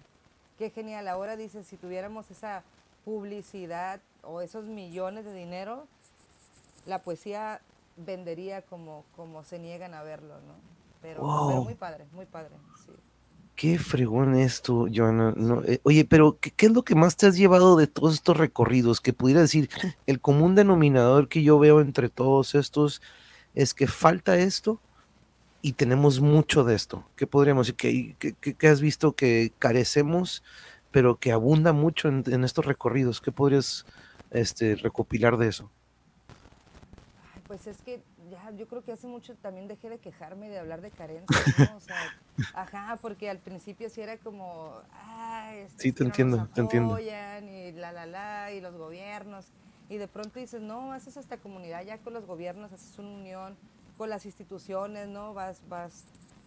qué 0.58 0.72
genial. 0.72 1.08
Ahora 1.08 1.36
dices, 1.36 1.68
si 1.68 1.78
tuviéramos 1.78 2.32
esa 2.32 2.64
publicidad 3.06 4.00
o 4.24 4.42
esos 4.42 4.66
millones 4.66 5.26
de 5.26 5.34
dinero, 5.34 5.86
la 6.86 7.00
poesía 7.00 7.62
vendería 7.98 8.62
como, 8.64 9.04
como 9.16 9.44
se 9.44 9.60
niegan 9.60 9.94
a 9.94 10.04
verlo, 10.04 10.36
¿no? 10.48 10.56
Pero, 11.02 11.24
muy 11.64 11.76
padre, 11.76 12.06
muy 12.14 12.26
padre, 12.26 12.52
sí. 12.86 12.92
Qué 13.56 13.78
fregón 13.78 14.36
esto, 14.36 14.88
Joana. 14.92 15.36
Eh, 15.68 15.80
oye, 15.84 16.06
pero 16.06 16.38
¿qué, 16.40 16.52
¿qué, 16.52 16.68
es 16.68 16.72
lo 16.72 16.84
que 16.84 16.96
más 16.96 17.18
te 17.18 17.28
has 17.28 17.36
llevado 17.36 17.76
de 17.76 17.88
todos 17.88 18.14
estos 18.14 18.38
recorridos? 18.38 19.02
Que 19.02 19.14
pudiera 19.14 19.42
decir, 19.42 19.70
el 20.08 20.22
común 20.22 20.56
denominador 20.56 21.28
que 21.28 21.44
yo 21.44 21.60
veo 21.60 21.82
entre 21.82 22.10
todos 22.10 22.56
estos 22.56 23.02
es 23.54 23.74
que 23.74 23.88
falta 23.88 24.38
esto 24.38 24.80
y 25.62 25.74
tenemos 25.74 26.20
mucho 26.20 26.64
de 26.64 26.76
esto. 26.76 27.06
¿Qué 27.16 27.28
podríamos 27.28 27.68
decir? 27.68 28.16
¿Qué, 28.18 28.68
has 28.68 28.82
visto 28.82 29.14
que 29.14 29.52
carecemos, 29.60 30.44
pero 30.92 31.18
que 31.18 31.32
abunda 31.32 31.74
mucho 31.74 32.10
en, 32.10 32.44
estos 32.44 32.66
recorridos? 32.66 33.22
¿Qué 33.22 33.32
podrías 33.32 33.86
este, 34.32 34.76
recopilar 34.76 35.38
de 35.38 35.50
eso? 35.50 35.70
Pues 37.48 37.68
es 37.68 37.82
que 37.82 38.02
ya, 38.30 38.52
yo 38.58 38.68
creo 38.68 38.84
que 38.84 38.94
hace 38.94 39.08
mucho 39.08 39.36
también 39.36 39.68
dejé 39.68 39.90
de 39.90 40.00
quejarme 40.00 40.50
de 40.50 40.58
hablar 40.58 40.82
de 40.82 40.90
carencia, 40.90 41.38
¿no? 41.58 41.78
O 41.78 41.82
sea, 41.82 41.98
ajá, 42.56 42.98
porque 43.02 43.30
al 43.30 43.40
principio 43.40 43.90
sí 43.90 44.02
era 44.02 44.18
como, 44.18 44.74
ah, 44.94 45.52
este, 45.56 45.84
sí, 45.84 45.92
te 45.92 46.04
entiendo, 46.04 46.48
te 46.54 46.62
entiendo. 46.62 46.98
Y 46.98 47.74
la, 47.74 47.92
la, 47.92 48.06
la, 48.06 48.52
y 48.54 48.62
los 48.62 48.76
gobiernos. 48.76 49.48
Y 49.90 49.98
de 49.98 50.08
pronto 50.08 50.40
dices, 50.40 50.62
no, 50.62 50.94
haces 50.94 51.18
esta 51.18 51.36
comunidad 51.36 51.84
ya 51.84 51.98
con 51.98 52.14
los 52.14 52.26
gobiernos, 52.26 52.72
haces 52.72 52.98
una 52.98 53.10
unión 53.10 53.58
con 54.02 54.10
las 54.10 54.26
instituciones, 54.26 55.08
¿no? 55.08 55.36
Vas, 55.36 55.62
vas, 55.70 56.06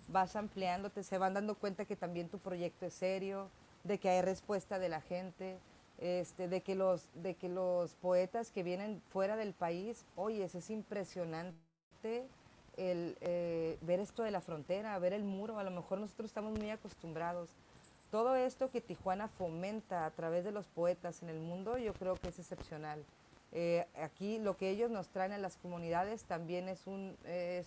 vas 0.08 0.34
ampliándote, 0.34 1.04
se 1.04 1.18
van 1.18 1.34
dando 1.34 1.54
cuenta 1.54 1.84
que 1.84 1.94
también 1.94 2.28
tu 2.28 2.40
proyecto 2.40 2.84
es 2.84 2.94
serio, 2.94 3.48
de 3.84 3.98
que 3.98 4.08
hay 4.08 4.22
respuesta 4.22 4.80
de 4.80 4.88
la 4.88 5.00
gente 5.00 5.60
este, 5.98 6.48
de, 6.48 6.62
que 6.62 6.74
los, 6.74 7.06
de 7.14 7.36
que 7.36 7.48
los 7.48 7.94
poetas 7.94 8.50
que 8.50 8.64
vienen 8.64 9.00
fuera 9.08 9.36
del 9.36 9.52
país, 9.52 10.04
oye, 10.16 10.42
es 10.42 10.68
impresionante 10.68 11.54
el 12.76 13.16
eh, 13.20 13.78
ver 13.82 14.00
esto 14.00 14.24
de 14.24 14.32
la 14.32 14.40
frontera, 14.40 14.98
ver 14.98 15.12
el 15.12 15.22
muro, 15.22 15.60
a 15.60 15.62
lo 15.62 15.70
mejor 15.70 16.00
nosotros 16.00 16.30
estamos 16.30 16.58
muy 16.58 16.70
acostumbrados. 16.70 17.50
Todo 18.10 18.34
esto 18.34 18.68
que 18.72 18.80
Tijuana 18.80 19.28
fomenta 19.28 20.06
a 20.06 20.10
través 20.10 20.42
de 20.42 20.50
los 20.50 20.66
poetas 20.66 21.22
en 21.22 21.28
el 21.28 21.38
mundo, 21.38 21.78
yo 21.78 21.94
creo 21.94 22.16
que 22.16 22.30
es 22.30 22.38
excepcional. 22.40 23.04
Eh, 23.56 23.86
aquí 23.94 24.38
lo 24.38 24.56
que 24.56 24.68
ellos 24.68 24.90
nos 24.90 25.08
traen 25.08 25.32
a 25.32 25.38
las 25.38 25.56
comunidades 25.56 26.24
también 26.24 26.68
es 26.68 26.88
un, 26.88 27.16
es, 27.24 27.66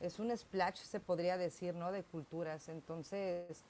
es 0.00 0.18
un 0.18 0.36
splash, 0.36 0.78
se 0.78 0.98
podría 0.98 1.38
decir, 1.38 1.74
¿no? 1.74 1.92
De 1.92 2.02
culturas. 2.02 2.68
Entonces, 2.68 3.62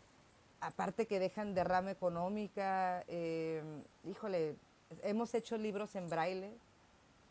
aparte 0.61 1.07
que 1.07 1.21
dejan 1.21 1.55
derrama 1.55 1.91
económica, 1.91 3.05
eh, 3.07 3.63
híjole, 4.09 4.57
hemos 5.03 5.35
hecho 5.35 5.59
libros 5.59 5.95
en 5.95 6.09
braille, 6.09 6.53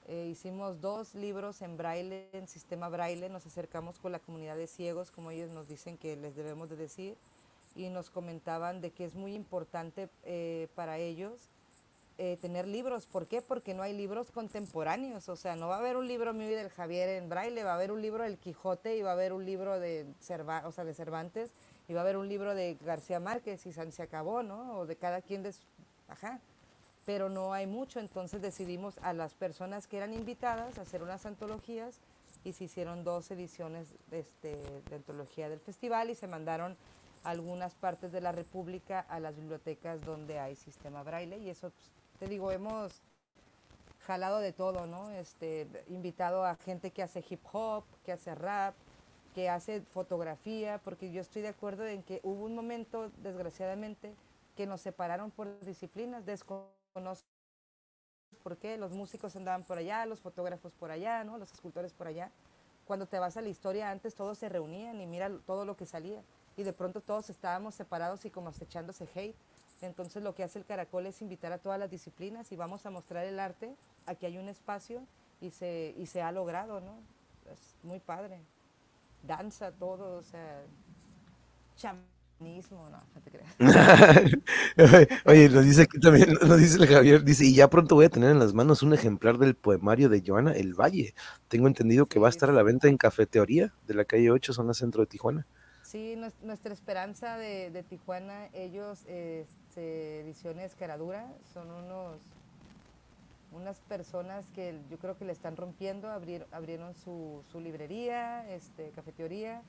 eh, 0.07 0.27
hicimos 0.31 0.81
dos 0.81 1.15
libros 1.15 1.61
en 1.63 1.77
braille, 1.77 2.27
en 2.33 2.47
sistema 2.47 2.89
braille, 2.89 3.29
nos 3.29 3.45
acercamos 3.47 3.97
con 3.97 4.11
la 4.11 4.19
comunidad 4.19 4.55
de 4.55 4.67
ciegos, 4.67 5.09
como 5.09 5.31
ellos 5.31 5.49
nos 5.49 5.67
dicen 5.67 5.97
que 5.97 6.15
les 6.15 6.35
debemos 6.35 6.69
de 6.69 6.75
decir, 6.75 7.17
y 7.75 7.89
nos 7.89 8.09
comentaban 8.09 8.81
de 8.81 8.91
que 8.91 9.05
es 9.05 9.15
muy 9.15 9.33
importante 9.33 10.09
eh, 10.25 10.67
para 10.75 10.97
ellos 10.97 11.49
tener 12.39 12.67
libros. 12.67 13.07
¿Por 13.07 13.27
qué? 13.27 13.41
Porque 13.41 13.73
no 13.73 13.81
hay 13.81 13.93
libros 13.93 14.31
contemporáneos, 14.31 15.27
o 15.27 15.35
sea, 15.35 15.55
no 15.55 15.67
va 15.67 15.77
a 15.77 15.79
haber 15.79 15.97
un 15.97 16.07
libro 16.07 16.33
mío 16.33 16.51
y 16.51 16.53
del 16.53 16.69
Javier 16.69 17.09
en 17.09 17.29
braille, 17.29 17.63
va 17.63 17.71
a 17.71 17.75
haber 17.75 17.91
un 17.91 18.01
libro 18.01 18.23
del 18.23 18.37
Quijote 18.37 18.95
y 18.95 19.01
va 19.01 19.09
a 19.09 19.13
haber 19.13 19.33
un 19.33 19.45
libro 19.45 19.79
de, 19.79 20.05
Cervantes 20.19 21.51
iba 21.87 21.99
a 21.99 22.03
haber 22.03 22.17
un 22.17 22.29
libro 22.29 22.55
de 22.55 22.77
García 22.85 23.19
Márquez 23.19 23.65
y 23.65 23.73
se 23.73 24.03
acabó, 24.03 24.43
¿no? 24.43 24.77
O 24.77 24.85
de 24.85 24.95
cada 24.95 25.21
quien 25.21 25.43
de 25.43 25.53
su... 25.53 25.61
Ajá. 26.07 26.39
Pero 27.05 27.29
no 27.29 27.53
hay 27.53 27.65
mucho, 27.65 27.99
entonces 27.99 28.41
decidimos 28.41 28.99
a 28.99 29.13
las 29.13 29.33
personas 29.33 29.87
que 29.87 29.97
eran 29.97 30.13
invitadas 30.13 30.77
a 30.77 30.83
hacer 30.83 31.01
unas 31.01 31.25
antologías 31.25 31.99
y 32.43 32.53
se 32.53 32.65
hicieron 32.65 33.03
dos 33.03 33.31
ediciones 33.31 33.95
de, 34.11 34.19
este, 34.19 34.55
de 34.89 34.95
antología 34.95 35.49
del 35.49 35.59
festival 35.59 36.09
y 36.11 36.15
se 36.15 36.27
mandaron 36.27 36.77
algunas 37.23 37.75
partes 37.75 38.11
de 38.11 38.21
la 38.21 38.31
República 38.31 38.99
a 39.09 39.19
las 39.19 39.35
bibliotecas 39.35 40.01
donde 40.01 40.39
hay 40.39 40.55
sistema 40.55 41.03
braille 41.03 41.37
y 41.37 41.49
eso, 41.49 41.71
pues, 41.71 41.91
te 42.21 42.27
digo, 42.27 42.51
hemos 42.51 43.01
jalado 44.05 44.41
de 44.41 44.53
todo, 44.53 44.85
¿no? 44.85 45.09
Este, 45.09 45.67
invitado 45.87 46.45
a 46.45 46.55
gente 46.55 46.91
que 46.91 47.01
hace 47.01 47.25
hip 47.27 47.41
hop, 47.51 47.83
que 48.05 48.11
hace 48.11 48.35
rap, 48.35 48.75
que 49.33 49.49
hace 49.49 49.81
fotografía, 49.81 50.79
porque 50.83 51.11
yo 51.11 51.19
estoy 51.19 51.41
de 51.41 51.47
acuerdo 51.47 51.87
en 51.87 52.03
que 52.03 52.19
hubo 52.21 52.45
un 52.45 52.53
momento, 52.53 53.09
desgraciadamente, 53.23 54.13
que 54.55 54.67
nos 54.67 54.81
separaron 54.81 55.31
por 55.31 55.59
disciplinas, 55.61 56.23
desconozco 56.23 57.25
por 58.43 58.55
qué, 58.57 58.77
los 58.77 58.91
músicos 58.91 59.35
andaban 59.35 59.63
por 59.63 59.79
allá, 59.79 60.05
los 60.05 60.19
fotógrafos 60.19 60.73
por 60.73 60.91
allá, 60.91 61.23
¿no? 61.23 61.39
los 61.39 61.51
escultores 61.51 61.91
por 61.91 62.05
allá. 62.05 62.29
Cuando 62.85 63.07
te 63.07 63.17
vas 63.17 63.35
a 63.35 63.41
la 63.41 63.49
historia, 63.49 63.89
antes 63.89 64.13
todos 64.13 64.37
se 64.37 64.47
reunían 64.47 65.01
y 65.01 65.07
mira 65.07 65.31
todo 65.47 65.65
lo 65.65 65.75
que 65.75 65.87
salía. 65.87 66.21
Y 66.55 66.61
de 66.61 66.73
pronto 66.73 67.01
todos 67.01 67.31
estábamos 67.31 67.73
separados 67.73 68.25
y 68.25 68.29
como 68.29 68.49
acechándose 68.49 69.09
hate. 69.15 69.35
Entonces 69.81 70.23
lo 70.23 70.35
que 70.35 70.43
hace 70.43 70.59
el 70.59 70.65
Caracol 70.65 71.05
es 71.05 71.21
invitar 71.21 71.51
a 71.51 71.57
todas 71.57 71.79
las 71.79 71.89
disciplinas 71.89 72.51
y 72.51 72.55
vamos 72.55 72.85
a 72.85 72.91
mostrar 72.91 73.25
el 73.25 73.39
arte. 73.39 73.75
Aquí 74.05 74.25
hay 74.25 74.37
un 74.37 74.49
espacio 74.49 75.03
y 75.39 75.51
se, 75.51 75.93
y 75.97 76.05
se 76.05 76.21
ha 76.21 76.31
logrado, 76.31 76.81
¿no? 76.81 76.95
Es 77.51 77.75
muy 77.83 77.99
padre 77.99 78.39
danza, 79.23 79.71
todo, 79.71 80.17
o 80.17 80.23
sea, 80.23 80.63
chamanismo, 81.75 82.89
no, 82.89 82.97
no 83.13 83.21
te 83.21 83.31
creas. 83.31 83.55
Oye, 85.25 85.49
nos 85.49 85.65
dice 85.65 85.83
aquí 85.83 85.99
también, 85.99 86.33
nos 86.41 86.57
dice 86.57 86.77
el 86.77 86.87
Javier, 86.87 87.23
dice, 87.23 87.45
y 87.45 87.55
ya 87.55 87.69
pronto 87.69 87.95
voy 87.95 88.05
a 88.05 88.09
tener 88.09 88.31
en 88.31 88.39
las 88.39 88.53
manos 88.53 88.83
un 88.83 88.93
ejemplar 88.93 89.37
del 89.37 89.55
poemario 89.55 90.09
de 90.09 90.23
Joana 90.25 90.53
El 90.53 90.73
Valle. 90.73 91.13
Tengo 91.47 91.67
entendido 91.67 92.07
que 92.07 92.19
va 92.19 92.27
a 92.27 92.29
estar 92.29 92.49
a 92.49 92.53
la 92.53 92.63
venta 92.63 92.87
en 92.87 92.97
Cafeteoría 92.97 93.73
de 93.87 93.93
la 93.93 94.05
calle 94.05 94.31
8, 94.31 94.53
zona 94.53 94.73
centro 94.73 95.01
de 95.01 95.07
Tijuana. 95.07 95.45
Sí, 95.91 96.15
nuestra 96.15 96.71
esperanza 96.71 97.37
de, 97.37 97.83
Tijuana, 97.89 98.47
ellos, 98.53 99.03
este, 99.07 100.21
Ediciones 100.21 100.73
Caradura, 100.73 101.27
son 101.53 101.69
unos 101.69 102.17
unas 103.51 103.81
personas 103.81 104.49
que 104.51 104.79
yo 104.89 104.97
creo 104.99 105.17
que 105.17 105.25
le 105.25 105.33
están 105.33 105.57
rompiendo, 105.57 106.09
abrieron 106.09 106.95
su, 106.95 107.43
su 107.51 107.59
librería, 107.59 108.49
este, 108.49 108.91
cafetería, 108.91 109.63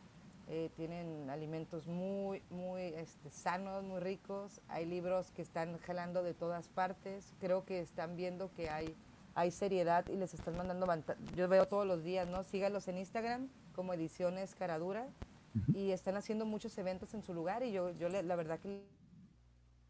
eh, 0.49 0.71
tienen 0.77 1.29
alimentos 1.29 1.89
muy, 1.89 2.41
muy 2.51 2.83
este, 2.83 3.33
sanos, 3.33 3.83
muy 3.83 3.99
ricos, 3.99 4.61
hay 4.69 4.87
libros 4.87 5.33
que 5.33 5.43
están 5.43 5.77
jalando 5.79 6.23
de 6.23 6.35
todas 6.35 6.69
partes, 6.69 7.35
creo 7.41 7.65
que 7.65 7.81
están 7.81 8.15
viendo 8.15 8.49
que 8.55 8.71
hay, 8.71 8.95
hay 9.35 9.51
seriedad 9.51 10.07
y 10.07 10.15
les 10.15 10.35
están 10.35 10.57
mandando, 10.57 10.87
yo 11.35 11.49
veo 11.49 11.67
todos 11.67 11.85
los 11.85 12.05
días, 12.05 12.29
¿no? 12.29 12.45
Síganlos 12.45 12.87
en 12.87 12.99
Instagram 12.99 13.49
como 13.75 13.93
Ediciones 13.93 14.55
Caradura 14.55 15.09
y 15.75 15.91
están 15.91 16.17
haciendo 16.17 16.47
muchos 16.47 16.77
eventos 16.79 17.15
en 17.15 17.23
su 17.23 17.35
lugar 17.35 17.63
y 17.63 17.73
yo, 17.73 17.91
yo 17.93 18.09
la 18.09 18.37
verdad 18.37 18.59
que, 18.59 18.83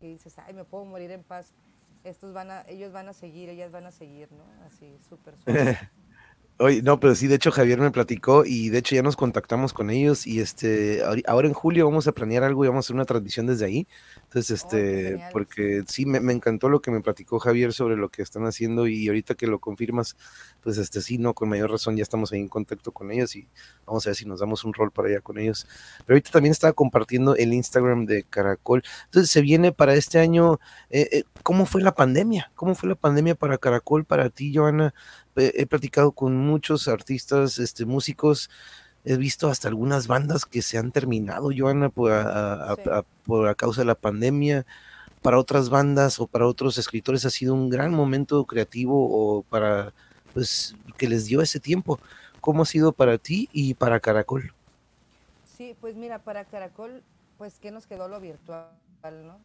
que 0.00 0.08
dices, 0.08 0.38
ay, 0.38 0.54
me 0.54 0.64
puedo 0.64 0.84
morir 0.84 1.10
en 1.10 1.22
paz 1.22 1.54
estos 2.04 2.32
van 2.32 2.50
a, 2.50 2.62
ellos 2.68 2.92
van 2.92 3.08
a 3.08 3.12
seguir, 3.12 3.48
ellas 3.48 3.70
van 3.70 3.86
a 3.86 3.90
seguir, 3.90 4.30
¿no? 4.32 4.44
Así, 4.66 4.98
súper, 5.08 5.36
súper. 5.38 5.90
Oye, 6.62 6.80
no, 6.80 7.00
pero 7.00 7.16
sí, 7.16 7.26
de 7.26 7.34
hecho 7.34 7.50
Javier 7.50 7.80
me 7.80 7.90
platicó 7.90 8.44
y 8.46 8.68
de 8.68 8.78
hecho 8.78 8.94
ya 8.94 9.02
nos 9.02 9.16
contactamos 9.16 9.72
con 9.72 9.90
ellos 9.90 10.28
y 10.28 10.38
este, 10.38 11.02
ahora 11.26 11.48
en 11.48 11.54
julio 11.54 11.86
vamos 11.86 12.06
a 12.06 12.12
planear 12.12 12.44
algo 12.44 12.64
y 12.64 12.68
vamos 12.68 12.84
a 12.84 12.86
hacer 12.86 12.94
una 12.94 13.04
transmisión 13.04 13.48
desde 13.48 13.64
ahí. 13.64 13.88
Entonces, 14.22 14.50
oh, 14.50 14.54
este, 14.54 15.20
porque 15.32 15.82
sí, 15.88 16.06
me, 16.06 16.20
me, 16.20 16.32
encantó 16.32 16.68
lo 16.68 16.80
que 16.80 16.92
me 16.92 17.00
platicó 17.00 17.40
Javier 17.40 17.72
sobre 17.72 17.96
lo 17.96 18.10
que 18.10 18.22
están 18.22 18.46
haciendo 18.46 18.86
y 18.86 19.08
ahorita 19.08 19.34
que 19.34 19.48
lo 19.48 19.58
confirmas, 19.58 20.16
pues 20.62 20.78
este, 20.78 21.00
sí, 21.00 21.18
no, 21.18 21.34
con 21.34 21.48
mayor 21.48 21.68
razón 21.68 21.96
ya 21.96 22.04
estamos 22.04 22.32
ahí 22.32 22.38
en 22.38 22.48
contacto 22.48 22.92
con 22.92 23.10
ellos 23.10 23.34
y 23.34 23.48
vamos 23.84 24.06
a 24.06 24.10
ver 24.10 24.16
si 24.16 24.24
nos 24.24 24.38
damos 24.38 24.62
un 24.62 24.72
rol 24.72 24.92
para 24.92 25.08
allá 25.08 25.20
con 25.20 25.38
ellos. 25.38 25.66
Pero 26.06 26.14
ahorita 26.14 26.30
también 26.30 26.52
estaba 26.52 26.74
compartiendo 26.74 27.34
el 27.34 27.52
Instagram 27.54 28.06
de 28.06 28.22
Caracol. 28.22 28.84
Entonces, 29.06 29.32
se 29.32 29.40
viene 29.40 29.72
para 29.72 29.94
este 29.94 30.20
año, 30.20 30.60
eh, 30.90 31.08
eh, 31.10 31.24
¿cómo 31.42 31.66
fue 31.66 31.82
la 31.82 31.96
pandemia? 31.96 32.52
¿Cómo 32.54 32.76
fue 32.76 32.88
la 32.88 32.94
pandemia 32.94 33.34
para 33.34 33.58
Caracol, 33.58 34.04
para 34.04 34.30
ti, 34.30 34.54
Joana? 34.54 34.94
He 35.36 35.66
platicado 35.66 36.12
con 36.12 36.36
muchos 36.36 36.88
artistas, 36.88 37.58
este, 37.58 37.84
músicos, 37.84 38.50
he 39.04 39.16
visto 39.16 39.48
hasta 39.48 39.68
algunas 39.68 40.06
bandas 40.06 40.46
que 40.46 40.62
se 40.62 40.78
han 40.78 40.92
terminado, 40.92 41.50
Joana, 41.56 41.88
por 41.88 42.12
a, 42.12 42.76
por 43.24 43.54
causa 43.56 43.80
de 43.82 43.86
la 43.86 43.94
pandemia. 43.94 44.66
Para 45.22 45.38
otras 45.38 45.70
bandas 45.70 46.18
o 46.18 46.26
para 46.26 46.46
otros 46.46 46.78
escritores 46.78 47.24
ha 47.24 47.30
sido 47.30 47.54
un 47.54 47.70
gran 47.70 47.92
momento 47.92 48.44
creativo 48.44 49.08
o 49.10 49.42
para, 49.42 49.92
pues, 50.34 50.74
que 50.96 51.08
les 51.08 51.26
dio 51.26 51.42
ese 51.42 51.60
tiempo. 51.60 52.00
¿Cómo 52.40 52.62
ha 52.62 52.66
sido 52.66 52.92
para 52.92 53.18
ti 53.18 53.48
y 53.52 53.74
para 53.74 54.00
Caracol? 54.00 54.52
Sí, 55.56 55.76
pues 55.80 55.94
mira, 55.94 56.18
para 56.18 56.44
Caracol, 56.44 57.04
pues 57.38 57.60
que 57.60 57.70
nos 57.70 57.86
quedó 57.86 58.08
lo 58.08 58.20
virtual, 58.20 58.66
¿no? 59.02 59.38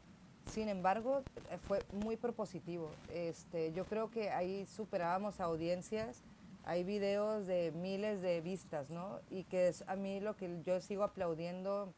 Sin 0.49 0.69
embargo, 0.69 1.23
eh, 1.49 1.57
fue 1.57 1.79
muy 1.91 2.17
propositivo. 2.17 2.91
Este, 3.13 3.73
yo 3.73 3.85
creo 3.85 4.09
que 4.09 4.29
ahí 4.29 4.65
superábamos 4.65 5.39
audiencias 5.39 6.23
hay 6.67 6.83
videos 6.83 7.47
de 7.47 7.71
miles 7.71 8.21
de 8.21 8.41
vistas, 8.41 8.89
¿no? 8.89 9.21
Y 9.29 9.45
que 9.45 9.69
es 9.69 9.85
a 9.87 9.95
mí 9.95 10.19
lo 10.19 10.35
que 10.35 10.61
yo 10.65 10.81
sigo 10.81 11.03
aplaudiendo 11.03 11.93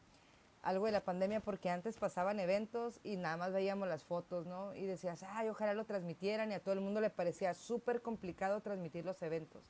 algo 0.62 0.86
de 0.86 0.92
la 0.92 1.00
pandemia 1.00 1.40
porque 1.40 1.70
antes 1.70 1.96
pasaban 1.96 2.38
eventos 2.38 3.00
y 3.02 3.16
nada 3.16 3.36
más 3.36 3.52
veíamos 3.52 3.88
las 3.88 4.04
fotos, 4.04 4.46
¿no? 4.46 4.72
Y 4.76 4.86
decías, 4.86 5.24
ay, 5.24 5.48
ojalá 5.48 5.74
lo 5.74 5.86
transmitieran 5.86 6.52
y 6.52 6.54
a 6.54 6.60
todo 6.60 6.74
el 6.74 6.80
mundo 6.80 7.00
le 7.00 7.10
parecía 7.10 7.52
súper 7.52 8.00
complicado 8.00 8.60
transmitir 8.60 9.04
los 9.04 9.20
eventos. 9.22 9.60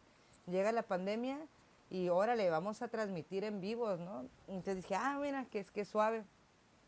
Llega 0.47 0.70
la 0.70 0.83
pandemia 0.83 1.39
y 1.89 2.11
órale, 2.11 2.51
vamos 2.51 2.83
a 2.83 2.89
transmitir 2.89 3.43
en 3.45 3.59
vivo, 3.59 3.97
¿no? 3.97 4.26
Entonces 4.49 4.76
dije, 4.76 4.97
ah, 4.97 5.18
mira, 5.18 5.47
que 5.47 5.61
es 5.61 5.70
que 5.70 5.87
suave. 5.87 6.24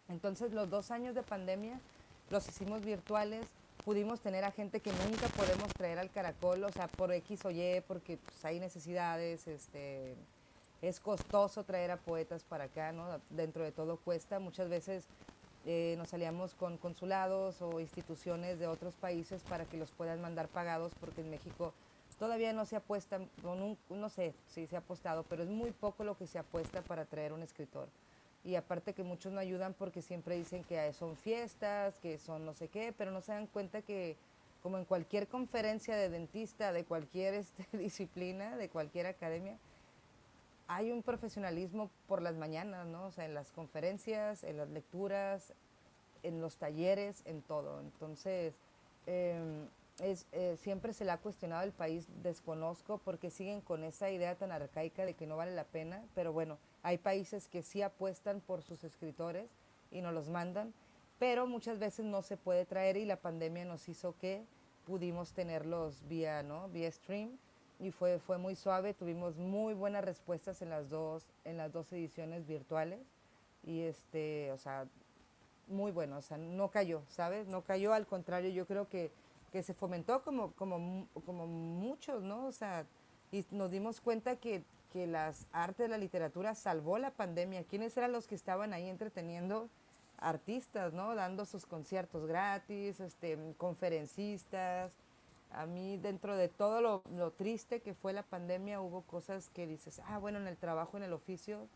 Entonces 0.08 0.52
los 0.52 0.68
dos 0.70 0.90
años 0.90 1.14
de 1.14 1.22
pandemia 1.22 1.80
los 2.30 2.48
hicimos 2.48 2.82
virtuales, 2.82 3.46
pudimos 3.84 4.20
tener 4.20 4.44
a 4.44 4.50
gente 4.50 4.80
que 4.80 4.90
nunca 4.90 5.28
podemos 5.36 5.72
traer 5.74 5.98
al 5.98 6.10
caracol, 6.10 6.64
o 6.64 6.70
sea, 6.70 6.88
por 6.88 7.12
X 7.12 7.44
o 7.44 7.50
Y, 7.50 7.82
porque 7.86 8.16
pues, 8.16 8.44
hay 8.44 8.58
necesidades, 8.58 9.46
este 9.46 10.14
es 10.80 10.98
costoso 10.98 11.62
traer 11.64 11.90
a 11.92 11.96
poetas 11.96 12.42
para 12.42 12.64
acá, 12.64 12.90
¿no? 12.92 13.20
Dentro 13.30 13.62
de 13.62 13.70
todo 13.70 13.98
cuesta. 13.98 14.40
Muchas 14.40 14.68
veces 14.68 15.04
eh, 15.64 15.94
nos 15.96 16.08
salíamos 16.08 16.54
con 16.54 16.76
consulados 16.76 17.62
o 17.62 17.78
instituciones 17.78 18.58
de 18.58 18.66
otros 18.66 18.94
países 18.96 19.42
para 19.42 19.64
que 19.64 19.76
los 19.76 19.92
puedan 19.92 20.20
mandar 20.20 20.48
pagados, 20.48 20.92
porque 20.98 21.20
en 21.20 21.30
México 21.30 21.72
todavía 22.18 22.52
no 22.52 22.64
se 22.64 22.76
apuesta, 22.76 23.20
no, 23.44 23.76
no 23.90 24.08
sé 24.08 24.34
si 24.48 24.66
se 24.66 24.74
ha 24.74 24.80
apostado, 24.80 25.24
pero 25.28 25.42
es 25.42 25.48
muy 25.48 25.70
poco 25.70 26.02
lo 26.02 26.16
que 26.16 26.26
se 26.26 26.38
apuesta 26.38 26.82
para 26.82 27.04
traer 27.04 27.32
un 27.32 27.42
escritor. 27.42 27.88
Y 28.44 28.56
aparte 28.56 28.92
que 28.92 29.02
muchos 29.02 29.32
no 29.32 29.40
ayudan 29.40 29.74
porque 29.74 30.02
siempre 30.02 30.36
dicen 30.36 30.64
que 30.64 30.92
son 30.92 31.16
fiestas, 31.16 31.98
que 32.00 32.18
son 32.18 32.44
no 32.44 32.54
sé 32.54 32.68
qué, 32.68 32.92
pero 32.96 33.10
no 33.10 33.20
se 33.20 33.32
dan 33.32 33.46
cuenta 33.46 33.82
que 33.82 34.16
como 34.62 34.78
en 34.78 34.84
cualquier 34.84 35.26
conferencia 35.26 35.96
de 35.96 36.08
dentista, 36.08 36.72
de 36.72 36.84
cualquier 36.84 37.34
este, 37.34 37.66
disciplina, 37.76 38.56
de 38.56 38.68
cualquier 38.68 39.06
academia, 39.06 39.56
hay 40.68 40.90
un 40.90 41.02
profesionalismo 41.02 41.90
por 42.06 42.22
las 42.22 42.36
mañanas, 42.36 42.86
¿no? 42.86 43.06
O 43.06 43.12
sea, 43.12 43.26
en 43.26 43.34
las 43.34 43.50
conferencias, 43.50 44.42
en 44.44 44.56
las 44.56 44.70
lecturas, 44.70 45.52
en 46.22 46.40
los 46.40 46.56
talleres, 46.56 47.22
en 47.26 47.42
todo. 47.42 47.80
Entonces, 47.80 48.54
em, 49.06 49.66
es, 50.00 50.26
eh, 50.32 50.56
siempre 50.60 50.94
se 50.94 51.04
le 51.04 51.10
ha 51.10 51.18
cuestionado 51.18 51.62
el 51.64 51.72
país, 51.72 52.06
desconozco, 52.22 52.98
porque 52.98 53.30
siguen 53.30 53.60
con 53.60 53.84
esa 53.84 54.10
idea 54.10 54.36
tan 54.36 54.52
arcaica 54.52 55.04
de 55.04 55.14
que 55.14 55.26
no 55.26 55.36
vale 55.36 55.54
la 55.54 55.64
pena, 55.64 56.02
pero 56.14 56.32
bueno, 56.32 56.58
hay 56.82 56.98
países 56.98 57.48
que 57.48 57.62
sí 57.62 57.82
apuestan 57.82 58.40
por 58.40 58.62
sus 58.62 58.84
escritores 58.84 59.50
y 59.90 60.00
nos 60.00 60.14
los 60.14 60.28
mandan, 60.28 60.72
pero 61.18 61.46
muchas 61.46 61.78
veces 61.78 62.04
no 62.04 62.22
se 62.22 62.36
puede 62.36 62.64
traer 62.64 62.96
y 62.96 63.04
la 63.04 63.16
pandemia 63.16 63.64
nos 63.64 63.88
hizo 63.88 64.16
que 64.18 64.44
pudimos 64.84 65.32
tenerlos 65.32 66.02
vía, 66.08 66.42
¿no? 66.42 66.68
Vía 66.68 66.90
stream 66.90 67.38
y 67.78 67.90
fue, 67.90 68.18
fue 68.18 68.38
muy 68.38 68.56
suave, 68.56 68.94
tuvimos 68.94 69.36
muy 69.36 69.74
buenas 69.74 70.04
respuestas 70.04 70.62
en 70.62 70.70
las 70.70 70.88
dos, 70.88 71.26
en 71.44 71.56
las 71.56 71.72
dos 71.72 71.92
ediciones 71.92 72.46
virtuales 72.46 73.00
y 73.64 73.80
este, 73.80 74.50
o 74.52 74.58
sea, 74.58 74.86
muy 75.68 75.92
bueno, 75.92 76.18
o 76.18 76.22
sea, 76.22 76.38
no 76.38 76.70
cayó, 76.70 77.02
¿sabes? 77.08 77.46
No 77.46 77.62
cayó, 77.62 77.92
al 77.92 78.06
contrario, 78.06 78.50
yo 78.50 78.66
creo 78.66 78.88
que, 78.88 79.10
que 79.52 79.62
se 79.62 79.74
fomentó 79.74 80.22
como, 80.22 80.52
como, 80.52 81.06
como 81.24 81.46
muchos, 81.46 82.22
¿no? 82.22 82.46
O 82.46 82.52
sea, 82.52 82.86
y 83.30 83.44
nos 83.50 83.70
dimos 83.70 84.00
cuenta 84.00 84.36
que, 84.36 84.64
que 84.92 85.06
las 85.06 85.46
artes, 85.52 85.88
la 85.88 85.98
literatura 85.98 86.54
salvó 86.54 86.98
la 86.98 87.10
pandemia. 87.10 87.64
¿Quiénes 87.64 87.96
eran 87.96 88.12
los 88.12 88.26
que 88.26 88.34
estaban 88.34 88.72
ahí 88.72 88.88
entreteniendo? 88.88 89.68
artistas, 90.22 90.92
¿no? 90.92 91.14
Dando 91.14 91.44
sus 91.44 91.66
conciertos 91.66 92.26
gratis, 92.26 93.00
este, 93.00 93.36
conferencistas, 93.58 94.92
a 95.50 95.66
mí 95.66 95.98
dentro 95.98 96.36
de 96.36 96.48
todo 96.48 96.80
lo, 96.80 97.30
triste 97.32 97.80
que 97.80 97.94
fue 97.94 98.12
la 98.12 98.22
pandemia 98.22 98.80
hubo 98.80 99.02
cosas 99.02 99.50
que 99.50 99.66
dices, 99.66 100.00
ah, 100.06 100.18
bueno, 100.18 100.38
en 100.38 100.46
el 100.46 100.56
trabajo, 100.56 100.96
en 100.96 101.02
el 101.02 101.12
oficio, 101.12 101.68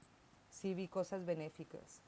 sí 0.49 0.75
vi 0.75 0.89
cosas 0.89 1.25
benéficas. 1.27 2.01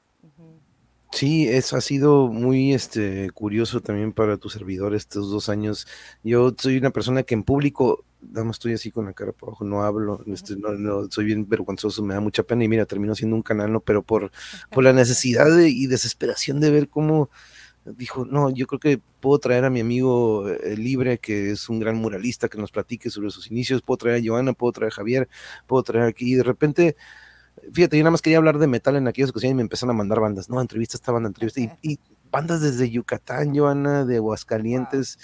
Sí, 1.11 1.47
eso 1.47 1.75
ha 1.75 1.81
sido 1.81 2.27
muy 2.27 2.73
este, 2.73 3.31
curioso 3.31 3.81
también 3.81 4.13
para 4.13 4.37
tu 4.37 4.49
servidor 4.49 4.93
estos 4.93 5.31
dos 5.31 5.49
años. 5.49 5.87
Yo 6.23 6.53
soy 6.57 6.77
una 6.77 6.91
persona 6.91 7.23
que 7.23 7.33
en 7.33 7.43
público, 7.43 8.05
nada 8.21 8.45
más 8.45 8.57
estoy 8.57 8.73
así 8.73 8.91
con 8.91 9.05
la 9.05 9.13
cara 9.13 9.31
por 9.31 9.49
abajo, 9.49 9.65
no 9.65 9.83
hablo, 9.83 10.23
este, 10.27 10.55
no, 10.55 11.09
soy 11.09 11.25
bien 11.25 11.49
vergonzoso, 11.49 12.03
me 12.03 12.13
da 12.13 12.19
mucha 12.19 12.43
pena 12.43 12.63
y 12.63 12.67
mira, 12.67 12.85
termino 12.85 13.15
siendo 13.15 13.35
un 13.35 13.41
canal, 13.41 13.73
¿no? 13.73 13.79
Pero 13.81 14.03
por, 14.03 14.31
por 14.71 14.83
la 14.83 14.93
necesidad 14.93 15.47
y 15.59 15.87
desesperación 15.87 16.59
de 16.59 16.69
ver 16.69 16.89
cómo 16.89 17.29
dijo, 17.97 18.25
no, 18.25 18.49
yo 18.49 18.67
creo 18.67 18.79
que 18.79 19.01
puedo 19.19 19.39
traer 19.39 19.65
a 19.65 19.69
mi 19.69 19.79
amigo 19.79 20.47
eh, 20.49 20.77
Libre, 20.77 21.17
que 21.19 21.51
es 21.51 21.69
un 21.69 21.79
gran 21.79 21.95
muralista, 21.95 22.49
que 22.49 22.57
nos 22.57 22.71
platique 22.71 23.09
sobre 23.09 23.31
sus 23.31 23.49
inicios, 23.49 23.81
puedo 23.81 23.97
traer 23.97 24.21
a 24.21 24.25
Joana, 24.25 24.53
puedo 24.53 24.71
traer 24.73 24.91
a 24.91 24.95
Javier, 24.95 25.29
puedo 25.67 25.83
traer 25.83 26.05
aquí, 26.05 26.33
y 26.33 26.35
de 26.35 26.43
repente, 26.43 26.95
fíjate, 27.73 27.97
yo 27.97 28.03
nada 28.03 28.11
más 28.11 28.21
quería 28.21 28.37
hablar 28.37 28.57
de 28.57 28.67
metal 28.67 28.95
en 28.95 29.07
aquellas 29.07 29.29
ocasiones 29.31 29.53
y 29.53 29.55
me 29.55 29.61
empezaron 29.61 29.95
a 29.95 29.97
mandar 29.97 30.19
bandas, 30.19 30.49
no, 30.49 30.59
entrevistas, 30.61 31.01
estaban 31.01 31.25
entrevistas, 31.25 31.63
y, 31.81 31.93
y 31.93 31.99
bandas 32.31 32.61
desde 32.61 32.89
Yucatán, 32.89 33.55
Joana, 33.55 34.05
de 34.05 34.17
Aguascalientes. 34.17 35.17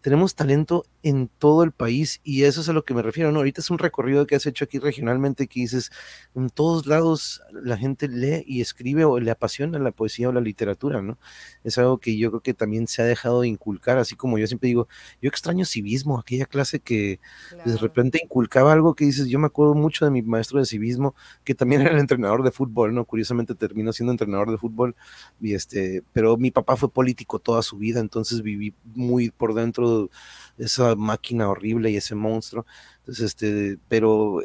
Tenemos 0.00 0.34
talento 0.34 0.84
en 1.02 1.28
todo 1.38 1.64
el 1.64 1.72
país 1.72 2.20
y 2.22 2.44
eso 2.44 2.60
es 2.60 2.68
a 2.68 2.72
lo 2.72 2.84
que 2.84 2.94
me 2.94 3.02
refiero, 3.02 3.32
¿no? 3.32 3.38
Ahorita 3.38 3.60
es 3.60 3.70
un 3.70 3.78
recorrido 3.78 4.26
que 4.26 4.36
has 4.36 4.46
hecho 4.46 4.64
aquí 4.64 4.78
regionalmente 4.78 5.48
que 5.48 5.60
dices, 5.60 5.90
en 6.34 6.48
todos 6.50 6.86
lados 6.86 7.42
la 7.52 7.76
gente 7.76 8.08
lee 8.08 8.44
y 8.46 8.60
escribe 8.60 9.04
o 9.04 9.18
le 9.18 9.30
apasiona 9.30 9.78
la 9.78 9.90
poesía 9.90 10.28
o 10.28 10.32
la 10.32 10.40
literatura, 10.40 11.02
¿no? 11.02 11.18
Es 11.64 11.78
algo 11.78 11.98
que 11.98 12.16
yo 12.16 12.30
creo 12.30 12.40
que 12.40 12.54
también 12.54 12.86
se 12.86 13.02
ha 13.02 13.04
dejado 13.04 13.40
de 13.40 13.48
inculcar, 13.48 13.98
así 13.98 14.14
como 14.14 14.38
yo 14.38 14.46
siempre 14.46 14.68
digo, 14.68 14.88
yo 15.20 15.28
extraño 15.28 15.64
civismo, 15.64 16.18
aquella 16.18 16.46
clase 16.46 16.78
que 16.78 17.18
de 17.64 17.76
repente 17.76 18.20
inculcaba 18.22 18.72
algo 18.72 18.94
que 18.94 19.04
dices, 19.04 19.26
yo 19.26 19.38
me 19.38 19.46
acuerdo 19.46 19.74
mucho 19.74 20.04
de 20.04 20.12
mi 20.12 20.22
maestro 20.22 20.60
de 20.60 20.66
civismo, 20.66 21.16
que 21.44 21.54
también 21.54 21.80
era 21.80 21.90
el 21.90 21.98
entrenador 21.98 22.44
de 22.44 22.52
fútbol, 22.52 22.94
¿no? 22.94 23.04
Curiosamente 23.04 23.54
terminó 23.54 23.92
siendo 23.92 24.12
entrenador 24.12 24.50
de 24.50 24.58
fútbol, 24.58 24.94
y 25.40 25.54
este, 25.54 26.04
pero 26.12 26.36
mi 26.36 26.51
papá 26.52 26.76
fue 26.76 26.90
político 26.90 27.38
toda 27.38 27.62
su 27.62 27.78
vida, 27.78 28.00
entonces 28.00 28.42
viví 28.42 28.74
muy 28.84 29.30
por 29.30 29.54
dentro 29.54 30.10
de 30.56 30.64
esa 30.64 30.94
máquina 30.96 31.48
horrible 31.48 31.90
y 31.90 31.96
ese 31.96 32.14
monstruo. 32.14 32.66
Entonces, 32.98 33.26
este, 33.26 33.78
pero 33.88 34.40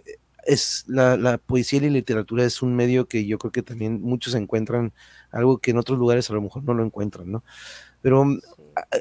es 0.45 0.85
la, 0.87 1.17
la, 1.17 1.37
poesía 1.37 1.79
y 1.79 1.83
la 1.83 1.89
literatura 1.89 2.45
es 2.45 2.61
un 2.61 2.75
medio 2.75 3.07
que 3.07 3.25
yo 3.25 3.37
creo 3.37 3.51
que 3.51 3.63
también 3.63 4.01
muchos 4.01 4.33
encuentran 4.33 4.93
algo 5.31 5.59
que 5.59 5.71
en 5.71 5.77
otros 5.77 5.99
lugares 5.99 6.29
a 6.29 6.33
lo 6.33 6.41
mejor 6.41 6.63
no 6.63 6.73
lo 6.73 6.83
encuentran, 6.85 7.31
¿no? 7.31 7.43
Pero, 8.01 8.25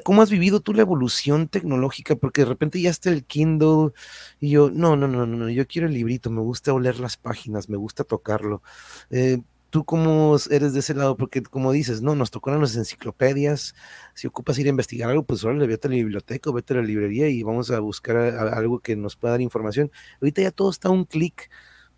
¿cómo 0.03 0.21
has 0.21 0.29
vivido 0.29 0.59
tú 0.59 0.73
la 0.73 0.81
evolución 0.81 1.47
tecnológica? 1.47 2.15
Porque 2.15 2.41
de 2.41 2.47
repente 2.49 2.81
ya 2.81 2.89
está 2.89 3.09
el 3.09 3.25
Kindle 3.25 3.91
y 4.39 4.49
yo, 4.51 4.69
no, 4.71 4.95
no, 4.95 5.07
no, 5.07 5.25
no, 5.25 5.49
yo 5.49 5.67
quiero 5.67 5.87
el 5.87 5.93
librito, 5.93 6.29
me 6.29 6.41
gusta 6.41 6.73
oler 6.73 6.99
las 6.99 7.17
páginas, 7.17 7.69
me 7.69 7.77
gusta 7.77 8.03
tocarlo. 8.03 8.61
Eh, 9.09 9.39
¿Tú 9.69 9.83
cómo 9.83 10.37
eres 10.49 10.73
de 10.73 10.79
ese 10.79 10.93
lado? 10.93 11.17
Porque 11.17 11.43
como 11.43 11.71
dices, 11.73 12.01
no, 12.01 12.15
nos 12.15 12.31
tocaron 12.31 12.61
las 12.61 12.75
enciclopedias, 12.75 13.75
si 14.13 14.27
ocupas 14.27 14.57
ir 14.59 14.67
a 14.67 14.69
investigar 14.69 15.09
algo, 15.09 15.23
pues 15.23 15.43
órale, 15.43 15.67
vete 15.67 15.87
a 15.87 15.91
la 15.91 15.97
biblioteca, 15.97 16.51
vete 16.51 16.73
a 16.73 16.77
la 16.77 16.83
librería 16.83 17.27
y 17.29 17.43
vamos 17.43 17.69
a 17.71 17.79
buscar 17.79 18.15
algo 18.17 18.79
que 18.79 18.95
nos 18.95 19.17
pueda 19.17 19.33
dar 19.33 19.41
información. 19.41 19.91
Ahorita 20.21 20.41
ya 20.41 20.51
todo 20.51 20.69
está 20.69 20.87
a 20.87 20.91
un 20.91 21.03
clic. 21.05 21.49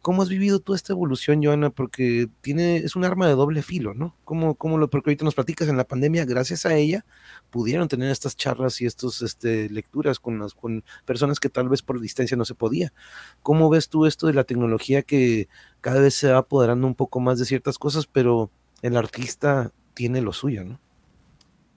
¿Cómo 0.01 0.21
has 0.21 0.29
vivido 0.29 0.59
tú 0.59 0.73
esta 0.73 0.93
evolución, 0.93 1.43
Joana? 1.43 1.69
Porque 1.71 2.29
tiene, 2.41 2.77
es 2.77 2.95
un 2.95 3.03
arma 3.03 3.27
de 3.27 3.33
doble 3.33 3.61
filo, 3.61 3.93
¿no? 3.93 4.15
¿Cómo, 4.23 4.55
cómo 4.55 4.77
lo, 4.77 4.89
porque 4.89 5.09
ahorita 5.09 5.25
nos 5.25 5.35
platicas 5.35 5.67
en 5.67 5.75
la 5.75 5.83
pandemia, 5.83 6.23
gracias 6.23 6.65
a 6.65 6.73
ella, 6.75 7.05
pudieron 7.49 7.89
tener 7.89 8.09
estas 8.09 8.37
charlas 8.37 8.79
y 8.79 8.85
estas 8.85 9.21
este, 9.21 9.69
lecturas 9.69 10.19
con, 10.19 10.39
las, 10.39 10.53
con 10.53 10.85
personas 11.05 11.41
que 11.41 11.49
tal 11.49 11.67
vez 11.67 11.81
por 11.81 11.99
distancia 11.99 12.37
no 12.37 12.45
se 12.45 12.55
podía. 12.55 12.93
¿Cómo 13.41 13.69
ves 13.69 13.89
tú 13.89 14.05
esto 14.05 14.27
de 14.27 14.33
la 14.33 14.45
tecnología 14.45 15.01
que 15.01 15.49
cada 15.81 15.99
vez 15.99 16.15
se 16.15 16.31
va 16.31 16.39
apoderando 16.39 16.87
un 16.87 16.95
poco 16.95 17.19
más 17.19 17.37
de 17.37 17.45
ciertas 17.45 17.77
cosas, 17.77 18.07
pero 18.07 18.49
el 18.81 18.95
artista 18.95 19.71
tiene 19.93 20.21
lo 20.21 20.31
suyo, 20.31 20.63
¿no? 20.63 20.79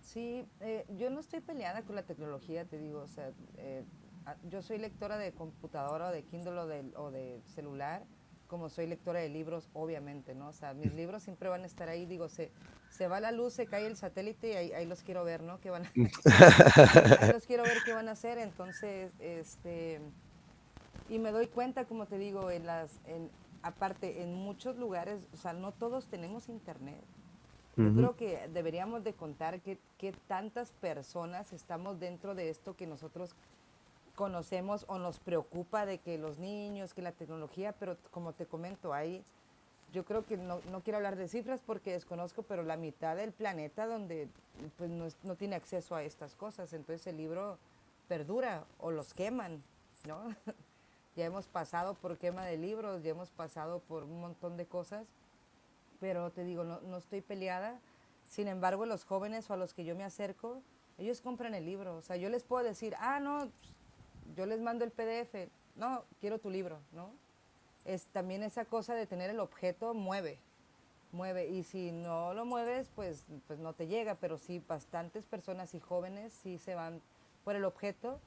Sí, 0.01 0.45
eh, 0.61 0.85
yo 0.99 1.11
no 1.11 1.21
estoy 1.21 1.41
peleada 1.41 1.83
con 1.83 1.97
la 1.97 2.03
tecnología, 2.03 2.67
te 2.67 2.79
digo, 2.79 3.01
o 3.01 3.09
sea, 3.09 3.31
eh, 3.57 3.83
yo 4.49 4.63
soy 4.63 4.79
lectora 4.79 5.19
de 5.19 5.33
computadora 5.33 6.09
o 6.09 6.13
de 6.13 6.23
Kindle 6.25 6.59
o 6.59 6.67
de, 6.67 6.85
o 6.97 7.11
de, 7.11 7.41
celular, 7.55 8.05
como 8.47 8.69
soy 8.69 8.87
lectora 8.87 9.21
de 9.21 9.29
libros, 9.29 9.69
obviamente, 9.73 10.35
¿no? 10.35 10.49
O 10.49 10.53
sea, 10.53 10.75
mis 10.75 10.93
libros 10.93 11.23
siempre 11.23 11.49
van 11.49 11.63
a 11.63 11.67
estar 11.67 11.89
ahí, 11.89 12.07
digo, 12.07 12.29
se, 12.29 12.51
se 12.91 13.09
va 13.09 13.19
la 13.21 13.33
luz, 13.33 13.55
se 13.55 13.67
cae 13.67 13.87
el 13.87 13.97
satélite 13.97 14.53
y 14.53 14.73
ahí, 14.73 14.87
los 14.87 15.03
quiero 15.03 15.25
ver, 15.25 15.43
¿no? 15.43 15.59
¿Qué 15.61 15.71
van 15.71 15.87
a, 15.87 15.93
ahí 17.21 17.33
los 17.33 17.47
quiero 17.47 17.63
ver 17.63 17.79
qué 17.85 17.95
van 17.95 18.09
a 18.09 18.13
hacer, 18.13 18.39
entonces, 18.39 19.11
este, 19.21 20.01
y 21.09 21.19
me 21.19 21.31
doy 21.31 21.47
cuenta, 21.47 21.87
como 21.87 22.07
te 22.07 22.19
digo, 22.19 22.51
en 22.51 22.67
las, 22.67 23.01
en, 23.07 23.31
aparte, 23.63 24.23
en 24.23 24.35
muchos 24.35 24.77
lugares, 24.77 25.21
o 25.33 25.37
sea, 25.37 25.53
no 25.53 25.73
todos 25.73 26.07
tenemos 26.07 26.49
internet. 26.49 27.03
Yo 27.75 27.91
creo 27.95 28.17
que 28.17 28.51
deberíamos 28.53 29.03
de 29.03 29.15
contar 29.15 29.63
qué 29.63 30.13
tantas 30.29 30.73
personas 30.73 31.55
estamos 31.55 31.99
dentro 31.99 32.35
de 32.35 32.51
esto 32.51 32.77
que 32.77 32.87
nosotros 32.87 33.35
conocemos 34.15 34.85
o 34.89 34.99
nos 34.99 35.19
preocupa 35.19 35.87
de 35.87 35.99
que 35.99 36.19
los 36.19 36.39
niños, 36.39 36.95
que 36.95 37.03
la 37.03 37.13
tecnología, 37.13 37.73
pero 37.73 37.97
como 38.11 38.33
te 38.33 38.47
comento, 38.47 38.93
hay, 38.93 39.25
yo 39.93 40.05
creo 40.05 40.25
que 40.25 40.37
no, 40.37 40.61
no 40.71 40.83
quiero 40.83 40.99
hablar 40.99 41.17
de 41.17 41.29
cifras 41.29 41.61
porque 41.65 41.93
desconozco, 41.93 42.43
pero 42.43 42.63
la 42.63 42.77
mitad 42.77 43.17
del 43.17 43.33
planeta 43.33 43.87
donde 43.87 44.29
pues 44.77 44.91
no, 44.91 45.07
no, 45.23 45.35
tiene 45.35 45.57
acceso 45.57 45.95
a 45.95 46.03
estas 46.03 46.35
cosas, 46.35 46.73
entonces 46.73 47.07
el 47.07 47.17
libro 47.17 47.59
perdura 48.09 48.65
o 48.79 48.91
los 48.91 49.15
queman, 49.15 49.63
¿no? 50.07 50.35
ya 51.17 51.25
hemos 51.25 51.47
pasado 51.49 51.95
por 51.95 52.19
quema 52.19 52.45
de 52.45 52.59
libros, 52.59 53.03
ya 53.03 53.11
hemos 53.11 53.31
pasado 53.31 53.81
por 53.81 54.05
un 54.05 54.21
montón 54.21 54.57
de 54.57 54.67
cosas, 54.67 55.07
pero 56.01 56.31
te 56.31 56.45
digo, 56.45 56.65
no, 56.65 56.81
no 56.81 56.99
estoy 56.99 57.21
peleada. 57.21 57.79
Sin 58.29 58.49
embargo, 58.49 58.87
los 58.87 59.05
jóvenes 59.05 59.49
o 59.51 59.55
a 59.55 59.57
los 59.57 59.75
que 59.75 59.85
yo 59.85 59.95
me 59.95 60.05
acerco, 60.05 60.63
ellos 60.99 61.21
compran 61.21 61.55
el 61.55 61.65
libro. 61.65 61.97
O 61.97 62.03
sea, 62.03 62.17
yo 62.17 62.29
les 62.29 62.45
puedo 62.45 62.65
decir, 62.65 62.95
ah, 62.99 63.21
no, 63.21 63.51
yo 64.35 64.47
les 64.47 64.61
mando 64.61 64.85
el 64.85 64.91
PDF. 64.91 65.51
No, 65.77 66.05
quiero 66.21 66.39
tu 66.39 66.51
libro, 66.51 66.79
¿no? 66.93 67.11
Es 67.85 68.07
también 68.07 68.43
esa 68.43 68.65
cosa 68.65 68.95
de 68.95 69.07
tener 69.07 69.31
el 69.31 69.41
objeto 69.41 69.95
mueve, 69.95 70.39
mueve. 71.11 71.49
Y 71.49 71.63
si 71.63 71.93
no 71.93 72.35
lo 72.35 72.45
mueves, 72.45 72.91
pues, 72.95 73.25
pues 73.47 73.59
no 73.59 73.73
te 73.73 73.87
llega. 73.87 74.15
Pero 74.17 74.39
sí, 74.39 74.63
bastantes 74.67 75.25
personas 75.25 75.75
y 75.75 75.81
jóvenes 75.81 76.33
sí 76.43 76.59
se 76.59 76.75
van 76.75 77.01
por 77.45 77.57
el 77.57 77.65
objeto. 77.65 78.21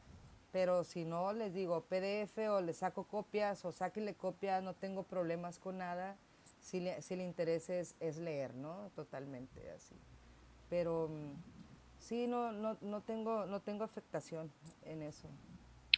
Pero 0.52 0.84
si 0.84 1.04
no, 1.04 1.34
les 1.34 1.54
digo 1.54 1.82
PDF 1.82 2.38
o 2.50 2.62
les 2.62 2.78
saco 2.78 3.04
copias 3.04 3.66
o 3.66 3.72
sáquenle 3.72 4.14
copias, 4.14 4.64
no 4.64 4.74
tengo 4.74 5.04
problemas 5.04 5.60
con 5.60 5.78
nada. 5.78 6.16
Si 6.62 6.80
le, 6.80 7.02
si 7.02 7.16
le 7.16 7.26
interesa 7.26 7.76
es, 7.76 7.96
es 8.00 8.18
leer, 8.18 8.56
¿no? 8.56 8.90
Totalmente 8.96 9.70
así. 9.72 9.96
Pero 10.70 11.10
mm, 11.10 11.34
sí, 12.00 12.28
no, 12.28 12.52
no, 12.52 12.78
no, 12.82 13.02
tengo, 13.02 13.46
no 13.46 13.62
tengo 13.62 13.84
afectación 13.84 14.52
en 14.84 15.02
eso. 15.02 15.28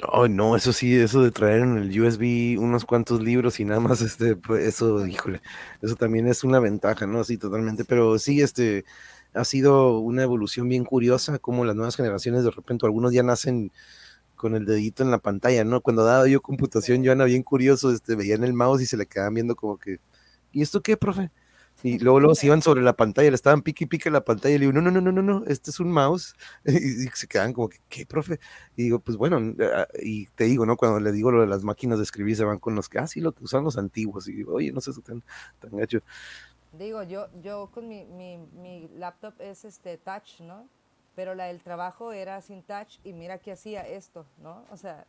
Oh, 0.03 0.27
no, 0.27 0.55
eso 0.55 0.73
sí, 0.73 0.95
eso 0.95 1.23
de 1.23 1.31
traer 1.31 1.61
en 1.61 1.77
el 1.77 1.99
USB 2.01 2.57
unos 2.59 2.85
cuantos 2.85 3.19
libros 3.23 3.59
y 3.59 3.65
nada 3.65 3.79
más, 3.79 4.01
este, 4.01 4.35
pues 4.35 4.63
eso, 4.67 5.05
híjole, 5.07 5.41
eso 5.81 5.95
también 5.95 6.27
es 6.27 6.43
una 6.43 6.59
ventaja, 6.59 7.07
¿no? 7.07 7.23
Sí, 7.23 7.37
totalmente, 7.39 7.83
pero 7.83 8.19
sí, 8.19 8.41
este, 8.41 8.85
ha 9.33 9.43
sido 9.43 9.97
una 9.99 10.21
evolución 10.21 10.69
bien 10.69 10.83
curiosa, 10.85 11.39
como 11.39 11.65
las 11.65 11.75
nuevas 11.75 11.95
generaciones 11.95 12.43
de 12.43 12.51
repente, 12.51 12.85
algunos 12.85 13.11
ya 13.11 13.23
nacen 13.23 13.71
con 14.35 14.55
el 14.55 14.65
dedito 14.65 15.03
en 15.03 15.11
la 15.11 15.19
pantalla, 15.19 15.63
¿no? 15.65 15.81
Cuando 15.81 16.05
daba 16.05 16.27
yo 16.27 16.41
computación, 16.41 17.03
yo 17.03 17.11
era 17.13 17.25
bien 17.25 17.43
curioso, 17.43 17.91
este, 17.91 18.15
veían 18.15 18.43
el 18.43 18.53
mouse 18.53 18.81
y 18.83 18.87
se 18.87 18.97
le 18.97 19.07
quedaban 19.07 19.33
viendo 19.35 19.55
como 19.55 19.77
que, 19.79 19.99
¿y 20.51 20.61
esto 20.63 20.81
qué, 20.81 20.97
profe? 20.97 21.31
Y 21.83 21.99
luego, 21.99 22.19
luego 22.19 22.35
se 22.35 22.47
iban 22.47 22.61
sobre 22.61 22.81
la 22.81 22.93
pantalla, 22.93 23.29
le 23.29 23.35
estaban 23.35 23.61
pique 23.61 23.83
y 23.83 23.87
pique 23.87 24.09
la 24.09 24.21
pantalla 24.23 24.55
y 24.55 24.57
le 24.57 24.65
digo, 24.65 24.73
no, 24.73 24.81
no, 24.81 24.89
no, 24.89 24.99
no, 24.99 25.11
no, 25.11 25.21
no, 25.21 25.43
este 25.45 25.69
es 25.69 25.79
un 25.79 25.91
mouse. 25.91 26.35
Y, 26.65 27.07
se 27.13 27.27
quedan 27.27 27.53
como 27.53 27.69
que, 27.69 27.79
¿qué, 27.87 28.05
profe? 28.05 28.39
Y 28.75 28.83
digo, 28.83 28.99
pues 28.99 29.17
bueno, 29.17 29.39
ah, 29.75 29.87
y 30.01 30.25
te 30.27 30.45
digo, 30.45 30.65
¿no? 30.65 30.75
Cuando 30.75 30.99
le 30.99 31.11
digo 31.11 31.31
lo 31.31 31.41
de 31.41 31.47
las 31.47 31.63
máquinas 31.63 31.99
de 31.99 32.03
escribir, 32.03 32.35
se 32.35 32.43
van 32.43 32.59
con 32.59 32.73
los 32.75 32.89
que, 32.89 32.97
ah, 32.99 33.07
sí, 33.07 33.21
lo 33.21 33.31
que 33.31 33.43
usan 33.43 33.63
los 33.63 33.77
antiguos. 33.77 34.27
Y 34.27 34.33
digo, 34.33 34.55
oye, 34.55 34.71
no 34.71 34.81
sé, 34.81 34.91
eso 34.91 35.01
tan, 35.01 35.23
tan 35.59 35.77
gacho. 35.77 35.99
Digo, 36.73 37.03
yo, 37.03 37.27
yo 37.41 37.69
con 37.73 37.87
mi, 37.87 38.05
mi, 38.05 38.37
mi 38.37 38.89
laptop 38.97 39.35
es 39.39 39.63
este 39.63 39.97
touch, 39.97 40.41
¿no? 40.41 40.67
Pero 41.15 41.35
la 41.35 41.45
del 41.45 41.61
trabajo 41.61 42.11
era 42.11 42.41
sin 42.41 42.63
touch 42.63 42.99
y 43.03 43.13
mira 43.13 43.37
que 43.37 43.51
hacía 43.51 43.87
esto, 43.87 44.25
¿no? 44.41 44.65
O 44.71 44.77
sea, 44.77 45.05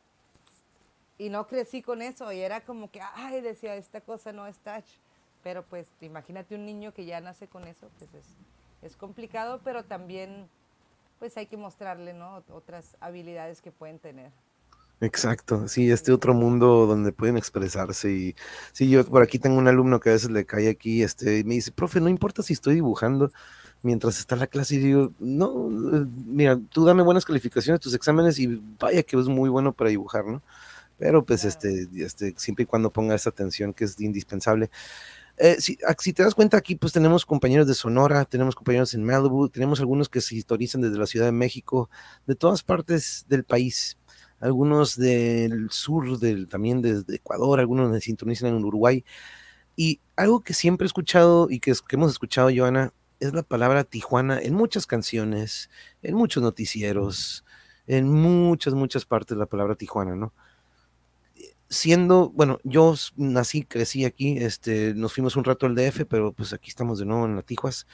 y 1.16 1.30
no 1.30 1.46
crecí 1.46 1.82
con 1.82 2.02
eso 2.02 2.30
y 2.30 2.40
era 2.40 2.60
como 2.60 2.90
que, 2.90 3.00
ay, 3.14 3.40
decía, 3.40 3.74
esta 3.74 4.00
cosa 4.00 4.32
no 4.32 4.46
es 4.46 4.58
touch 4.58 4.86
pero 5.42 5.62
pues 5.62 5.88
imagínate 6.00 6.54
un 6.54 6.66
niño 6.66 6.92
que 6.92 7.04
ya 7.04 7.20
nace 7.20 7.46
con 7.46 7.66
eso, 7.66 7.88
pues 7.98 8.10
es, 8.14 8.26
es 8.82 8.96
complicado, 8.96 9.60
pero 9.64 9.84
también 9.84 10.48
pues 11.18 11.36
hay 11.36 11.46
que 11.46 11.56
mostrarle, 11.56 12.14
¿no? 12.14 12.44
Otras 12.50 12.96
habilidades 13.00 13.60
que 13.60 13.72
pueden 13.72 13.98
tener. 13.98 14.30
Exacto, 15.00 15.68
sí, 15.68 15.90
este 15.92 16.10
otro 16.10 16.34
mundo 16.34 16.86
donde 16.86 17.12
pueden 17.12 17.36
expresarse 17.36 18.10
y 18.10 18.34
sí, 18.72 18.90
yo 18.90 19.04
por 19.04 19.22
aquí 19.22 19.38
tengo 19.38 19.56
un 19.56 19.68
alumno 19.68 20.00
que 20.00 20.10
a 20.10 20.12
veces 20.12 20.30
le 20.30 20.44
cae 20.44 20.68
aquí, 20.68 21.04
este, 21.04 21.38
y 21.38 21.44
me 21.44 21.54
dice, 21.54 21.70
profe, 21.70 22.00
no 22.00 22.08
importa 22.08 22.42
si 22.42 22.52
estoy 22.52 22.74
dibujando 22.74 23.30
mientras 23.82 24.18
está 24.18 24.34
la 24.34 24.48
clase 24.48 24.74
y 24.74 24.78
digo, 24.78 25.12
no, 25.20 25.68
eh, 25.96 26.06
mira, 26.26 26.58
tú 26.70 26.84
dame 26.84 27.02
buenas 27.02 27.24
calificaciones, 27.24 27.80
tus 27.80 27.94
exámenes 27.94 28.38
y 28.40 28.60
vaya 28.78 29.02
que 29.04 29.16
es 29.16 29.28
muy 29.28 29.48
bueno 29.48 29.72
para 29.72 29.90
dibujar, 29.90 30.24
¿no? 30.26 30.42
Pero 30.98 31.24
pues 31.24 31.44
este, 31.44 31.88
este, 31.94 32.34
siempre 32.36 32.64
y 32.64 32.66
cuando 32.66 32.90
ponga 32.92 33.14
esa 33.14 33.30
atención 33.30 33.72
que 33.72 33.84
es 33.84 34.00
indispensable. 34.00 34.68
Eh, 35.40 35.56
ah, 35.86 35.94
si, 35.98 36.12
te 36.12 36.22
das 36.24 36.34
cuenta, 36.34 36.56
aquí 36.56 36.74
pues 36.74 36.92
tenemos 36.92 37.24
compañeros 37.24 37.68
de 37.68 37.74
Sonora, 37.74 38.24
tenemos 38.24 38.56
compañeros 38.56 38.92
en 38.94 39.04
Malibu, 39.04 39.48
tenemos 39.48 39.78
algunos 39.78 40.08
que 40.08 40.20
se 40.20 40.34
historizan 40.34 40.80
desde 40.80 40.98
la 40.98 41.06
Ciudad 41.06 41.26
de 41.26 41.32
México, 41.32 41.90
de 42.26 42.34
todas 42.34 42.64
partes 42.64 43.24
del 43.28 43.44
país, 43.44 43.98
algunos 44.40 44.96
del 44.96 45.70
sur, 45.70 46.18
del, 46.18 46.48
también 46.48 46.82
desde 46.82 47.16
Ecuador, 47.16 47.60
algunos 47.60 47.94
se 47.94 48.00
sintonizan 48.00 48.48
en 48.56 48.64
Uruguay. 48.64 49.04
Y 49.76 50.00
algo 50.16 50.40
que 50.42 50.54
siempre 50.54 50.84
he 50.86 50.88
escuchado 50.88 51.48
y 51.50 51.60
que, 51.60 51.72
que 51.72 51.96
hemos 51.96 52.10
escuchado, 52.10 52.50
Joana, 52.54 52.92
es 53.20 53.32
la 53.32 53.42
palabra 53.42 53.84
Tijuana 53.84 54.40
en 54.40 54.54
muchas 54.54 54.86
canciones, 54.86 55.70
en 56.02 56.14
muchos 56.16 56.42
noticieros, 56.42 57.44
en 57.86 58.08
muchas, 58.08 58.74
muchas 58.74 59.04
partes 59.04 59.36
la 59.36 59.46
palabra 59.46 59.76
Tijuana, 59.76 60.16
¿no? 60.16 60.32
Siendo, 61.68 62.30
bueno, 62.30 62.58
yo 62.64 62.94
nací, 63.16 63.64
crecí 63.64 64.04
aquí, 64.04 64.38
este, 64.38 64.94
nos 64.94 65.12
fuimos 65.12 65.36
un 65.36 65.44
rato 65.44 65.66
al 65.66 65.74
DF, 65.74 66.06
pero 66.08 66.32
pues 66.32 66.52
aquí 66.52 66.68
estamos 66.68 66.98
de 66.98 67.06
nuevo 67.06 67.26
en 67.26 67.36
la 67.36 67.42
Tijuas. 67.42 67.86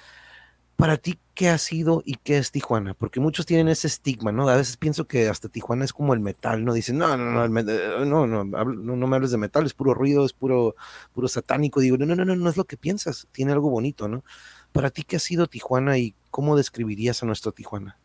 Para 0.77 0.97
ti, 0.97 1.21
¿qué 1.35 1.51
ha 1.51 1.59
sido 1.59 2.03
y 2.05 2.17
qué 2.17 2.37
es 2.39 2.51
Tijuana? 2.51 2.95
Porque 2.95 3.21
muchos 3.21 3.47
tienen 3.47 3.69
ese 3.69 3.87
estigma, 3.87 4.33
¿no? 4.33 4.49
A 4.49 4.57
veces 4.57 4.77
pienso 4.77 5.07
que 5.07 5.29
hasta 5.29 5.49
Tijuana 5.49 5.85
es 5.85 5.93
como 5.93 6.15
el 6.15 6.21
metal, 6.21 6.65
¿no? 6.65 6.73
Dicen, 6.73 6.99
no, 6.99 7.17
no, 7.17 7.31
no, 7.31 7.61
eh, 7.61 8.05
no, 8.05 8.27
no, 8.27 8.45
no, 8.45 9.07
me 9.07 9.17
hables 9.17 9.31
de 9.31 9.39
metal, 9.39 9.65
es 9.67 9.75
puro 9.75 9.95
ruido, 9.95 10.27
es 10.27 10.33
puro, 10.33 10.75
puro 11.13 11.29
satánico. 11.29 11.81
Digo, 11.81 11.97
no, 11.97 12.07
no, 12.07 12.17
no, 12.17 12.25
no, 12.25 12.35
no 12.35 12.51
es 12.51 12.57
lo 12.57 12.65
que 12.65 12.77
piensas, 12.77 13.29
tiene 13.31 13.53
algo 13.53 13.71
bonito, 13.71 14.09
¿no? 14.09 14.25
Para 14.73 14.91
ti, 14.91 15.05
¿qué 15.05 15.17
ha 15.17 15.21
sido 15.21 15.47
Tijuana 15.47 15.99
y 15.99 16.17
cómo 16.31 16.57
describirías 16.57 17.23
a 17.23 17.27
nuestro 17.27 17.53
Tijuana? 17.53 17.99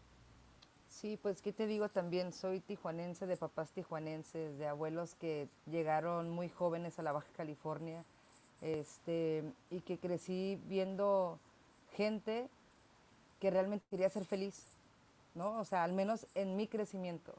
Sí, 0.99 1.17
pues 1.21 1.41
qué 1.41 1.53
te 1.53 1.65
digo 1.65 1.87
también, 1.87 2.33
soy 2.33 2.59
tijuanense, 2.59 3.25
de 3.25 3.37
papás 3.37 3.71
tijuanenses, 3.71 4.59
de 4.59 4.67
abuelos 4.67 5.15
que 5.15 5.47
llegaron 5.65 6.29
muy 6.29 6.49
jóvenes 6.49 6.99
a 6.99 7.03
la 7.03 7.13
Baja 7.13 7.29
California, 7.37 8.03
este, 8.61 9.45
y 9.71 9.79
que 9.79 9.97
crecí 9.97 10.59
viendo 10.67 11.39
gente 11.93 12.49
que 13.39 13.49
realmente 13.49 13.85
quería 13.89 14.09
ser 14.09 14.25
feliz, 14.25 14.61
¿no? 15.35 15.57
O 15.59 15.63
sea, 15.63 15.85
al 15.85 15.93
menos 15.93 16.27
en 16.35 16.57
mi 16.57 16.67
crecimiento. 16.67 17.33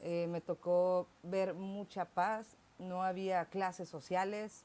Eh, 0.00 0.26
me 0.30 0.40
tocó 0.40 1.06
ver 1.22 1.52
mucha 1.52 2.06
paz, 2.06 2.56
no 2.78 3.02
había 3.02 3.44
clases 3.44 3.90
sociales, 3.90 4.62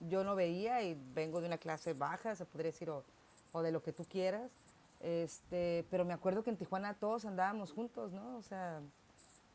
yo 0.00 0.22
no 0.22 0.34
veía 0.34 0.82
y 0.82 1.00
vengo 1.14 1.40
de 1.40 1.46
una 1.46 1.56
clase 1.56 1.94
baja, 1.94 2.36
se 2.36 2.44
podría 2.44 2.72
decir, 2.72 2.90
o, 2.90 3.04
o 3.52 3.62
de 3.62 3.72
lo 3.72 3.82
que 3.82 3.94
tú 3.94 4.04
quieras, 4.04 4.50
este, 5.00 5.86
pero 5.90 6.04
me 6.04 6.12
acuerdo 6.12 6.44
que 6.44 6.50
en 6.50 6.56
Tijuana 6.56 6.94
todos 6.94 7.24
andábamos 7.24 7.72
juntos, 7.72 8.12
¿no? 8.12 8.36
O 8.36 8.42
sea, 8.42 8.80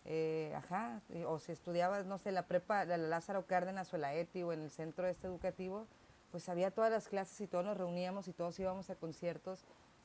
eh, 0.05 0.53
ajá, 0.55 1.01
o 1.27 1.39
si 1.39 1.51
estudiabas, 1.51 2.05
no 2.05 2.17
sé, 2.17 2.31
la 2.31 2.47
prepa, 2.47 2.85
la 2.85 2.97
Lázaro 2.97 3.45
Cárdenas 3.45 3.93
o 3.93 3.97
la 3.97 4.13
ETI 4.13 4.43
o 4.43 4.53
en 4.53 4.61
el 4.61 4.71
centro 4.71 5.07
este 5.07 5.27
educativo, 5.27 5.87
pues 6.31 6.49
había 6.49 6.71
todas 6.71 6.91
las 6.91 7.07
clases 7.07 7.39
y 7.41 7.47
todos 7.47 7.65
nos 7.65 7.77
reuníamos 7.77 8.27
y 8.27 8.33
todos 8.33 8.59
íbamos 8.59 8.89
a 8.89 8.95
conciertos 8.95 9.63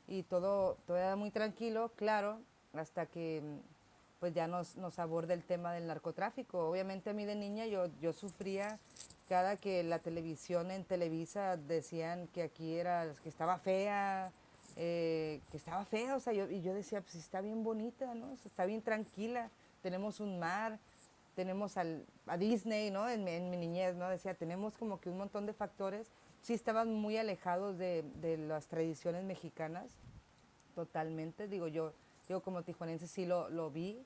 y 0.08 0.22
todo, 0.22 0.76
todo 0.86 0.96
era 0.96 1.16
muy 1.16 1.30
tranquilo, 1.30 1.90
claro, 1.96 2.40
hasta 2.74 3.06
que 3.06 3.42
pues 4.20 4.34
ya 4.34 4.46
nos, 4.46 4.76
nos 4.76 4.98
aborda 4.98 5.32
el 5.34 5.42
tema 5.42 5.72
del 5.72 5.86
narcotráfico. 5.86 6.68
Obviamente 6.68 7.10
a 7.10 7.12
mí 7.14 7.24
de 7.24 7.34
niña 7.34 7.66
yo, 7.66 7.86
yo 8.00 8.12
sufría 8.12 8.78
cada 9.28 9.56
que 9.56 9.82
la 9.82 10.00
televisión 10.00 10.70
en 10.70 10.84
Televisa 10.84 11.56
decían 11.56 12.26
que 12.28 12.42
aquí 12.42 12.74
era, 12.74 13.06
que 13.22 13.28
estaba 13.28 13.58
fea, 13.58 14.32
eh, 14.76 15.40
que 15.50 15.56
estaba 15.56 15.84
fea, 15.84 16.16
o 16.16 16.20
sea, 16.20 16.32
yo, 16.32 16.50
y 16.50 16.62
yo 16.62 16.74
decía, 16.74 17.00
pues 17.00 17.14
está 17.14 17.40
bien 17.40 17.62
bonita, 17.62 18.14
¿no? 18.14 18.32
está 18.32 18.64
bien 18.64 18.82
tranquila, 18.82 19.50
tenemos 19.82 20.20
un 20.20 20.38
mar, 20.38 20.78
tenemos 21.34 21.76
al, 21.76 22.04
a 22.26 22.36
Disney, 22.36 22.90
¿no? 22.90 23.08
En, 23.08 23.24
mi 23.24 23.56
niñez, 23.56 23.94
¿no? 23.96 24.08
Decía, 24.08 24.34
tenemos 24.34 24.76
como 24.76 25.00
que 25.00 25.08
un 25.08 25.18
montón 25.18 25.46
de 25.46 25.52
factores, 25.52 26.10
sí 26.42 26.54
estaban 26.54 26.92
muy 26.94 27.16
alejados 27.16 27.78
de, 27.78 28.04
de 28.20 28.36
las 28.36 28.66
tradiciones 28.66 29.24
mexicanas, 29.24 29.90
totalmente, 30.74 31.48
digo 31.48 31.68
yo, 31.68 31.92
yo 32.28 32.42
como 32.42 32.62
tijuanense 32.62 33.06
sí 33.06 33.26
lo, 33.26 33.48
lo 33.48 33.70
vi, 33.70 34.04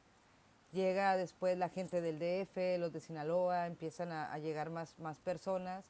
llega 0.72 1.16
después 1.16 1.56
la 1.58 1.68
gente 1.68 2.00
del 2.00 2.18
DF, 2.18 2.78
los 2.78 2.92
de 2.92 3.00
Sinaloa, 3.00 3.66
empiezan 3.66 4.12
a, 4.12 4.32
a 4.32 4.38
llegar 4.38 4.70
más, 4.70 4.98
más 4.98 5.18
personas 5.18 5.84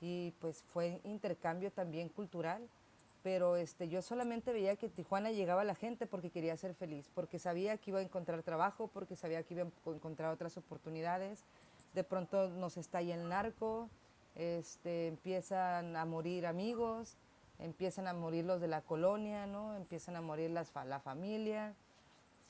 y 0.00 0.32
pues 0.40 0.62
fue 0.62 1.00
intercambio 1.04 1.72
también 1.72 2.08
cultural 2.08 2.68
pero 3.22 3.56
este, 3.56 3.88
yo 3.88 4.02
solamente 4.02 4.52
veía 4.52 4.76
que 4.76 4.88
Tijuana 4.88 5.30
llegaba 5.30 5.64
la 5.64 5.74
gente 5.74 6.06
porque 6.06 6.30
quería 6.30 6.56
ser 6.56 6.74
feliz, 6.74 7.10
porque 7.14 7.38
sabía 7.38 7.76
que 7.76 7.90
iba 7.90 7.98
a 7.98 8.02
encontrar 8.02 8.42
trabajo, 8.42 8.88
porque 8.88 9.16
sabía 9.16 9.42
que 9.42 9.54
iba 9.54 9.64
a 9.64 9.90
encontrar 9.90 10.32
otras 10.32 10.56
oportunidades. 10.56 11.44
De 11.94 12.04
pronto 12.04 12.48
nos 12.48 12.76
estalla 12.76 13.14
el 13.14 13.28
narco, 13.28 13.88
este, 14.36 15.08
empiezan 15.08 15.96
a 15.96 16.04
morir 16.04 16.46
amigos, 16.46 17.16
empiezan 17.58 18.06
a 18.06 18.12
morir 18.12 18.44
los 18.44 18.60
de 18.60 18.68
la 18.68 18.82
colonia, 18.82 19.46
¿no? 19.46 19.74
empiezan 19.76 20.16
a 20.16 20.20
morir 20.20 20.50
las, 20.50 20.72
la 20.86 21.00
familia. 21.00 21.74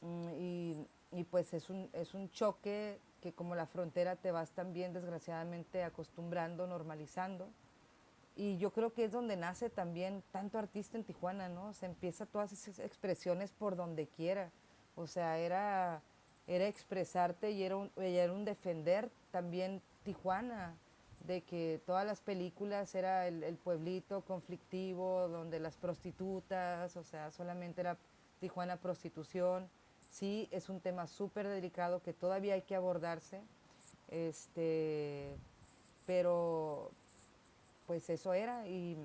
Mm, 0.02 0.28
y, 0.38 0.86
y, 1.12 1.24
pues 1.24 1.54
es 1.54 1.70
un, 1.70 1.88
es 1.92 2.14
un 2.14 2.30
choque 2.30 3.00
que 3.22 3.32
como 3.32 3.54
la 3.54 3.66
frontera 3.66 4.16
te 4.16 4.30
vas 4.30 4.50
también 4.50 4.92
desgraciadamente 4.92 5.82
acostumbrando, 5.82 6.66
normalizando. 6.66 7.48
Y 8.38 8.56
yo 8.56 8.70
creo 8.70 8.94
que 8.94 9.04
es 9.04 9.12
donde 9.12 9.36
nace 9.36 9.68
también 9.68 10.22
tanto 10.32 10.58
artista 10.58 10.96
en 10.96 11.04
Tijuana, 11.04 11.50
¿no? 11.50 11.74
Se 11.74 11.84
empieza 11.84 12.24
todas 12.24 12.52
esas 12.52 12.78
expresiones 12.78 13.52
por 13.52 13.76
donde 13.76 14.06
quiera. 14.06 14.50
O 14.94 15.06
sea, 15.06 15.38
era 15.38 16.00
era 16.48 16.66
expresarte 16.66 17.50
y 17.50 17.62
era 17.62 17.76
un, 17.76 17.90
era 17.96 18.32
un 18.32 18.44
defender 18.44 19.10
también 19.30 19.82
Tijuana, 20.02 20.74
de 21.26 21.42
que 21.42 21.82
todas 21.84 22.06
las 22.06 22.22
películas 22.22 22.94
era 22.94 23.28
el, 23.28 23.56
pueblito 23.56 24.22
conflictivo, 24.22 25.28
donde 25.28 25.60
las 25.60 25.76
prostitutas, 25.76 26.96
o 26.96 27.04
sea, 27.04 27.30
solamente 27.30 27.82
era 27.82 27.98
Tijuana 28.40 28.78
prostitución. 28.78 29.68
Sí, 30.10 30.48
es 30.50 30.70
un 30.70 30.80
tema 30.80 31.06
súper 31.06 31.46
delicado 31.46 32.00
que 32.02 32.14
todavía 32.14 32.54
hay 32.54 32.62
que 32.62 32.74
abordarse, 32.74 33.42
este, 34.08 35.36
pero 36.06 36.90
pues 37.88 38.08
eso 38.10 38.34
era 38.34 38.68
y, 38.68 38.98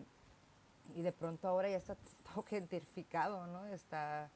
y 0.93 1.01
de 1.01 1.13
pronto 1.13 1.47
ahora 1.47 1.69
ya 1.69 1.77
está 1.77 1.95
todo 2.33 2.43
gentrificado, 2.43 3.47
¿no? 3.47 3.65
Está, 3.67 4.29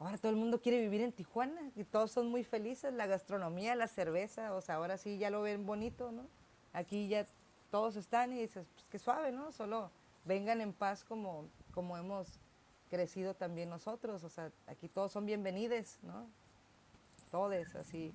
ahora 0.00 0.16
todo 0.16 0.30
el 0.30 0.38
mundo 0.38 0.60
quiere 0.60 0.80
vivir 0.80 1.02
en 1.02 1.12
Tijuana 1.12 1.70
y 1.76 1.84
todos 1.84 2.10
son 2.10 2.28
muy 2.28 2.42
felices, 2.42 2.92
la 2.94 3.06
gastronomía, 3.06 3.76
la 3.76 3.86
cerveza, 3.86 4.54
o 4.54 4.62
sea, 4.62 4.76
ahora 4.76 4.96
sí 4.96 5.18
ya 5.18 5.28
lo 5.30 5.42
ven 5.42 5.66
bonito, 5.66 6.10
¿no? 6.10 6.24
Aquí 6.72 7.08
ya 7.08 7.26
todos 7.70 7.96
están 7.96 8.32
y 8.32 8.40
dices, 8.40 8.66
pues 8.74 8.88
qué 8.88 8.98
suave, 8.98 9.30
¿no? 9.30 9.52
Solo 9.52 9.90
vengan 10.24 10.62
en 10.62 10.72
paz 10.72 11.04
como, 11.04 11.44
como 11.72 11.98
hemos 11.98 12.40
crecido 12.88 13.34
también 13.34 13.68
nosotros, 13.68 14.24
o 14.24 14.30
sea, 14.30 14.50
aquí 14.66 14.88
todos 14.88 15.12
son 15.12 15.26
bienvenidos, 15.26 15.98
¿no? 16.02 16.26
Todos, 17.30 17.74
así. 17.74 18.14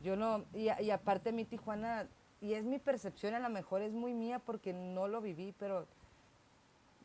Yo 0.00 0.14
no, 0.14 0.44
y, 0.54 0.68
y 0.80 0.90
aparte 0.92 1.32
mi 1.32 1.44
Tijuana, 1.44 2.06
y 2.40 2.54
es 2.54 2.64
mi 2.64 2.78
percepción, 2.78 3.34
a 3.34 3.40
lo 3.40 3.48
mejor 3.48 3.82
es 3.82 3.92
muy 3.92 4.14
mía 4.14 4.38
porque 4.38 4.72
no 4.72 5.08
lo 5.08 5.20
viví, 5.20 5.54
pero 5.58 5.86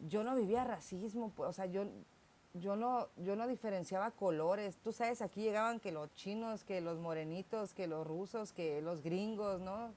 yo 0.10 0.24
no 0.24 0.36
vivía 0.36 0.64
racismo, 0.64 1.32
pues, 1.36 1.50
o 1.50 1.54
sea, 1.54 1.66
yo, 1.66 1.86
yo, 2.54 2.76
no, 2.76 3.08
yo 3.18 3.36
no 3.36 3.48
diferenciaba 3.48 4.12
colores. 4.12 4.78
Tú 4.84 4.92
sabes, 4.92 5.22
aquí 5.22 5.42
llegaban 5.42 5.80
que 5.80 5.92
los 5.92 6.14
chinos, 6.16 6.64
que 6.64 6.82
los 6.82 7.00
morenitos, 7.00 7.74
que 7.74 7.88
los 7.88 8.06
rusos, 8.06 8.52
que 8.52 8.82
los 8.82 9.02
gringos, 9.02 9.62
¿no? 9.62 9.94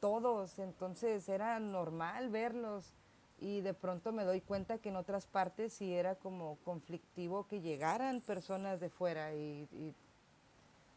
Todos, 0.00 0.58
entonces 0.58 1.28
era 1.28 1.58
normal 1.60 2.30
verlos 2.30 2.94
y 3.40 3.62
de 3.62 3.74
pronto 3.74 4.12
me 4.12 4.24
doy 4.24 4.40
cuenta 4.40 4.78
que 4.78 4.90
en 4.90 4.96
otras 4.96 5.26
partes 5.26 5.72
sí 5.72 5.94
era 5.94 6.14
como 6.14 6.56
conflictivo 6.64 7.46
que 7.46 7.60
llegaran 7.60 8.20
personas 8.20 8.80
de 8.80 8.90
fuera 8.90 9.34
y, 9.34 9.94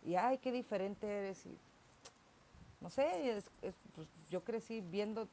y, 0.03 0.15
ay, 0.15 0.37
qué 0.39 0.51
diferente 0.51 1.07
eres. 1.07 1.47
No 2.83 2.89
sé, 2.89 3.37
es, 3.37 3.45
es, 3.61 3.73
pues 3.95 4.07
yo 4.29 4.43
crecí 4.43 4.81
viendo 4.81 5.29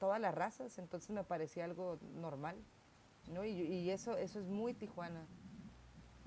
todas 0.00 0.18
las 0.20 0.34
razas, 0.34 0.78
entonces 0.78 1.10
me 1.10 1.22
parecía 1.22 1.66
algo 1.66 1.98
normal, 2.20 2.56
¿no? 3.32 3.44
Y, 3.44 3.50
y, 3.50 3.90
eso, 3.90 4.16
eso 4.16 4.40
es 4.40 4.46
muy 4.46 4.72
Tijuana. 4.72 5.20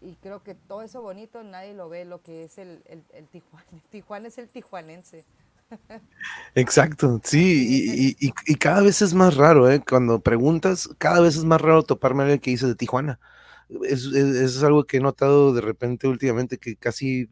Y 0.02 0.14
creo 0.16 0.44
que 0.44 0.54
todo 0.56 0.84
eso 0.84 1.02
bonito 1.02 1.44
nadie 1.44 1.74
lo 1.74 1.90
ve, 1.90 2.06
lo 2.06 2.22
que 2.22 2.44
es 2.44 2.60
el, 2.60 2.82
el, 2.86 3.04
el 3.14 3.28
Tijuana. 3.28 3.66
Tijuana 3.92 4.28
es 4.28 4.38
el 4.38 4.50
tijuanense. 4.50 5.26
Exacto, 6.54 7.20
sí, 7.24 8.16
y, 8.20 8.28
y, 8.28 8.34
y, 8.46 8.56
cada 8.56 8.82
vez 8.82 9.02
es 9.02 9.14
más 9.14 9.36
raro, 9.38 9.72
¿eh? 9.72 9.82
Cuando 9.88 10.20
preguntas, 10.20 10.90
cada 10.98 11.22
vez 11.22 11.38
es 11.38 11.46
más 11.46 11.62
raro 11.62 11.84
toparme 11.84 12.22
a 12.22 12.26
alguien 12.26 12.40
que 12.40 12.52
dice 12.52 12.68
de 12.68 12.76
Tijuana. 12.76 13.20
Es, 13.88 14.06
es, 14.06 14.16
es, 14.16 14.64
algo 14.64 14.86
que 14.86 14.98
he 14.98 15.00
notado 15.00 15.54
de 15.54 15.62
repente 15.62 16.08
últimamente 16.08 16.58
que 16.58 16.76
casi, 16.76 17.30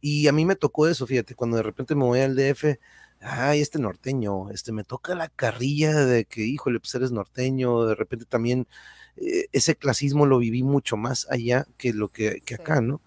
y 0.00 0.28
a 0.28 0.32
mí 0.32 0.44
me 0.44 0.56
tocó 0.56 0.86
eso, 0.88 1.06
fíjate, 1.06 1.34
cuando 1.34 1.56
de 1.56 1.62
repente 1.64 1.94
me 1.94 2.04
voy 2.04 2.20
al 2.20 2.36
DF, 2.36 2.78
ay, 3.20 3.60
este 3.60 3.78
norteño, 3.78 4.50
este 4.50 4.72
me 4.72 4.84
toca 4.84 5.14
la 5.14 5.28
carrilla 5.28 6.04
de 6.04 6.24
que, 6.24 6.42
híjole, 6.42 6.80
pues 6.80 6.94
eres 6.94 7.12
norteño, 7.12 7.84
de 7.84 7.94
repente 7.94 8.24
también 8.26 8.68
eh, 9.16 9.46
ese 9.52 9.76
clasismo 9.76 10.26
lo 10.26 10.38
viví 10.38 10.62
mucho 10.62 10.96
más 10.96 11.26
allá 11.30 11.66
que 11.78 11.92
lo 11.92 12.08
que, 12.08 12.40
que 12.44 12.54
acá, 12.56 12.80
¿no? 12.80 13.00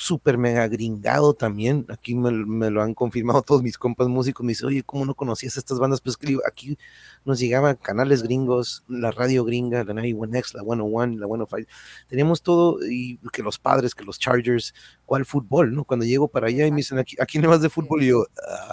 Súper 0.00 0.38
mega 0.38 0.66
gringado 0.66 1.34
también. 1.34 1.84
Aquí 1.90 2.14
me, 2.14 2.30
me, 2.32 2.70
lo 2.70 2.82
han 2.82 2.94
confirmado 2.94 3.42
todos 3.42 3.62
mis 3.62 3.76
compas 3.76 4.08
músicos. 4.08 4.44
Me 4.44 4.52
dicen, 4.52 4.68
oye, 4.68 4.82
¿cómo 4.82 5.04
no 5.04 5.14
conocías 5.14 5.58
estas 5.58 5.78
bandas? 5.78 6.00
Pues 6.00 6.16
que 6.16 6.38
aquí 6.48 6.78
nos 7.26 7.38
llegaban 7.38 7.76
canales 7.76 8.22
gringos, 8.22 8.82
la 8.88 9.10
radio 9.10 9.44
gringa, 9.44 9.84
la 9.84 9.92
91X, 9.92 10.54
la 10.54 10.62
101, 10.62 11.18
la 11.18 11.26
105. 11.26 11.70
Teníamos 12.08 12.42
todo, 12.42 12.78
y 12.82 13.18
que 13.30 13.42
los 13.42 13.58
padres, 13.58 13.94
que 13.94 14.04
los 14.04 14.18
Chargers, 14.18 14.72
¿cuál 15.04 15.26
fútbol? 15.26 15.74
¿no? 15.74 15.84
Cuando 15.84 16.06
llego 16.06 16.28
para 16.28 16.46
allá 16.46 16.66
y 16.66 16.70
me 16.70 16.78
dicen, 16.78 16.98
¿a, 16.98 17.02
¿a 17.02 17.26
quién 17.26 17.42
le 17.42 17.48
vas 17.48 17.60
de 17.60 17.68
fútbol? 17.68 18.02
Y 18.02 18.08
yo, 18.08 18.24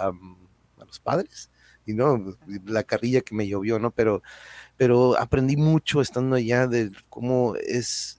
um, 0.08 0.36
¿a 0.80 0.84
los 0.86 0.98
padres? 0.98 1.50
Y 1.84 1.92
no, 1.92 2.38
la 2.64 2.84
carrilla 2.84 3.20
que 3.20 3.34
me 3.34 3.46
llovió, 3.46 3.78
¿no? 3.78 3.90
Pero, 3.90 4.22
pero 4.78 5.18
aprendí 5.18 5.56
mucho 5.58 6.00
estando 6.00 6.36
allá 6.36 6.66
de 6.66 6.90
cómo 7.10 7.54
es 7.56 8.18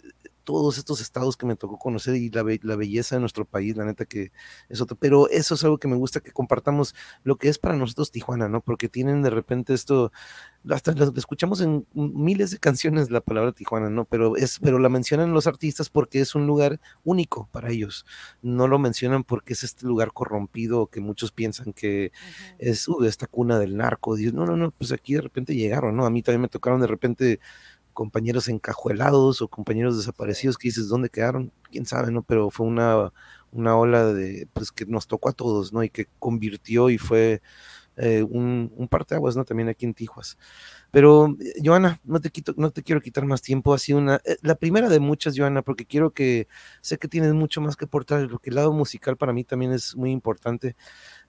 todos 0.49 0.79
estos 0.79 0.99
estados 0.99 1.37
que 1.37 1.45
me 1.45 1.55
tocó 1.55 1.77
conocer 1.77 2.15
y 2.15 2.31
la, 2.31 2.43
la, 2.63 2.75
belleza 2.75 3.15
de 3.15 3.19
nuestro 3.19 3.45
país, 3.45 3.77
la 3.77 3.85
neta 3.85 4.05
que 4.05 4.31
es 4.67 4.81
otro, 4.81 4.97
pero 4.97 5.29
eso 5.29 5.53
es 5.53 5.63
algo 5.63 5.77
que 5.77 5.87
me 5.87 5.95
gusta 5.95 6.21
que 6.21 6.31
compartamos 6.31 6.95
lo 7.23 7.35
que 7.37 7.49
es 7.49 7.59
para 7.59 7.75
nosotros 7.75 8.09
Tijuana, 8.09 8.49
¿no? 8.49 8.59
Porque 8.59 8.89
tienen 8.89 9.21
de 9.21 9.29
repente 9.29 9.75
esto, 9.75 10.11
hasta 10.67 10.93
lo 10.93 11.13
escuchamos 11.15 11.61
en 11.61 11.85
miles 11.93 12.49
de 12.49 12.57
canciones 12.57 13.11
la 13.11 13.21
palabra 13.21 13.51
Tijuana, 13.51 13.91
¿no? 13.91 14.05
Pero 14.05 14.37
es, 14.37 14.57
pero 14.57 14.79
la 14.79 14.89
mencionan 14.89 15.33
los 15.33 15.45
artistas 15.45 15.91
porque 15.91 16.19
es 16.19 16.33
un 16.33 16.47
lugar 16.47 16.79
único 17.03 17.47
para 17.51 17.69
ellos, 17.69 18.07
no 18.41 18.67
lo 18.67 18.79
mencionan 18.79 19.23
porque 19.23 19.53
es 19.53 19.63
este 19.63 19.85
lugar 19.85 20.13
corrompido 20.13 20.87
que 20.87 20.99
muchos 20.99 21.31
piensan 21.31 21.73
que 21.73 22.11
es 22.57 22.87
uh, 22.87 23.03
esta 23.03 23.27
cuna 23.27 23.59
del 23.59 23.77
narco, 23.77 24.15
Dios, 24.15 24.33
no, 24.33 24.47
no, 24.47 24.57
no, 24.57 24.71
pues 24.71 24.91
aquí 24.93 25.13
de 25.13 25.21
repente 25.21 25.53
llegaron, 25.53 25.95
¿no? 25.95 26.07
A 26.07 26.09
mí 26.09 26.23
también 26.23 26.41
me 26.41 26.47
tocaron 26.47 26.81
de 26.81 26.87
repente 26.87 27.39
compañeros 27.99 28.47
encajuelados 28.47 29.41
o 29.41 29.49
compañeros 29.49 29.97
desaparecidos 29.97 30.57
que 30.57 30.69
dices, 30.69 30.87
¿dónde 30.87 31.09
quedaron? 31.09 31.51
Quién 31.69 31.85
sabe, 31.85 32.13
¿no? 32.13 32.23
Pero 32.23 32.49
fue 32.49 32.65
una, 32.65 33.11
una 33.51 33.75
ola 33.75 34.13
de, 34.13 34.47
pues 34.53 34.71
que 34.71 34.85
nos 34.85 35.05
tocó 35.05 35.27
a 35.27 35.33
todos, 35.33 35.73
¿no? 35.73 35.83
Y 35.83 35.89
que 35.89 36.07
convirtió 36.17 36.89
y 36.89 36.97
fue 36.97 37.41
eh, 37.97 38.23
un, 38.23 38.71
un 38.77 38.87
parteaguas, 38.87 39.35
¿no? 39.35 39.43
También 39.43 39.67
aquí 39.67 39.85
en 39.85 39.93
Tijuas. 39.93 40.37
Pero, 40.91 41.35
Joana, 41.61 41.99
no 42.05 42.21
te, 42.21 42.29
quito, 42.29 42.53
no 42.55 42.71
te 42.71 42.83
quiero 42.83 43.01
quitar 43.01 43.25
más 43.25 43.41
tiempo, 43.41 43.73
ha 43.73 43.79
sido 43.79 43.97
una, 43.97 44.21
eh, 44.23 44.37
la 44.43 44.55
primera 44.55 44.87
de 44.87 45.01
muchas, 45.01 45.37
Joana, 45.37 45.61
porque 45.61 45.85
quiero 45.85 46.11
que, 46.11 46.47
sé 46.79 46.97
que 46.99 47.09
tienes 47.09 47.33
mucho 47.33 47.59
más 47.59 47.75
que 47.75 47.83
aportar, 47.83 48.29
porque 48.29 48.49
el 48.49 48.55
lado 48.55 48.71
musical 48.71 49.17
para 49.17 49.33
mí 49.33 49.43
también 49.43 49.73
es 49.73 49.93
muy 49.97 50.11
importante, 50.11 50.77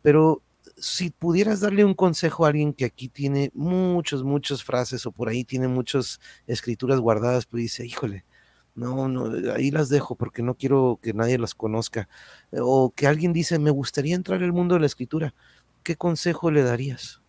pero 0.02 0.40
si 0.80 1.10
pudieras 1.10 1.60
darle 1.60 1.84
un 1.84 1.94
consejo 1.94 2.44
a 2.44 2.48
alguien 2.48 2.72
que 2.72 2.84
aquí 2.84 3.08
tiene 3.08 3.50
muchas, 3.54 4.22
muchas 4.22 4.64
frases 4.64 5.06
o 5.06 5.12
por 5.12 5.28
ahí 5.28 5.44
tiene 5.44 5.68
muchas 5.68 6.20
escrituras 6.46 6.98
guardadas, 7.00 7.46
pues 7.46 7.62
dice, 7.62 7.86
híjole, 7.86 8.24
no, 8.74 9.08
no, 9.08 9.52
ahí 9.52 9.70
las 9.70 9.88
dejo 9.88 10.14
porque 10.14 10.42
no 10.42 10.54
quiero 10.54 10.98
que 11.02 11.12
nadie 11.12 11.38
las 11.38 11.54
conozca. 11.54 12.08
O 12.52 12.90
que 12.90 13.06
alguien 13.06 13.32
dice, 13.32 13.58
me 13.58 13.70
gustaría 13.70 14.14
entrar 14.14 14.42
al 14.42 14.52
mundo 14.52 14.74
de 14.74 14.80
la 14.80 14.86
escritura, 14.86 15.34
¿qué 15.82 15.96
consejo 15.96 16.50
le 16.50 16.62
darías? 16.62 17.20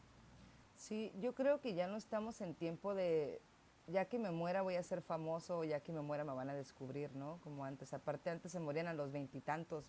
Sí, 0.76 1.12
yo 1.20 1.34
creo 1.34 1.60
que 1.60 1.74
ya 1.74 1.88
no 1.88 1.97
estamos 1.97 2.41
en 2.41 2.54
tiempo 2.54 2.95
de, 2.95 3.41
ya 3.88 4.06
que 4.06 4.20
me 4.20 4.32
muera 4.32 4.62
voy 4.62 4.76
a 4.76 4.84
ser 4.84 5.02
famoso, 5.02 5.60
o 5.60 5.64
ya 5.64 5.82
que 5.82 5.91
me 5.91 6.02
muera 6.02 6.24
me 6.24 6.34
van 6.34 6.49
a 6.49 6.54
descubrir, 6.54 7.14
¿no? 7.16 7.39
Como 7.43 7.66
antes, 7.66 7.93
aparte 7.93 8.30
antes 8.30 8.52
se 8.52 8.60
morían 8.60 8.88
a 8.88 8.93
los 8.93 9.12
veintitantos 9.12 9.86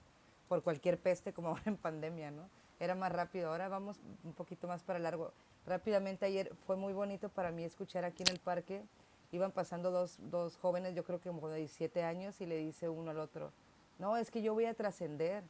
por 0.49 0.63
cualquier 0.63 0.99
peste, 0.99 1.33
como 1.33 1.49
ahora 1.49 1.63
en 1.67 1.77
pandemia, 1.77 2.31
¿no? 2.31 2.49
Era 2.83 2.97
más 2.97 3.13
rápido. 3.13 3.51
Ahora 3.51 3.69
vamos 3.69 4.01
un 4.25 4.33
poquito 4.33 4.67
más 4.67 4.83
para 4.83 4.99
largo. 4.99 5.33
Rápidamente 5.67 6.27
ayer 6.27 6.53
fue 6.67 6.75
muy 6.75 6.93
bonito 6.93 7.29
para 7.29 7.53
mí 7.53 7.63
escuchar 7.63 8.05
aquí 8.05 8.25
en 8.25 8.31
el 8.33 8.41
parque. 8.41 8.83
Iban 9.31 9.53
pasando 9.53 9.93
dos, 9.93 10.17
dos 10.19 10.57
jóvenes, 10.57 10.95
yo 10.97 11.05
creo 11.05 11.21
que 11.21 11.31
como 11.31 11.49
de 11.49 11.61
17 11.61 12.03
años, 12.03 12.41
y 12.41 12.47
le 12.47 12.57
dice 12.57 12.89
uno 12.89 13.13
al 13.13 13.21
otro, 13.21 13.53
no, 14.01 14.17
es 14.17 14.33
que 14.33 14.43
yo 14.43 14.53
voy 14.53 14.65
a 14.65 14.75
trascender. 14.75 15.45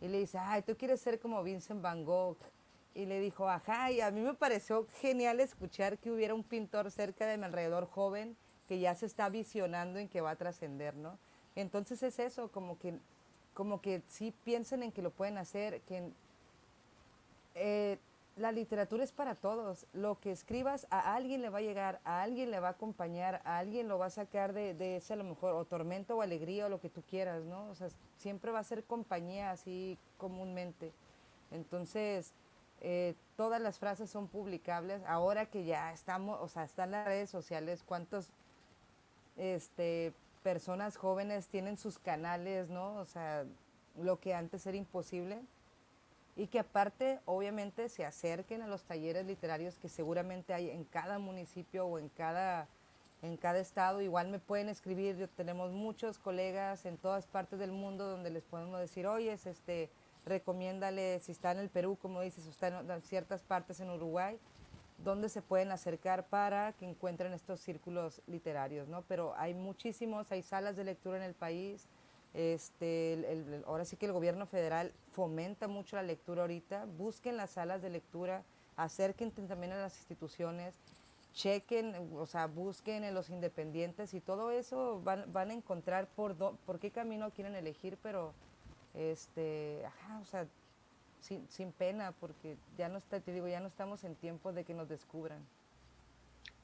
Y 0.00 0.06
le 0.06 0.20
dice, 0.20 0.38
ay, 0.38 0.62
tú 0.62 0.76
quieres 0.76 1.00
ser 1.00 1.18
como 1.18 1.42
Vincent 1.42 1.82
Van 1.82 2.04
Gogh. 2.04 2.38
Y 2.94 3.06
le 3.06 3.18
dijo, 3.18 3.48
ajá, 3.48 3.90
y 3.90 4.00
a 4.00 4.12
mí 4.12 4.20
me 4.20 4.34
pareció 4.34 4.86
genial 5.00 5.40
escuchar 5.40 5.98
que 5.98 6.12
hubiera 6.12 6.32
un 6.32 6.44
pintor 6.44 6.92
cerca 6.92 7.26
de 7.26 7.38
mi 7.38 7.44
alrededor 7.44 7.86
joven 7.86 8.36
que 8.68 8.78
ya 8.78 8.94
se 8.94 9.06
está 9.06 9.28
visionando 9.28 9.98
en 9.98 10.08
que 10.08 10.20
va 10.20 10.30
a 10.30 10.36
trascender, 10.36 10.94
¿no? 10.94 11.18
Entonces 11.56 12.02
es 12.04 12.20
eso, 12.20 12.52
como 12.52 12.78
que, 12.78 12.94
como 13.52 13.80
que 13.80 14.02
sí 14.06 14.32
piensen 14.44 14.84
en 14.84 14.92
que 14.92 15.02
lo 15.02 15.10
pueden 15.10 15.38
hacer, 15.38 15.80
que 15.82 16.12
eh, 17.58 17.98
la 18.36 18.52
literatura 18.52 19.02
es 19.04 19.12
para 19.12 19.34
todos. 19.34 19.86
Lo 19.92 20.20
que 20.20 20.30
escribas 20.30 20.86
a 20.90 21.14
alguien 21.14 21.42
le 21.42 21.48
va 21.48 21.58
a 21.58 21.62
llegar, 21.62 22.00
a 22.04 22.22
alguien 22.22 22.50
le 22.50 22.60
va 22.60 22.68
a 22.68 22.72
acompañar, 22.72 23.42
a 23.44 23.58
alguien 23.58 23.88
lo 23.88 23.98
va 23.98 24.06
a 24.06 24.10
sacar 24.10 24.52
de, 24.52 24.74
de, 24.74 24.96
ese 24.96 25.14
a 25.14 25.16
lo 25.16 25.24
mejor 25.24 25.54
o 25.54 25.64
tormento 25.64 26.16
o 26.16 26.22
alegría 26.22 26.66
o 26.66 26.68
lo 26.68 26.80
que 26.80 26.88
tú 26.88 27.02
quieras, 27.02 27.44
¿no? 27.44 27.68
O 27.68 27.74
sea, 27.74 27.88
siempre 28.16 28.52
va 28.52 28.60
a 28.60 28.64
ser 28.64 28.84
compañía 28.84 29.50
así 29.50 29.98
comúnmente. 30.16 30.92
Entonces, 31.50 32.32
eh, 32.80 33.14
todas 33.36 33.60
las 33.60 33.78
frases 33.78 34.08
son 34.10 34.28
publicables. 34.28 35.02
Ahora 35.06 35.46
que 35.46 35.64
ya 35.64 35.92
estamos, 35.92 36.38
o 36.40 36.48
sea, 36.48 36.64
están 36.64 36.92
las 36.92 37.06
redes 37.06 37.30
sociales, 37.30 37.82
¿cuántas 37.84 38.30
este, 39.36 40.12
personas 40.42 40.96
jóvenes 40.96 41.48
tienen 41.48 41.76
sus 41.76 41.98
canales, 41.98 42.68
¿no? 42.68 42.94
O 42.96 43.04
sea, 43.04 43.44
lo 44.00 44.20
que 44.20 44.34
antes 44.34 44.64
era 44.66 44.76
imposible 44.76 45.40
y 46.38 46.46
que 46.46 46.60
aparte 46.60 47.18
obviamente 47.26 47.90
se 47.90 48.06
acerquen 48.06 48.62
a 48.62 48.68
los 48.68 48.84
talleres 48.84 49.26
literarios 49.26 49.76
que 49.76 49.88
seguramente 49.88 50.54
hay 50.54 50.70
en 50.70 50.84
cada 50.84 51.18
municipio 51.18 51.84
o 51.84 51.98
en 51.98 52.08
cada 52.08 52.68
en 53.22 53.36
cada 53.36 53.58
estado. 53.58 54.00
Igual 54.00 54.28
me 54.28 54.38
pueden 54.38 54.68
escribir, 54.68 55.28
tenemos 55.36 55.72
muchos 55.72 56.18
colegas 56.18 56.86
en 56.86 56.96
todas 56.96 57.26
partes 57.26 57.58
del 57.58 57.72
mundo 57.72 58.08
donde 58.08 58.30
les 58.30 58.44
podemos 58.44 58.78
decir, 58.78 59.08
oye, 59.08 59.32
este, 59.32 59.90
recomiéndale 60.24 61.18
si 61.18 61.32
está 61.32 61.50
en 61.50 61.58
el 61.58 61.68
Perú, 61.68 61.98
como 62.00 62.20
dices, 62.20 62.46
o 62.46 62.50
está 62.50 62.68
en 62.68 63.02
ciertas 63.02 63.42
partes 63.42 63.80
en 63.80 63.90
Uruguay, 63.90 64.38
donde 65.04 65.28
se 65.28 65.42
pueden 65.42 65.72
acercar 65.72 66.26
para 66.26 66.72
que 66.74 66.88
encuentren 66.88 67.32
estos 67.32 67.58
círculos 67.58 68.22
literarios, 68.28 68.86
¿no? 68.86 69.02
Pero 69.02 69.34
hay 69.36 69.54
muchísimos, 69.54 70.30
hay 70.30 70.42
salas 70.42 70.76
de 70.76 70.84
lectura 70.84 71.16
en 71.16 71.24
el 71.24 71.34
país. 71.34 71.88
Este, 72.34 73.44
ahora 73.66 73.84
sí 73.84 73.96
que 73.96 74.06
el 74.06 74.12
gobierno 74.12 74.46
federal 74.46 74.92
fomenta 75.12 75.68
mucho 75.68 75.96
la 75.96 76.02
lectura 76.02 76.42
ahorita. 76.42 76.86
Busquen 76.96 77.36
las 77.36 77.50
salas 77.50 77.82
de 77.82 77.90
lectura, 77.90 78.42
acerquen 78.76 79.30
también 79.30 79.72
a 79.72 79.76
las 79.78 79.96
instituciones 79.96 80.74
chequen, 81.38 81.94
o 82.16 82.26
sea, 82.26 82.46
busquen 82.46 83.04
en 83.04 83.14
los 83.14 83.30
independientes 83.30 84.12
y 84.12 84.20
todo 84.20 84.50
eso 84.50 85.00
van, 85.04 85.32
van 85.32 85.50
a 85.50 85.54
encontrar 85.54 86.08
por, 86.08 86.34
por 86.36 86.80
qué 86.80 86.90
camino 86.90 87.30
quieren 87.30 87.54
elegir, 87.54 87.96
pero, 88.02 88.32
este, 88.94 89.84
ajá, 89.86 90.18
o 90.20 90.24
sea, 90.24 90.46
sin, 91.20 91.48
sin 91.48 91.70
pena, 91.70 92.12
porque 92.20 92.56
ya 92.76 92.88
no 92.88 92.98
está, 92.98 93.20
te 93.20 93.32
digo, 93.32 93.46
ya 93.46 93.60
no 93.60 93.68
estamos 93.68 94.02
en 94.02 94.16
tiempo 94.16 94.52
de 94.52 94.64
que 94.64 94.74
nos 94.74 94.88
descubran. 94.88 95.44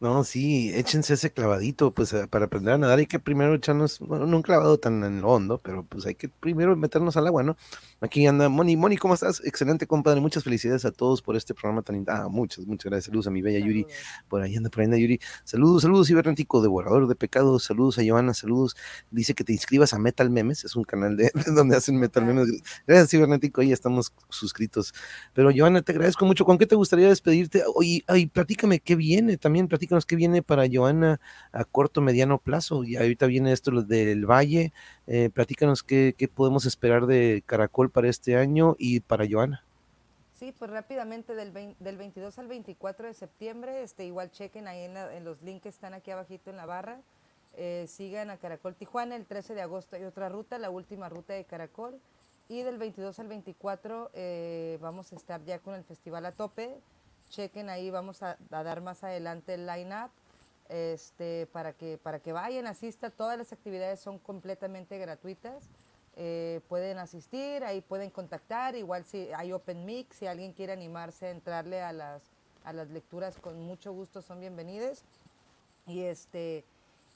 No, 0.00 0.24
sí, 0.24 0.70
échense 0.74 1.14
ese 1.14 1.32
clavadito, 1.32 1.94
pues 1.94 2.12
eh, 2.12 2.26
para 2.26 2.46
aprender 2.46 2.74
a 2.74 2.78
nadar 2.78 2.98
hay 2.98 3.06
que 3.06 3.20
primero 3.20 3.54
echarnos, 3.54 4.00
bueno, 4.00 4.26
no 4.26 4.36
un 4.36 4.42
clavado 4.42 4.76
tan 4.76 5.02
en 5.04 5.20
lo 5.22 5.28
hondo, 5.28 5.58
pero 5.62 5.84
pues 5.84 6.04
hay 6.04 6.16
que 6.16 6.28
primero 6.28 6.76
meternos 6.76 7.16
al 7.16 7.28
agua, 7.28 7.44
¿no? 7.44 7.56
Aquí 8.00 8.26
anda 8.26 8.48
Moni, 8.48 8.76
Moni, 8.76 8.96
¿cómo 8.96 9.14
estás? 9.14 9.40
Excelente, 9.44 9.86
compadre, 9.86 10.20
muchas 10.20 10.42
felicidades 10.42 10.84
a 10.84 10.90
todos 10.90 11.22
por 11.22 11.36
este 11.36 11.54
programa 11.54 11.82
tan... 11.82 12.04
Ah, 12.08 12.28
muchas, 12.28 12.66
muchas 12.66 12.90
gracias, 12.90 13.06
saludos 13.06 13.28
a 13.28 13.30
mi 13.30 13.40
bella 13.40 13.60
Yuri, 13.60 13.86
por 14.28 14.42
ahí 14.42 14.56
anda, 14.56 14.68
por 14.68 14.80
ahí 14.80 14.86
anda 14.86 14.98
Yuri, 14.98 15.20
saludos, 15.44 15.82
saludos, 15.82 16.08
cibernético, 16.08 16.60
devorador 16.60 17.06
de 17.06 17.14
pecados, 17.14 17.62
saludos 17.62 17.98
a 17.98 18.02
Joana, 18.06 18.34
saludos, 18.34 18.76
dice 19.12 19.32
que 19.34 19.44
te 19.44 19.52
inscribas 19.52 19.94
a 19.94 19.98
Metal 20.00 20.28
Memes, 20.28 20.64
es 20.64 20.74
un 20.74 20.82
canal 20.82 21.16
de, 21.16 21.30
donde 21.54 21.76
hacen 21.76 21.98
Metal 21.98 22.24
Memes, 22.26 22.48
gracias, 22.86 23.10
cibernético, 23.10 23.60
ahí 23.60 23.72
estamos 23.72 24.12
suscritos, 24.28 24.92
pero 25.32 25.50
Joana, 25.56 25.82
te 25.82 25.92
agradezco 25.92 26.26
mucho, 26.26 26.44
¿con 26.44 26.58
qué 26.58 26.66
te 26.66 26.74
gustaría 26.74 27.08
despedirte? 27.08 27.62
Oye, 27.74 28.04
ay, 28.08 28.26
platícame, 28.26 28.80
¿qué 28.80 28.96
viene? 28.96 29.38
También 29.38 29.68
platícame 29.68 29.83
que 30.06 30.16
viene 30.16 30.42
para 30.42 30.64
Joana 30.70 31.20
a 31.52 31.64
corto, 31.64 32.00
mediano 32.00 32.38
plazo. 32.38 32.84
Y 32.84 32.96
ahorita 32.96 33.26
viene 33.26 33.52
esto 33.52 33.70
del 33.82 34.26
Valle. 34.26 34.72
Eh, 35.06 35.30
platícanos 35.32 35.82
qué, 35.82 36.14
podemos 36.34 36.66
esperar 36.66 37.06
de 37.06 37.42
Caracol 37.46 37.90
para 37.90 38.08
este 38.08 38.36
año 38.36 38.74
y 38.78 39.00
para 39.00 39.26
Joana. 39.30 39.62
Sí, 40.34 40.52
pues 40.58 40.70
rápidamente 40.70 41.34
del, 41.34 41.52
del 41.78 41.96
22 41.96 42.38
al 42.38 42.48
24 42.48 43.06
de 43.06 43.14
septiembre, 43.14 43.82
este, 43.82 44.04
igual 44.04 44.30
chequen 44.30 44.66
ahí 44.66 44.82
en, 44.82 45.24
los 45.24 45.40
links 45.42 45.62
que 45.62 45.68
están 45.68 45.94
aquí 45.94 46.10
abajito 46.10 46.50
en 46.50 46.56
la 46.56 46.66
barra. 46.66 47.00
Eh, 47.56 47.86
sigan 47.88 48.30
a 48.30 48.36
Caracol 48.36 48.74
Tijuana, 48.74 49.14
el 49.14 49.26
13 49.26 49.54
de 49.54 49.62
agosto 49.62 49.94
hay 49.94 50.04
otra 50.04 50.28
ruta, 50.28 50.58
la 50.58 50.70
última 50.70 51.08
ruta 51.08 51.34
de 51.34 51.44
Caracol. 51.44 52.00
Y 52.48 52.62
del 52.62 52.76
22 52.76 53.18
al 53.20 53.28
24 53.28 54.10
eh, 54.12 54.78
vamos 54.82 55.12
a 55.12 55.16
estar 55.16 55.42
ya 55.44 55.60
con 55.60 55.74
el 55.74 55.84
festival 55.84 56.26
a 56.26 56.32
tope 56.32 56.74
chequen 57.30 57.68
ahí, 57.68 57.90
vamos 57.90 58.22
a, 58.22 58.36
dar 58.50 58.80
más 58.80 59.04
adelante 59.04 59.54
el 59.54 59.66
line-up 59.66 60.10
este, 60.68 61.46
para, 61.52 61.72
que, 61.72 61.98
para 61.98 62.20
que 62.20 62.32
vayan, 62.32 62.66
asistan. 62.66 63.12
Todas 63.16 63.36
las 63.38 63.52
actividades 63.52 64.00
son 64.00 64.18
completamente 64.18 64.98
gratuitas. 64.98 65.64
Eh, 66.16 66.60
pueden 66.68 66.98
asistir, 66.98 67.64
ahí 67.64 67.80
pueden 67.80 68.10
contactar, 68.10 68.76
igual 68.76 69.04
si 69.04 69.32
hay 69.32 69.52
Open 69.52 69.84
Mix, 69.84 70.16
si 70.16 70.26
alguien 70.26 70.52
quiere 70.52 70.72
animarse 70.72 71.26
a 71.26 71.30
entrarle 71.30 71.82
a 71.82 71.92
las, 71.92 72.22
a 72.64 72.72
las 72.72 72.88
lecturas, 72.90 73.36
con 73.40 73.60
mucho 73.60 73.92
gusto 73.92 74.22
son 74.22 74.40
bienvenidos. 74.40 75.02
Y 75.86 76.02
este 76.02 76.64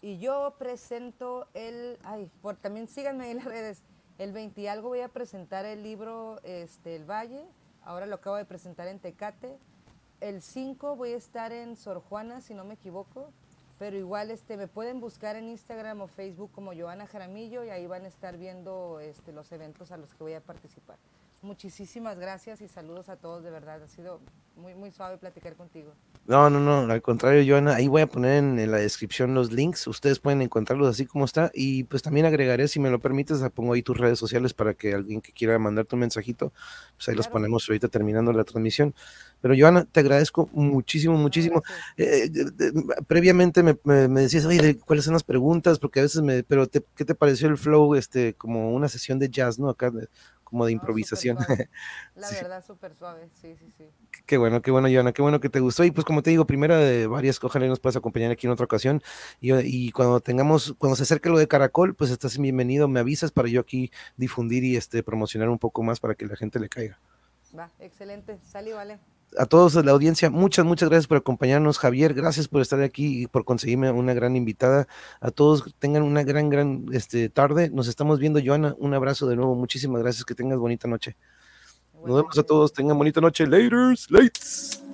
y 0.00 0.18
yo 0.18 0.54
presento 0.59 1.48
el, 1.54 1.98
ay, 2.04 2.30
por, 2.40 2.56
también 2.56 2.86
síganme 2.86 3.30
en 3.30 3.38
las 3.38 3.46
redes, 3.46 3.82
el 4.18 4.32
20 4.32 4.61
y 4.61 4.66
algo 4.68 4.88
voy 4.88 5.00
a 5.00 5.09
presentar 5.09 5.64
el 5.64 5.82
libro 5.82 6.40
este, 6.44 6.94
El 6.94 7.04
Valle, 7.04 7.44
ahora 7.82 8.06
lo 8.06 8.16
acabo 8.16 8.36
de 8.36 8.44
presentar 8.44 8.86
en 8.86 9.00
Tecate, 9.00 9.59
el 10.20 10.42
5 10.42 10.96
voy 10.96 11.12
a 11.12 11.16
estar 11.16 11.52
en 11.52 11.76
Sor 11.76 12.00
Juana, 12.00 12.40
si 12.40 12.54
no 12.54 12.64
me 12.64 12.74
equivoco, 12.74 13.32
pero 13.78 13.96
igual 13.96 14.30
este, 14.30 14.56
me 14.56 14.66
pueden 14.66 15.00
buscar 15.00 15.36
en 15.36 15.48
Instagram 15.48 16.00
o 16.00 16.08
Facebook 16.08 16.50
como 16.52 16.74
Joana 16.74 17.06
Jaramillo 17.06 17.64
y 17.64 17.70
ahí 17.70 17.86
van 17.86 18.04
a 18.04 18.08
estar 18.08 18.36
viendo 18.36 18.98
este, 19.00 19.32
los 19.32 19.50
eventos 19.52 19.92
a 19.92 19.96
los 19.96 20.14
que 20.14 20.24
voy 20.24 20.34
a 20.34 20.40
participar. 20.40 20.98
Muchísimas 21.41 22.18
gracias 22.18 22.61
y 22.61 22.68
saludos 22.68 23.09
a 23.09 23.16
todos, 23.16 23.45
de 23.45 23.51
verdad. 23.51 23.80
Ha 23.82 23.89
sido 23.89 24.20
muy, 24.57 24.74
muy 24.74 24.91
suave 24.91 25.18
platicar 25.18 25.55
contigo. 25.55 25.95
No, 26.26 26.51
no, 26.51 26.59
no, 26.61 26.93
al 26.93 27.01
contrario, 27.01 27.43
Joana, 27.47 27.76
ahí 27.76 27.86
voy 27.89 28.03
a 28.03 28.07
poner 28.07 28.45
en, 28.45 28.70
la 28.70 28.78
descripción 28.78 29.34
los 29.34 29.51
links, 29.51 29.86
ustedes 29.86 30.18
pueden 30.18 30.43
encontrarlos 30.43 30.89
así 30.89 31.07
como 31.07 31.24
está 31.24 31.51
y 31.55 31.84
pues 31.84 32.03
también 32.03 32.26
agregaré, 32.26 32.68
si 32.68 32.80
me 32.80 32.91
lo 32.91 32.99
permites, 32.99 33.41
pongo 33.55 33.72
ahí 33.72 33.82
tus 33.82 33.97
redes 33.97 34.18
sociales 34.18 34.53
para 34.53 34.74
que 34.74 34.93
alguien 34.93 35.22
que 35.22 35.32
quiera 35.32 35.59
mandarte 35.59 35.95
un 35.95 36.01
mensajito, 36.01 36.53
pues 36.97 37.09
ahí 37.09 37.14
los 37.14 37.28
ponemos 37.28 37.66
ahorita 37.66 37.89
terminando 37.89 38.32
la 38.32 38.45
transmisión. 38.45 38.95
Pero 39.41 39.55
Joana, 39.57 39.84
te 39.84 40.01
agradezco 40.01 40.51
muchísimo, 40.53 41.16
muchísimo. 41.16 41.62
Eh, 41.97 42.30
previamente 43.07 43.62
me, 43.62 43.78
me, 43.84 44.20
decías, 44.20 44.45
oye, 44.45 44.76
¿cuáles 44.78 45.05
son 45.05 45.14
las 45.14 45.24
preguntas? 45.24 45.78
Porque 45.78 46.01
a 46.01 46.03
veces 46.03 46.20
me, 46.20 46.43
pero 46.43 46.68
¿qué 46.68 47.05
te 47.05 47.14
pareció 47.14 47.49
el 47.49 47.57
flow, 47.57 47.95
este, 47.95 48.34
como 48.34 48.74
una 48.74 48.89
sesión 48.89 49.18
de 49.18 49.30
jazz, 49.30 49.59
¿no? 49.59 49.70
Acá, 49.70 49.93
como 50.49 50.66
de 50.66 50.72
improvisación. 50.72 51.36
La 52.14 52.30
verdad, 52.30 52.64
súper 52.64 52.94
suave, 52.94 53.28
sí, 53.34 53.55
sí, 53.59 53.70
sí. 53.76 53.84
Qué 54.26 54.38
bueno, 54.38 54.62
qué 54.62 54.70
bueno, 54.70 54.88
Joana, 54.90 55.12
qué 55.12 55.22
bueno 55.22 55.40
que 55.40 55.49
te 55.49 55.61
gustó. 55.61 55.84
Y 55.84 55.90
pues 55.90 56.05
como 56.05 56.22
te 56.22 56.30
digo, 56.30 56.46
primera 56.46 56.78
de 56.78 57.07
varias, 57.07 57.42
ojalá 57.42 57.66
nos 57.66 57.80
puedas 57.80 57.96
acompañar 57.96 58.30
aquí 58.30 58.46
en 58.46 58.53
otra 58.53 58.64
ocasión. 58.64 59.03
Y, 59.40 59.53
y, 59.55 59.92
cuando 59.92 60.20
tengamos, 60.20 60.74
cuando 60.78 60.96
se 60.96 61.03
acerque 61.03 61.28
lo 61.28 61.38
de 61.38 61.49
Caracol, 61.49 61.94
pues 61.94 62.11
estás 62.11 62.38
bienvenido, 62.38 62.88
me 62.88 63.01
avisas 63.01 63.30
para 63.30 63.49
yo 63.49 63.61
aquí 63.61 63.90
difundir 64.16 64.64
y 64.64 64.76
este 64.76 65.03
promocionar 65.03 65.49
un 65.49 65.59
poco 65.59 65.82
más 65.82 66.01
para 66.01 66.14
que 66.14 66.26
la 66.26 66.36
gente 66.36 66.59
le 66.59 66.68
caiga. 66.68 66.99
Va, 67.57 67.70
excelente, 67.78 68.38
sal 68.44 68.72
vale 68.72 68.99
a 69.37 69.47
todos 69.47 69.74
de 69.74 69.83
la 69.85 69.93
audiencia, 69.93 70.31
muchas, 70.31 70.64
muchas 70.64 70.89
gracias 70.89 71.07
por 71.07 71.18
acompañarnos. 71.18 71.79
Javier, 71.79 72.14
gracias 72.14 72.49
por 72.49 72.62
estar 72.62 72.81
aquí 72.81 73.22
y 73.22 73.26
por 73.26 73.45
conseguirme 73.45 73.91
una 73.91 74.14
gran 74.14 74.37
invitada. 74.37 74.89
A 75.20 75.31
todos 75.31 75.74
tengan 75.79 76.03
una 76.03 76.22
gran, 76.22 76.49
gran 76.49 76.87
este, 76.93 77.29
tarde. 77.29 77.70
Nos 77.70 77.89
estamos 77.89 78.18
viendo, 78.18 78.41
Joana. 78.45 78.74
Un 78.79 78.95
abrazo 78.95 79.29
de 79.29 79.37
nuevo. 79.37 79.55
Muchísimas 79.55 80.03
gracias. 80.03 80.24
Que 80.24 80.35
tengas 80.35 80.59
bonita 80.59 80.89
noche. 80.89 81.16
Nos 82.05 82.16
vemos 82.16 82.39
a 82.39 82.43
todos. 82.43 82.72
Tengan 82.72 82.97
bonita 82.97 83.20
noche. 83.20 83.47
Laters, 83.47 84.11
lates. 84.11 84.88